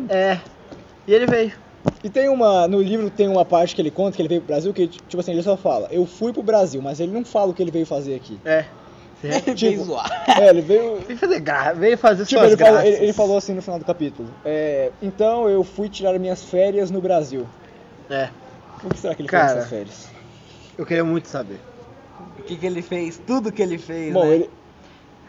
[0.10, 0.40] É.
[1.08, 1.54] E ele veio.
[2.04, 4.48] E tem uma, no livro tem uma parte que ele conta que ele veio pro
[4.48, 7.52] Brasil, que tipo assim, ele só fala, eu fui pro Brasil, mas ele não fala
[7.52, 8.38] o que ele veio fazer aqui.
[8.44, 8.66] É.
[9.22, 10.24] Ele veio Tipo, zoar.
[10.40, 11.74] É, ele veio, Veio fazer gra...
[11.74, 12.96] veio fazer Tipo, suas ele falou, graças.
[12.96, 14.30] ele, ele falou assim no final do capítulo.
[14.46, 17.46] é, então eu fui tirar minhas férias no Brasil.
[18.10, 18.30] É.
[18.82, 20.10] O que será que ele Cara, fez nessas férias?
[20.80, 21.60] Eu queria muito saber.
[22.40, 23.22] O que, que ele fez?
[23.28, 24.36] Tudo que ele fez, Bom, né?
[24.36, 24.50] ele...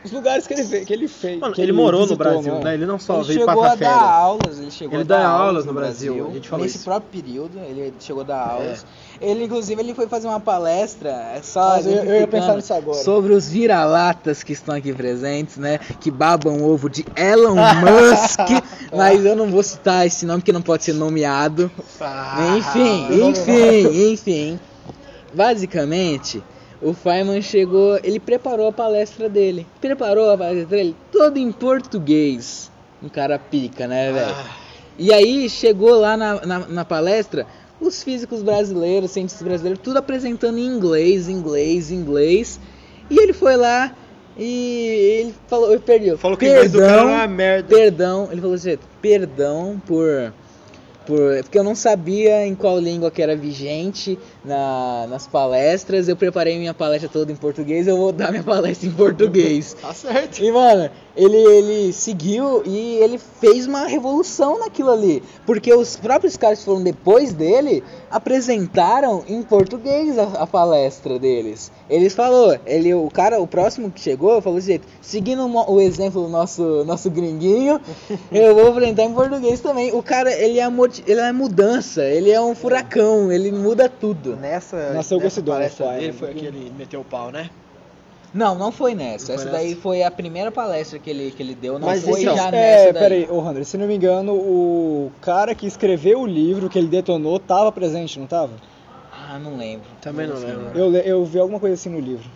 [0.02, 1.38] Os lugares que ele, ve- que ele fez.
[1.38, 2.64] Mano, que ele, morou no visitou, Brasil, não é?
[2.64, 2.74] né?
[2.74, 3.98] Ele não só ele veio chegou passar a férias.
[3.98, 6.64] dar aulas, ele chegou Ele a dar dá aulas aulas no Brasil, a gente falou
[6.64, 6.84] nesse isso.
[6.86, 8.86] próprio período, ele chegou a dar aulas.
[9.20, 12.72] Ele, inclusive, ele foi fazer uma palestra, é só Mas eu- eu ia pensar nisso
[12.72, 12.96] agora.
[13.02, 15.78] sobre os vira-latas que estão aqui presentes, né?
[16.00, 18.38] Que babam o ovo de Elon Musk,
[18.96, 21.70] mas eu não vou citar esse nome porque não pode ser nomeado.
[22.00, 24.60] Ah, enfim, enfim, enfim.
[25.32, 26.42] Basicamente,
[26.82, 29.66] o Feynman chegou, ele preparou a palestra dele.
[29.80, 32.70] Preparou a palestra dele toda em português.
[33.02, 34.36] Um cara pica, né, velho?
[34.98, 37.46] E aí chegou lá na, na, na palestra
[37.80, 42.60] os físicos brasileiros, cientistas brasileiros, tudo apresentando em inglês, inglês, inglês.
[43.08, 43.94] E ele foi lá
[44.36, 46.18] e ele falou, ele perdeu.
[46.18, 47.74] Falou que o inglês do cara perdão, uma merda.
[47.74, 50.32] perdão, ele falou assim, perdão por
[51.06, 56.08] por porque eu não sabia em qual língua que era vigente na, nas palestras.
[56.08, 59.76] Eu preparei minha palestra toda em português, eu vou dar minha palestra em português.
[59.80, 60.42] Tá certo.
[60.42, 65.22] E, mano, ele, ele seguiu e ele fez uma revolução naquilo ali.
[65.46, 71.72] Porque os próprios caras que foram depois dele apresentaram em português a, a palestra deles.
[71.88, 76.28] Eles falou, ele, o cara, o próximo que chegou, falou assim, seguindo o exemplo do
[76.28, 77.80] nosso, nosso gringuinho,
[78.30, 79.92] eu vou apresentar em português também.
[79.92, 80.66] O cara, ele é,
[81.06, 84.29] ele é mudança, ele é um furacão, ele muda tudo.
[84.36, 87.50] Nessa, Nasceu esse dom, palestra dele foi aquele meteu o pau, né?
[88.32, 89.32] Não, não foi nessa.
[89.32, 89.80] Não foi Essa daí nessa?
[89.80, 92.50] foi a primeira palestra que ele, que ele deu, não Mas foi então, já É,
[92.52, 93.02] nessa daí.
[93.02, 96.86] peraí, ô André, se não me engano, o cara que escreveu o livro que ele
[96.86, 98.52] detonou tava presente, não tava?
[99.12, 99.88] Ah, não lembro.
[100.00, 100.46] Também não sei.
[100.46, 100.78] lembro.
[100.78, 102.28] Eu, eu vi alguma coisa assim no livro.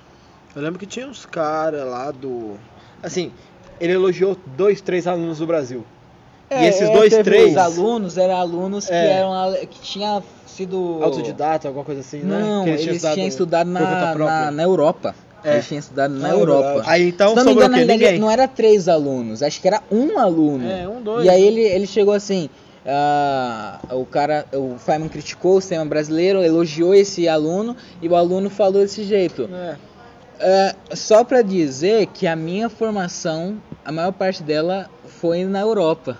[0.55, 2.57] Eu lembro que tinha uns caras lá do.
[3.03, 3.33] Assim,
[3.81, 5.85] ele elogiou dois, três alunos do Brasil.
[6.51, 7.53] É, e esses é, dois, teve três.
[7.53, 9.13] Os alunos eram alunos que É.
[9.13, 12.39] eram que tinha sido Autodidata, alguma coisa assim, né?
[12.39, 15.15] Não, eles tinham estudado na, na, na Europa.
[15.43, 15.55] É.
[15.55, 16.83] Eles tinham estudado na Ah, é Europa.
[16.87, 20.67] Aí então Se não me engano, não era três alunos, acho que era um aluno.
[20.71, 21.27] É, um, dois.
[21.27, 22.49] E aí ele, ele chegou assim,
[22.87, 28.49] ah, o cara, o Feynman criticou o sistema brasileiro, elogiou esse aluno e o aluno
[28.49, 29.49] falou desse jeito.
[29.53, 29.77] É.
[30.41, 34.91] É, só pra dizer que a minha formação, a maior parte dela
[35.21, 36.19] foi na Europa.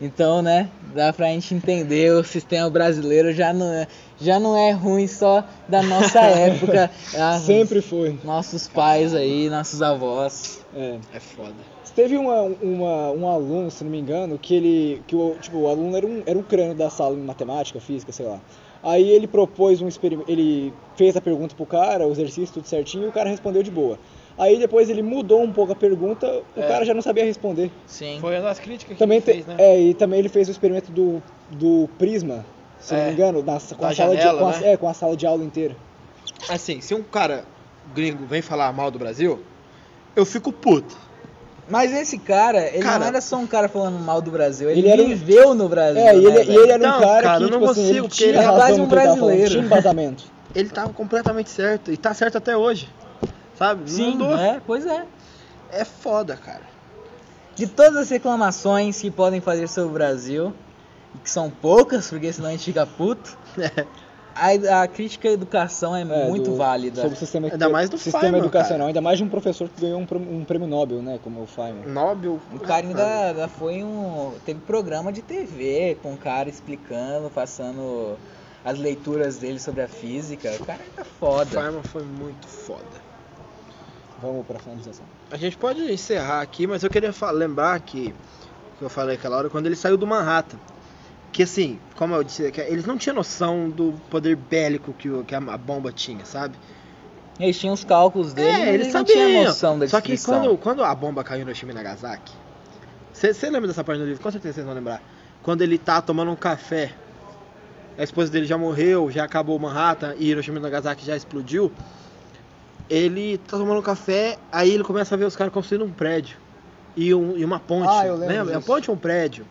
[0.00, 3.86] Então, né, dá pra gente entender o sistema brasileiro já não é,
[4.20, 6.90] já não é ruim só da nossa época.
[7.14, 8.18] Ah, Sempre foi.
[8.22, 10.60] Nossos pais aí, nossos avós.
[10.74, 10.98] É.
[11.14, 11.54] É foda.
[11.94, 15.02] Teve uma, uma, um aluno, se não me engano, que ele.
[15.06, 18.12] que o, tipo, o aluno era um, era um crânio da sala em matemática, física,
[18.12, 18.38] sei lá.
[18.82, 20.30] Aí ele propôs um experimento.
[20.30, 23.70] Ele fez a pergunta pro cara, o exercício, tudo certinho, e o cara respondeu de
[23.70, 23.98] boa.
[24.38, 26.66] Aí depois ele mudou um pouco a pergunta, o É.
[26.68, 27.70] cara já não sabia responder.
[27.86, 28.18] Sim.
[28.20, 29.54] Foi uma das críticas que Também ele fez, né?
[29.58, 32.44] é, e também ele fez o experimento do, do prisma,
[32.78, 33.06] se não É.
[33.06, 34.72] me engano, na, com, Da a sala de, janela, com, a, né?
[34.72, 35.74] é, com a sala de aula inteira.
[36.50, 37.44] Assim, se um cara
[37.94, 39.40] gringo vem falar mal do Brasil,
[40.14, 40.96] eu fico puto.
[41.68, 44.80] Mas esse cara, ele Cara- não era só um cara falando mal do Brasil, ele,
[44.80, 46.00] Ele era um- viveu no Brasil.
[46.00, 47.70] É, e né, ele, e ele era um Então, cara, cara, que, eu não tipo
[47.72, 49.50] assim, consigo, ele tinha ele é razão quase no um que ele tava falando, brasileiro.
[49.50, 50.24] tinha embasamento.
[50.54, 51.90] Ele tava completamente certo.
[51.90, 52.88] E tá certo até hoje.
[53.58, 53.80] Sabe?
[53.82, 54.36] Não Sim, mudou.
[54.36, 55.04] é, pois é.
[55.70, 56.62] É foda, cara.
[57.54, 60.52] De todas as reclamações que podem fazer sobre o Brasil,
[61.24, 63.36] que são poucas, porque senão a gente fica puto,
[64.36, 67.00] a, a crítica à educação é, É, muito do- válida.
[67.00, 68.88] Sobre o sistema, Ainda mais do sistema Feynman, educacional, cara.
[68.88, 71.46] ainda mais de um professor que ganhou um, prêmio- um prêmio Nobel, né, como o
[71.46, 71.86] Feynman.
[71.86, 72.38] Nobel.
[72.52, 74.34] O cara ainda, ainda foi um.
[74.44, 78.18] Teve programa de TV com o cara explicando, passando
[78.62, 80.52] as leituras dele sobre a física.
[80.60, 81.46] O cara ainda foda.
[81.62, 83.05] Feynman foi muito foda.
[84.20, 85.06] Vamos pra finalização.
[85.30, 88.14] A gente pode encerrar aqui, mas eu queria lembrar que,
[88.78, 90.58] que eu falei aquela hora, quando ele saiu do Manhattan.
[91.32, 95.22] Que assim, como eu disse, que eles não tinham noção do poder bélico que, o-
[95.22, 96.56] que a, a bomba tinha, sabe?
[97.38, 100.56] Eles tinham os cálculos dele, é, eles eles não tinham noção da Só que quando,
[100.56, 102.32] quando a bomba caiu no Hiroshima e Nagasaki,
[103.12, 104.22] você lembra dessa parte do livro?
[104.22, 105.02] Com certeza vocês vão lembrar.
[105.42, 106.92] Quando ele tá tomando um café,
[107.98, 111.70] a esposa dele já morreu, já acabou Manhattan e Hiroshima e Nagasaki já explodiu.
[112.88, 116.36] Ele tá tomando um café, aí ele começa a ver os caras construindo um prédio
[116.96, 117.88] e, um- e uma ponte.
[117.90, 118.50] Ah, eu lembro?
[118.50, 119.44] É uma ponte ou um prédio?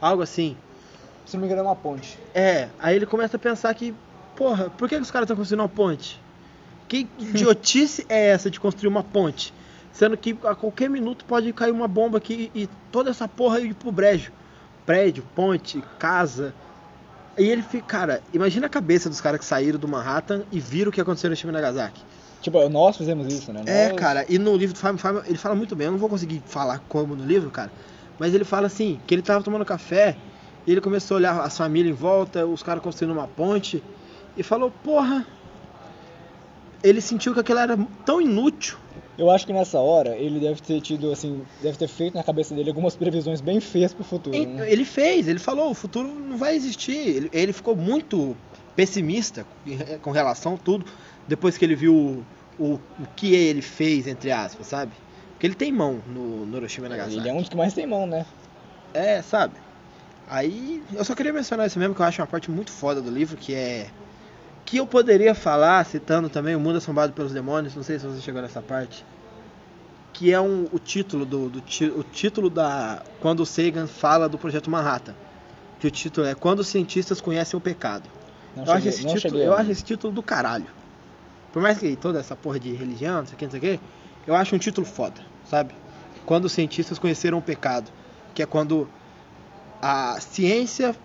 [0.00, 0.56] Algo assim.
[1.24, 2.18] Se não me engano, é uma ponte.
[2.34, 3.94] É, aí ele começa a pensar que,
[4.36, 6.20] porra, por que, que os caras estão construindo uma ponte?
[6.88, 9.54] Que idiotice é essa de construir uma ponte?
[9.92, 13.72] Sendo que a qualquer minuto pode cair uma bomba aqui e toda essa porra ir
[13.74, 14.32] pro brejo.
[14.84, 16.52] Prédio, ponte, casa.
[17.38, 20.90] E ele fica, cara, imagina a cabeça dos caras que saíram do Manhattan e viram
[20.90, 22.02] o que aconteceu no Hiroshima e Nagasaki.
[22.44, 23.62] Tipo, nós fizemos isso, né?
[23.66, 25.98] É, Nós- cara, e no livro do Feynman, Feynman, ele fala muito bem, eu não
[25.98, 27.72] vou conseguir falar como no livro, cara,
[28.18, 30.18] mas ele fala assim, que ele tava tomando café
[30.66, 33.82] E ele começou a olhar as famílias em volta, os caras construindo uma ponte.
[34.36, 35.26] E falou, porra.
[36.82, 38.76] Ele sentiu que aquilo era tão inútil.
[39.16, 42.54] Eu acho que nessa hora ele deve ter tido, assim, deve ter feito na cabeça
[42.54, 44.36] dele algumas previsões bem feias pro futuro.
[44.36, 44.70] E- né?
[44.72, 46.96] Ele fez, ele falou, o futuro não vai existir.
[46.96, 48.36] Ele, ele ficou muito
[48.74, 49.46] pessimista
[50.02, 50.84] com relação a tudo,
[51.26, 52.24] depois que ele viu o,
[52.58, 54.92] o, o que ele fez, entre aspas, sabe?
[55.32, 57.16] Porque ele tem mão no, no Hiroshima e Nagasaki.
[57.18, 58.24] Ele é um dos que mais tem mão, né?
[58.92, 59.54] É, sabe?
[60.28, 63.10] Aí, eu só queria mencionar isso mesmo, que eu acho uma parte muito foda do
[63.10, 63.88] livro, que é...
[64.64, 68.20] Que eu poderia falar, citando também O Mundo Assombrado pelos Demônios, não sei se você
[68.22, 69.04] chegou nessa parte.
[70.14, 73.02] Que é um, o título do, do o título da...
[73.20, 75.14] Quando o Sagan fala do Projeto Manhattan.
[75.80, 78.08] Que o título é Quando os Cientistas Conhecem o Pecado.
[78.56, 80.66] Não eu, acho cheguei- esse não título, cheguei eu acho esse título do caralho.
[81.54, 83.62] Por mais que toda essa porra de religião, não sei o que, não sei o
[83.62, 83.80] que,
[84.26, 85.72] eu acho um título foda, sabe?
[86.26, 87.92] Quando os cientistas conheceram o pecado,
[88.34, 88.88] que é quando
[89.80, 90.96] a ciência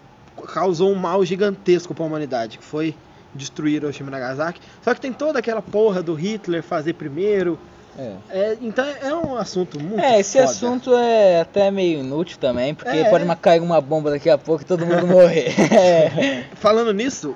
[0.51, 2.95] causou um mal gigantesco para a humanidade, que foi
[3.35, 4.59] destruir Hiroshima e Nagasaki.
[4.81, 7.59] Só que tem toda aquela porra do Hitler fazer primeiro.
[7.95, 8.15] É.
[8.31, 10.49] É, então é um assunto muito É, esse foda.
[10.49, 13.07] assunto é até meio inútil também, porque É.
[13.07, 15.53] pode cair uma bomba daqui a pouco e todo mundo morrer.
[16.55, 17.35] Falando nisso,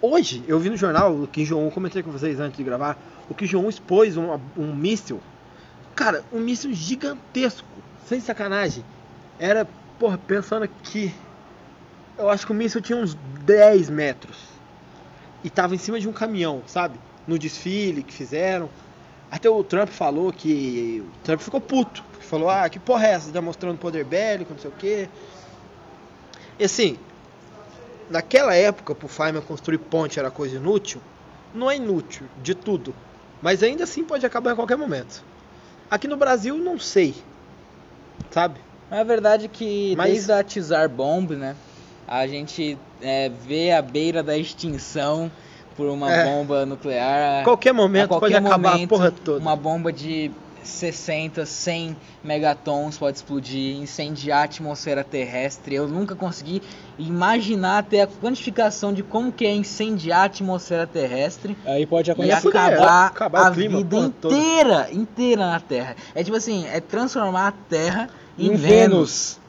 [0.00, 2.98] hoje eu vi no jornal, o Kim Jong-un, comentei com vocês antes de gravar,
[3.28, 5.20] o Kim Jong-un expôs um, um míssil,
[5.94, 7.66] cara, um míssil gigantesco,
[8.06, 8.84] sem sacanagem.
[9.38, 9.66] Era,
[9.98, 11.12] porra, pensando aqui,
[12.18, 13.14] eu acho que o míssil tinha uns
[13.44, 14.36] 10 metros.
[15.44, 16.98] E tava em cima de um caminhão, sabe?
[17.26, 18.68] No desfile que fizeram.
[19.30, 21.04] Até o Trump falou que.
[21.04, 22.02] O Trump ficou puto.
[22.20, 23.30] Falou, ah, que porra é essa?
[23.30, 25.08] Tá mostrando poder bélico, não sei o quê.
[26.58, 26.98] E assim,
[28.10, 31.00] naquela época, pro Feynman construir ponte era coisa inútil,
[31.54, 32.94] não é inútil de tudo.
[33.42, 35.22] Mas ainda assim pode acabar em qualquer momento.
[35.90, 37.14] Aqui no Brasil, não sei.
[38.30, 38.58] Sabe?
[38.90, 41.54] A verdade é que Mas- desde a Tsar Bomb, né,
[42.06, 45.30] a gente é, vê a beira da extinção
[45.76, 46.24] por uma É.
[46.24, 47.44] bomba nuclear.
[47.44, 49.40] Qualquer momento a qualquer pode acabar a momento, porra toda.
[49.40, 50.30] Uma bomba de
[50.66, 55.74] 60, 100 megatons pode explodir, incendiar a atmosfera terrestre.
[55.74, 56.62] Eu nunca consegui
[56.98, 62.12] imaginar até a quantificação de como que é incendiar a atmosfera terrestre Aí pode e
[62.12, 62.40] acontecer.
[62.40, 64.34] fuder, acabar, acabar o a clima, vida porra toda.
[64.36, 65.96] inteira, inteira na Terra.
[66.14, 68.60] É tipo assim, é transformar a Terra em, Em Vênus.
[68.60, 69.40] Vênus.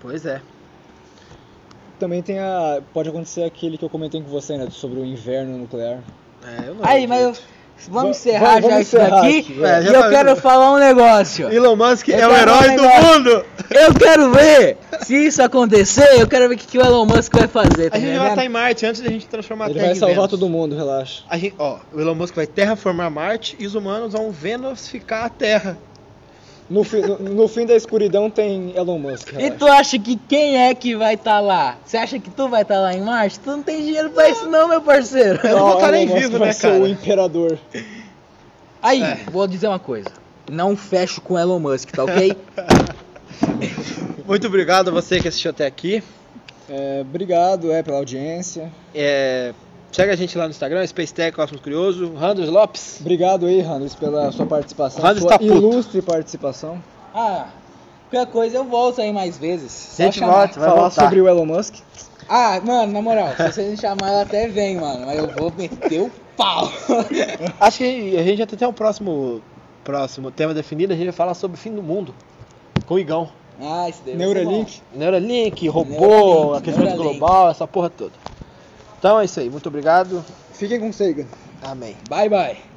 [0.00, 0.40] Pois é.
[1.98, 2.82] Também tem a.
[2.92, 4.66] Pode acontecer aquele que eu comentei com você, né?
[4.70, 6.00] Sobre o inverno nuclear.
[6.44, 7.34] É, eu não Aí, mas eu.
[7.88, 9.38] Vamos Va- encerrar vamos já isso encerrar daqui.
[9.38, 9.82] aqui, é.
[9.82, 11.52] e eu tá- quero falar um negócio.
[11.52, 13.44] Elon Musk Eu é o herói um do mundo!
[13.70, 16.20] Eu quero ver se isso acontecer.
[16.20, 17.90] Eu quero ver o que, que o Elon Musk vai fazer.
[17.90, 19.96] Tá A gente vai estar em Marte antes da gente transformar a Ele Terra vai
[19.96, 21.22] em salvar todo mundo, relaxa.
[21.28, 25.28] A gente, ó, o Elon Musk vai terraformar Marte e os humanos vão Vênus-ficar a
[25.28, 25.78] Terra.
[26.70, 29.28] No, fi- no, no fim da escuridão tem Elon Musk.
[29.28, 29.56] E relaxa.
[29.58, 31.76] tu acha que quem é que vai estar lá?
[31.84, 33.38] Você acha que tu vai estar lá em Marte?
[33.40, 35.38] Tu não tem dinheiro pra isso não, meu parceiro.
[35.46, 36.82] Eu não vou estar nem vivo, vai né, ser cara?
[36.82, 37.58] o imperador.
[38.80, 39.18] Aí, É.
[39.30, 40.08] vou dizer uma coisa.
[40.50, 42.36] Não fecho com Elon Musk, tá ok?
[44.26, 46.02] Muito obrigado a você que assistiu até aqui.
[46.68, 48.70] É, obrigado é, pela audiência.
[48.94, 49.52] É,
[49.92, 52.98] segue a gente lá no Instagram, Space Tech Cosmos Curioso, Randers Lopes.
[53.00, 55.02] Obrigado aí, Randers, pela sua participação.
[55.02, 55.52] Randers sua tá puto.
[55.52, 56.82] ilustre participação.
[57.14, 57.46] ah,
[58.10, 59.70] qualquer coisa eu volto aí mais vezes.
[59.72, 60.32] Só Gente, chamar.
[60.46, 60.60] volta.
[60.60, 61.02] Vai Falar voltar.
[61.04, 61.74] sobre o Elon Musk.
[62.28, 65.04] Ah, mano, na moral, se vocês me chamarem, eu até venho, mano.
[65.06, 66.70] Mas eu vou meter o pau.
[67.60, 69.42] Acho que a gente já tem até um próximo,
[69.84, 72.14] próximo tema definido, a gente vai falar sobre o fim do mundo.
[72.86, 73.28] Com o Igão.
[73.60, 74.80] ah, isso daí Neuralink.
[74.94, 77.18] Neuralink, robô, Neuralink, aquecimento Neuralink.
[77.18, 78.12] global, essa porra toda.
[79.02, 80.24] Então é isso aí, muito obrigado.
[80.52, 81.26] Fiquem com o Sega.
[81.60, 81.96] Amém.
[82.08, 82.71] Bye, bye.